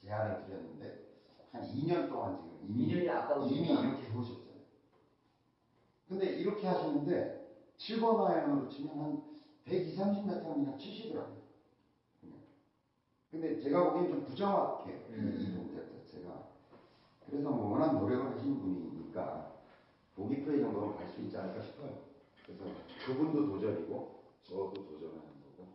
제안을 0.00 0.46
드렸는데 0.46 1.06
한 1.52 1.62
2년 1.62 2.08
동안 2.08 2.36
지금 2.36 2.58
이 2.62 2.65
미, 2.76 2.86
2년이 2.88 3.08
아까우시다. 3.10 3.56
이미 3.56 3.68
이렇게 3.68 4.02
해보셨잖아요. 4.08 4.46
근데 6.08 6.26
이렇게 6.36 6.66
하시는데 6.66 7.46
7번 7.78 8.26
아이언으로 8.26 8.68
치면 8.68 8.98
한 8.98 9.24
120, 9.64 9.98
30m 9.98 10.54
그냥 10.54 10.78
치시더라고요. 10.78 11.46
근데 13.30 13.60
제가 13.60 13.92
보기엔 13.92 14.10
좀 14.10 14.24
부정확해요. 14.24 14.96
이, 15.10 15.42
이 15.42 15.54
동작 15.54 15.88
자체가. 15.90 16.48
그래서 17.26 17.50
뭐 17.50 17.72
워낙 17.72 17.98
노력을 17.98 18.32
하신 18.32 18.60
분이니까 18.60 19.56
보기 20.14 20.42
플레이 20.42 20.60
정도로 20.60 20.96
갈수 20.96 21.20
있지 21.22 21.36
않을까 21.36 21.60
싶어요. 21.60 22.04
그래서 22.44 22.64
그분도 23.04 23.46
도전이고 23.46 24.22
저도 24.44 24.72
도전하는 24.72 25.22
거고 25.42 25.68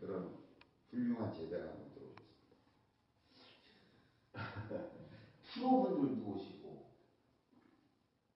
그런 0.00 0.38
훌륭한 0.90 1.32
제자가 1.32 1.74
들어오셨습니다. 1.94 2.24
프로분들도 5.54 6.30
오시고 6.32 6.84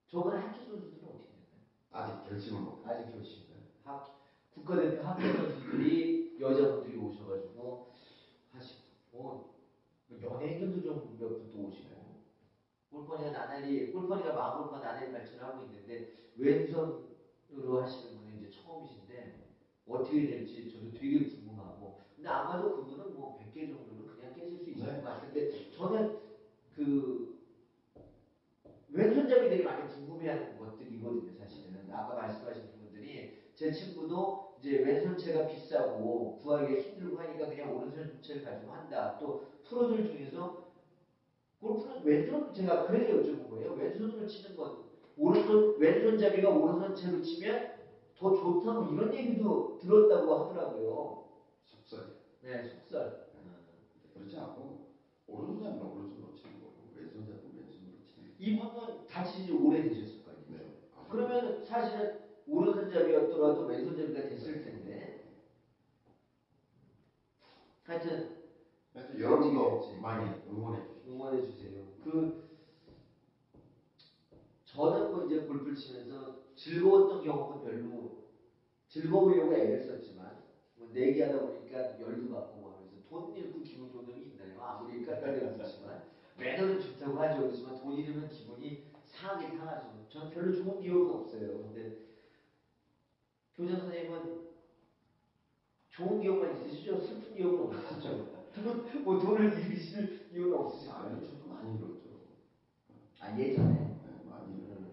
저번에 0.08 0.40
학교 0.40 0.58
선수들은 0.64 1.04
어떻게 1.08 1.30
됐나요? 1.32 1.64
아직 1.92 2.28
결심을 2.28 2.60
못. 2.62 2.86
아직 2.86 3.12
결심을 3.12 3.46
학 3.84 4.18
국가대표 4.54 5.02
학교 5.06 5.22
선수들이 5.32 6.36
여자분들이 6.40 6.96
오셔가지고 6.98 7.90
하시고 8.52 8.82
뭐 9.12 9.58
연예인들도 10.22 10.82
좀 10.82 11.18
몇 11.18 11.28
분도 11.28 11.68
오시고 11.68 11.88
골퍼니가 12.90 13.30
나날이 13.32 13.92
골퍼니가 13.92 14.32
마골퍼 14.32 14.78
나날이 14.78 15.12
발전하고 15.12 15.64
있는데 15.66 16.12
왼손으로 16.36 17.82
하시는 17.82 18.16
분이 18.18 18.38
이제 18.38 18.50
처음이신데 18.50 19.48
어떻게 19.88 20.26
될지 20.28 20.70
저도 20.70 20.92
되게 20.92 21.28
궁금하고 21.28 22.00
근데 22.14 22.28
아마도 22.28 22.76
그분은 22.76 23.14
뭐 23.16 23.38
100개 23.40 23.68
정도는 23.68 24.16
그냥 24.16 24.34
깨질 24.34 24.58
수 24.58 24.70
있을 24.70 24.86
네. 24.86 25.02
것 25.02 25.04
같은데 25.08 25.70
저는 25.72 26.27
그 26.78 27.36
왼손잡이들이 28.90 29.64
많이 29.64 29.92
궁금해하는 29.92 30.56
것들이거든요, 30.58 31.32
사실은. 31.36 31.90
아까 31.92 32.14
말씀하신 32.14 32.70
분들이 32.70 33.50
제 33.56 33.72
친구도 33.72 34.54
이제 34.60 34.78
왼손체가 34.78 35.48
비싸고 35.48 36.38
구하기가 36.40 36.80
힘들고 36.80 37.18
하니까 37.18 37.48
그냥 37.48 37.76
오른손체를 37.76 38.44
가지고 38.44 38.72
한다. 38.72 39.18
또 39.20 39.42
프로들 39.64 40.04
중에서 40.04 40.68
골프는 41.60 42.04
왼손 42.04 42.54
제가 42.54 42.86
그래서 42.86 43.14
여쭤본 43.14 43.50
거예요. 43.50 43.72
왼손으로 43.72 44.24
치는 44.28 44.56
건 44.56 44.84
오른손 45.16 45.80
왼손잡이가 45.80 46.48
오른손체로 46.50 47.20
치면 47.20 47.72
더 48.16 48.34
좋다 48.36 48.72
뭐 48.72 48.94
이런 48.94 49.12
얘기도 49.12 49.78
들었다고 49.80 50.32
하더라고요. 50.32 51.24
속설. 51.64 52.14
네, 52.42 52.62
속설. 52.62 53.26
그렇지 54.14 54.36
않고 54.38 54.86
오른손잡이는 55.26 55.82
오른손 55.84 56.17
이분은 58.48 59.06
다친 59.06 59.44
지 59.46 59.52
오래 59.52 59.82
되셨을 59.82 60.24
거 60.24 60.30
아니에요. 60.30 60.48
네. 60.48 60.78
아주 60.96 61.08
그러면 61.10 61.64
사실은 61.64 62.18
오른손잡이였더라도 62.46 63.66
왼손잡이가 63.66 64.22
됐을 64.22 64.64
텐데 64.64 65.24
하여튼 67.84 68.36
하여튼 68.94 69.20
여러분도. 69.20 69.98
많이 70.00 70.30
응원해 70.48 70.82
주시고 70.86 71.12
응원해 71.12 71.42
주세요. 71.42 71.84
그 72.04 72.48
저는 74.64 75.12
뭐 75.12 75.26
이제 75.26 75.40
골프를 75.40 75.74
치면서 75.74 76.36
즐거웠던 76.54 77.24
경험은 77.24 77.64
별로 77.64 78.18
즐거우려고 78.88 79.54
애를 79.54 79.82
썼지만 79.82 80.42
뭐 80.76 80.90
내기하다 80.92 81.40
보니까 81.40 82.00
열도 82.00 82.32
받고 82.32 82.60
막 82.60 82.76
하면서 82.76 82.96
돈 83.08 83.36
잃고 83.36 83.60
기분 83.62 83.90
좋은 83.90 84.06
적이 84.06 84.22
있나요? 84.30 84.60
아무리 84.62 85.04
그렇지만 85.04 85.77
매너는 86.38 86.78
좋다고 86.78 87.20
하죠. 87.20 87.40
그렇지만 87.40 87.74
돈 87.74 87.98
잃으면 87.98 88.28
기분이 88.28 88.78
상하게 89.02 89.48
상하죠. 89.48 90.06
저는 90.08 90.30
별로 90.30 90.52
좋은 90.52 90.80
기억은 90.80 91.10
없어요. 91.10 91.58
근데 91.58 91.90
교장 93.56 93.80
선생님은 93.80 94.38
좋은 95.88 96.20
기억만 96.20 96.52
있으시죠? 96.52 96.96
슬픈 96.96 97.34
기억은 97.34 97.60
없으시죠? 97.60 98.30
돈, 98.54 98.84
뭐 99.04 99.18
돈을 99.18 99.52
잃으실 99.58 100.28
이유는 100.32 100.56
없으실 100.56 100.90
아니. 100.92 101.28
저도 101.28 101.48
많이 101.48 101.76
잃었죠. 101.76 102.08
아 103.20 103.36
예전에 103.36 103.98
네, 104.04 104.24
많이 104.30 104.62
잃었죠. 104.62 104.88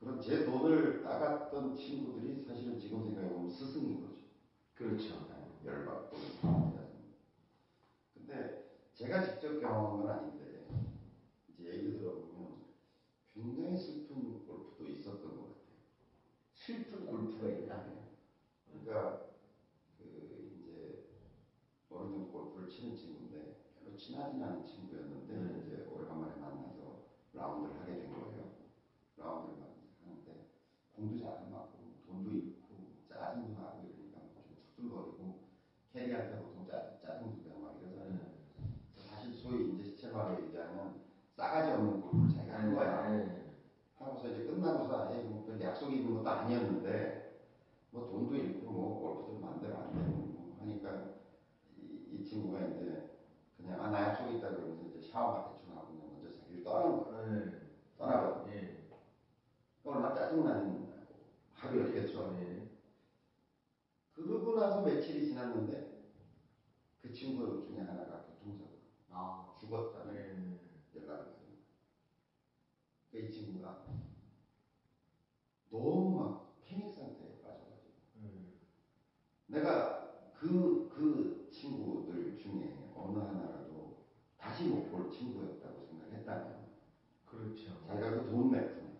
그런 0.00 0.18
제 0.22 0.44
돈을 0.46 1.02
따갔던 1.02 1.76
친구들이 1.76 2.42
사실은 2.46 2.78
지금 2.78 3.04
생각해보면 3.04 3.50
스승인 3.50 4.00
거죠. 4.00 4.16
그렇죠. 4.74 5.26
네, 5.28 5.68
열받고 5.68 6.16
근데 8.14 8.67
제가 8.98 9.22
직접 9.22 9.60
경험한 9.60 9.96
건 10.02 10.08
아닌데 10.08 10.66
이제 11.46 11.70
얘기 11.72 11.92
들어보면 11.92 12.58
굉장히 13.32 13.76
슬픈 13.76 14.44
골프도 14.44 14.88
있었던 14.88 15.36
것 15.36 15.44
같아요. 15.44 15.76
슬픈 16.52 17.06
골프가 17.06 17.46
있다. 17.46 17.80
그러니까 18.66 19.20
그 19.96 20.50
이제 20.58 21.00
어느 21.90 22.10
정도 22.10 22.26
골프를 22.32 22.66
치는 22.66 22.92
친구인데 22.96 23.54
별로 23.78 23.96
친하진 23.96 24.42
않은 24.42 24.64
친구였는데 24.64 25.32
네. 25.32 25.62
이제 25.62 25.86
오래간만에 25.86 26.34
만나서 26.34 26.98
라운드를 27.34 27.78
하게 27.78 27.94
된 27.94 28.10
거예요. 28.10 28.50
라운드를 29.16 29.60
막 29.60 29.70
하는데 30.02 30.42
공도 30.96 31.16
잘 31.16 31.36
안 31.36 31.48
맞고 31.48 31.94
돈도 32.04 32.32
잃고 32.32 32.82
짜증도 33.06 33.60
나고 33.60 33.80
이러니까 33.80 34.18
좀 34.42 34.56
툭툭거리고 34.58 35.36
보 35.92 36.47
것도 46.28 46.30
아니었는데 46.30 47.08
뭐 47.90 48.02
돈도 48.10 48.36
잃고 48.36 48.70
뭐 48.70 49.00
골프도 49.00 49.38
만들어 49.38 49.78
안 49.78 49.90
되고, 49.90 50.10
뭐 50.10 50.56
하니까 50.58 50.92
이, 51.78 51.98
이, 52.10 52.22
친구가 52.22 52.60
이제 52.60 53.00
그냥 53.56 53.80
아, 53.80 53.88
나 53.88 54.02
약속 54.02 54.28
있다 54.28 54.50
그러면서 54.50 54.84
이제 54.84 55.00
샤워만 55.00 55.42
대충 55.42 55.70
하고 55.70 55.86
그냥 55.86 56.10
먼저 56.12 56.30
자기를 56.30 56.62
떠나는 56.62 56.98
거야. 56.98 57.24
네. 57.24 57.50
떠나거든. 57.96 58.44
네. 58.44 58.52
예. 58.56 58.78
얼마나 59.84 60.12
짜증나는 60.12 60.86
하루였겠죠. 61.54 62.30
네. 62.32 62.40
예. 62.40 62.62
그러고 64.12 64.54
나서 64.54 64.82
며칠이 64.82 65.24
지났는데 65.24 65.82
그 67.00 67.10
친구 67.10 67.58
중에 67.62 67.78
하나가 67.80 68.18
교통사고, 68.18 68.70
아. 69.10 69.54
죽었다는 69.56 70.14
예. 70.14 71.00
연락을 71.00 71.24
받은 71.24 71.46
거예요. 71.46 71.58
그 73.10 73.18
이 73.18 73.30
친구가 73.30 73.78
너무 75.70 76.08
막 76.08 76.34
패닉 76.60 76.90
상태에 76.90 77.34
빠져가지고 77.42 77.92
음. 78.16 78.48
내가 79.46 79.92
그, 80.32 80.86
그 80.88 81.46
친구들 81.50 82.36
중에 82.36 82.88
어느 82.94 83.18
하나라도 83.18 83.92
다시 84.36 84.64
못 84.64 84.88
볼 84.90 85.08
친구였다고 85.08 85.82
생각했다면 85.82 86.66
그렇죠. 87.24 87.80
자기가 87.82 88.10
그돈몇 88.10 88.70
푼에 88.72 88.92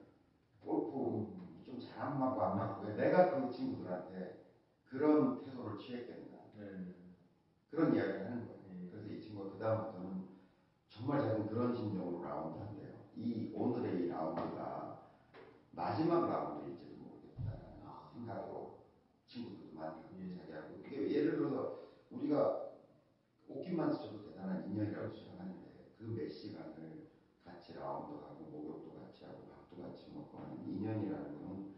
골프 0.60 1.26
좀 1.64 1.78
잘 1.78 1.98
안 2.00 2.18
맞고 2.18 2.40
안 2.42 2.56
맞고 2.56 2.86
해. 2.86 2.94
내가 2.94 3.28
그 3.30 3.48
친구들한테 3.50 4.32
그런 4.84 5.38
태도를 5.40 5.76
취했겠나 5.76 6.36
네. 6.54 6.94
그런 7.70 7.92
이야기를 7.92 8.24
하는 8.24 8.46
거예요. 8.46 8.60
네. 8.64 8.88
그래서 8.90 9.06
이 9.08 9.18
친구가 9.18 9.50
그 9.50 9.58
다음부터는 9.58 10.24
정말 10.88 11.20
자기는 11.20 11.46
그런 11.48 11.74
심정으로 11.74 12.22
라운드 12.22 12.56
한대요. 12.58 12.94
이 13.14 13.50
오늘의 13.54 14.04
이 14.04 14.08
라운드가 14.08 14.87
마지막 15.78 16.28
라운드일지도 16.28 16.96
모르겠다라는 16.96 17.86
아. 17.86 18.10
생각으로 18.12 18.82
친구들도 19.28 19.78
많이 19.78 19.94
갖고 20.02 20.18
예. 20.18 20.34
자기하고 20.34 20.74
이게 20.84 21.14
예를 21.14 21.36
들어서 21.36 21.78
우리가 22.10 22.72
옷깃만 23.48 23.92
스쳐도 23.92 24.24
대단한 24.32 24.66
인연이라고. 24.68 25.14
생각하는데 25.14 25.94
그 25.96 26.04
몇 26.18 26.28
시간을 26.28 27.06
같이 27.44 27.74
라운드하고 27.74 28.50
목욕도 28.50 29.00
같이 29.00 29.24
하고 29.24 29.46
밥도 29.46 29.80
같이 29.80 30.10
먹고 30.12 30.38
하는 30.38 30.66
인연이라는 30.66 31.38
거는 31.46 31.74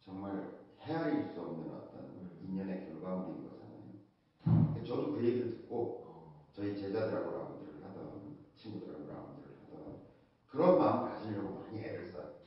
정말 0.00 0.58
헤아릴 0.80 1.22
수 1.22 1.42
없는 1.42 1.70
어떤 1.70 2.00
음. 2.00 2.38
인연의 2.40 2.86
결과물인 2.88 3.46
거잖아요. 3.46 4.84
저도 4.86 5.12
그 5.12 5.22
얘기를 5.22 5.50
듣고 5.50 6.02
어. 6.06 6.48
저희 6.54 6.74
제자들하고 6.74 7.30
라운드를 7.30 7.84
하던 7.84 8.38
친구들하고 8.56 9.06
라운드를 9.06 9.54
하던 9.66 9.98
그런 10.46 10.78
마음을 10.78 11.10
가지려고 11.10 11.60
많이 11.60 11.78
애를 11.80 12.06
써요. 12.06 12.38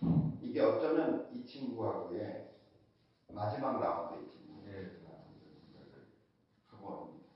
이게 0.61 0.69
어쩌면 0.69 1.27
이 1.33 1.43
친구하고의 1.43 2.45
마지막 3.29 3.79
라운드일지. 3.79 4.37
모르겠다라는 4.45 5.39
그런 5.39 5.55
생각을 5.59 6.05
하고 6.67 6.89
합니다. 6.93 7.31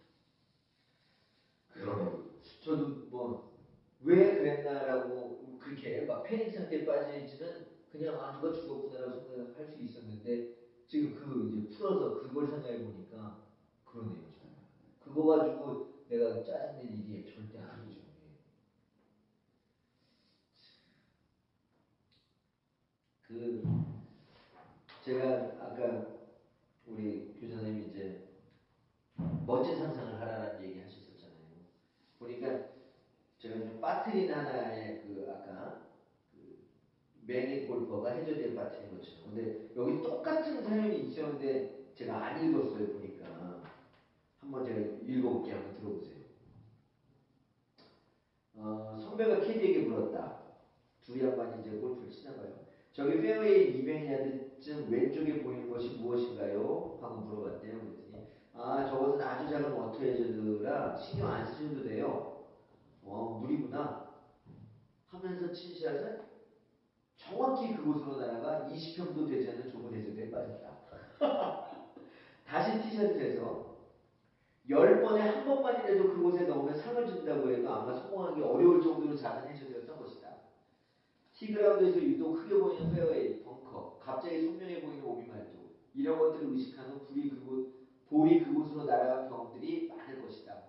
여러분 1.75 2.29
저도 2.61 3.07
뭐 3.09 3.55
왜 4.01 4.35
그랬나라고 4.37 5.57
그렇게 5.57 6.01
막 6.05 6.21
패닉 6.21 6.53
상태에 6.53 6.85
빠져 6.85 7.17
있지는 7.17 7.65
그냥 7.91 8.21
아 8.21 8.39
누가 8.39 8.53
죽었구나라고 8.53 9.19
생각할 9.19 9.65
수 9.65 9.81
있었는데 9.81 10.53
지금 10.85 11.15
그 11.15 11.49
이제 11.49 11.75
풀어서 11.75 12.21
그걸 12.21 12.45
생각해 12.45 12.83
보니까 12.83 13.41
그러네요. 13.85 14.25
그거 14.99 15.25
가지고 15.25 16.03
내가 16.07 16.43
짜증낼 16.43 16.93
일이 17.09 17.25
절대 17.25 17.57
아니죠. 17.57 18.01
예. 18.01 18.35
그 23.35 23.61
제가 25.03 25.57
아까 25.59 26.07
우리 26.87 27.35
교장님이 27.37 27.87
이제 27.87 28.29
멋진 29.45 29.75
상상을 29.75 30.21
하라는 30.21 30.63
얘기 30.63 30.79
하셨었잖아요. 30.79 31.35
보니까 32.17 32.69
제가 33.37 33.59
좀 33.59 33.81
빠트린 33.81 34.31
하나의 34.31 35.01
그 35.01 35.29
아까 35.29 35.89
그 36.31 36.65
맹인 37.25 37.67
골퍼가 37.67 38.11
해저드에 38.11 38.55
빠트린 38.55 38.97
것처럼. 38.97 39.25
근데 39.25 39.69
여기 39.75 40.01
똑같은 40.01 40.63
사연이 40.63 41.01
있었는데 41.01 41.91
제가 41.93 42.25
안 42.25 42.41
읽었어요 42.41 42.93
보니까 42.93 43.61
한번 44.39 44.63
제가 44.63 44.79
읽어볼게요. 44.79 45.55
한번 45.57 45.75
들어보세요. 45.75 46.15
어, 48.55 48.97
선배가 48.97 49.41
캐디에게 49.41 49.87
물었다. 49.87 50.45
두 51.03 51.19
양반이 51.19 51.61
이제 51.61 51.77
골프를 51.77 52.09
치나 52.09 52.33
봐요. 52.35 52.64
저기 52.95 53.19
페어웨이 53.19 53.83
200야드쯤 53.83 54.89
왼쪽에 54.89 55.43
보이는 55.43 55.69
것이 55.69 55.97
무엇인가요? 55.97 56.97
하고 57.01 57.15
물어봤대요. 57.25 57.77
그랬더니 57.77 58.25
아 58.53 58.87
저것은 58.89 59.21
아주 59.21 59.51
작은 59.51 59.73
워터 59.73 59.99
해저드라 59.99 60.95
신경 60.95 61.29
안 61.29 61.45
쓰셔도 61.45 61.83
돼요. 61.83 62.45
어 63.03 63.37
물이구나 63.41 64.13
하면서 65.07 65.51
친 65.51 65.77
샷은 65.77 66.21
정확히 67.17 67.75
그곳으로 67.75 68.15
날아가 68.15 68.69
20평도 68.69 69.27
되지 69.27 69.49
않는 69.49 69.69
좁은 69.69 69.93
해저드에 69.93 70.31
빠졌다. 70.31 70.77
다시 72.47 72.79
해서 73.19 73.75
10번에 74.69 75.17
한 75.17 75.45
번만이라도 75.45 76.13
그곳에 76.13 76.45
넣으면 76.45 76.73
상을 76.77 77.05
준다고 77.05 77.51
해도 77.51 77.69
아마 77.73 77.93
성공하기 77.93 78.41
어려울 78.41 78.81
정도로 78.81 79.17
작은 79.17 79.51
것이다. 79.51 79.74
티그라운드에서 81.35 82.01
유독 82.01 82.35
크게 82.35 82.57
보이는 82.57 82.95
페어웨이, 82.95 83.43
벙커, 83.43 83.99
갑자기 83.99 84.45
선명해 84.45 84.81
보이는 84.81 85.03
오비 85.03 85.27
말뚝 85.27 85.75
이런 85.93 86.17
것들을 86.17 86.53
의식한 86.53 86.91
후 86.91 87.05
불이 87.07 87.29
그곳, 87.29 87.75
볼이 88.07 88.45
그곳으로 88.45 88.85
날아간 88.85 89.29
경험들이 89.29 89.89
많을 89.89 90.21
것이다. 90.21 90.63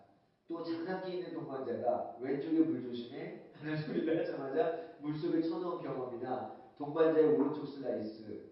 또 0.48 0.62
장난기 0.62 1.18
있는 1.18 1.34
동반자가 1.34 2.16
왼쪽에 2.20 2.60
물 2.60 2.82
조심해 2.82 3.50
하는 3.52 3.76
소리를 3.76 4.18
하자마자 4.20 4.96
물속에 5.00 5.40
쳐넣은 5.40 5.82
경험이나 5.82 6.72
동반자의 6.76 7.26
오른쪽 7.34 7.66
슬라이스, 7.66 8.50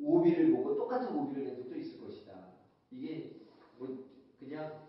오비를 0.00 0.50
보고 0.52 0.74
똑같은 0.74 1.14
오비를 1.14 1.44
낸 1.44 1.56
적도 1.56 1.76
있을 1.76 2.00
것이다. 2.00 2.52
이게 2.90 3.36
뭐 3.78 3.88
그냥 4.38 4.82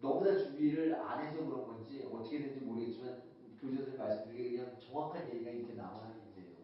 너무나 0.00 0.36
준비를 0.36 0.94
안 0.94 1.24
해서 1.24 1.44
그런 1.44 1.66
건지 1.66 2.08
어떻게 2.10 2.40
된지 2.40 2.60
모르겠지만 2.60 3.29
교수님 3.60 3.98
말씀드리게 3.98 4.44
그냥 4.46 4.70
정확한 4.78 5.28
얘기가 5.28 5.50
이렇게 5.50 5.74
나와 5.74 6.06
있네요. 6.06 6.56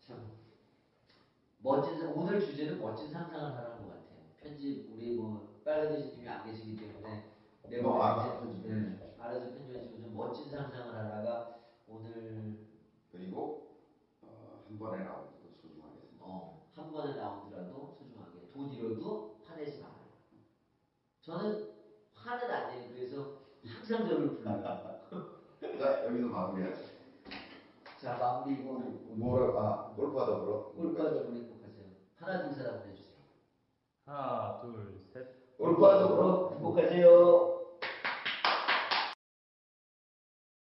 참 0.00 0.24
멋진 1.58 1.94
상- 1.96 2.10
오늘 2.16 2.38
주제는 2.38 2.78
멋진 2.78 3.10
상상을 3.10 3.52
하라는 3.52 3.82
것 3.82 3.88
같아요. 3.88 4.16
편집 4.36 4.88
우리 4.88 5.10
뭐 5.10 5.38
빨간 5.64 5.88
대신님이 5.88 6.28
안 6.28 6.44
계시기 6.44 6.76
때문에 6.76 7.20
뭐 7.82 8.00
알아서 8.02 8.28
내보낼 8.28 8.62
때 8.62 8.68
편집해 8.68 8.74
네. 8.74 9.12
알아서 9.18 9.40
편집해 9.48 9.80
주시면 9.80 10.14
멋진 10.14 10.48
상상을 10.48 10.94
하다가 10.94 11.42
오늘 11.88 12.54
그리고 13.10 13.66
어, 14.22 14.60
한 14.66 14.78
번의 14.78 15.02
라운드도 15.02 15.50
소중하게 15.60 16.00
생각. 16.00 16.24
어, 16.24 16.58
한 16.72 16.90
번의 16.90 17.16
라운드라도 17.16 17.94
소중하게 17.98 18.48
돈 18.48 18.70
잃어도 18.70 19.36
화내지 19.42 19.80
말아요. 19.80 20.06
저는 21.20 21.68
화는 22.14 22.50
안 22.50 22.68
내요. 22.68 22.88
그래서 22.88 23.32
항상 23.64 24.06
저를 24.06 24.36
불러요. 24.36 24.95
자 25.78 26.04
여기서 26.06 26.28
마무리하죠. 26.28 26.82
자 28.00 28.16
마무리 28.18 28.54
이거 28.54 28.72
뭐라고? 29.14 29.58
아 29.60 29.92
골프하다 29.96 30.40
불어. 30.40 30.72
골프하다 30.76 31.24
보니 31.24 31.40
행복하세요. 31.42 31.86
하나 32.16 32.42
둘 32.42 32.54
셋 32.54 32.66
한번 32.66 32.88
해주세요. 32.90 33.16
하나, 34.06 34.60
둘, 34.60 35.00
셋. 35.12 35.56
골프하다 35.58 36.08
보러 36.08 36.50
행복하세요. 36.54 37.55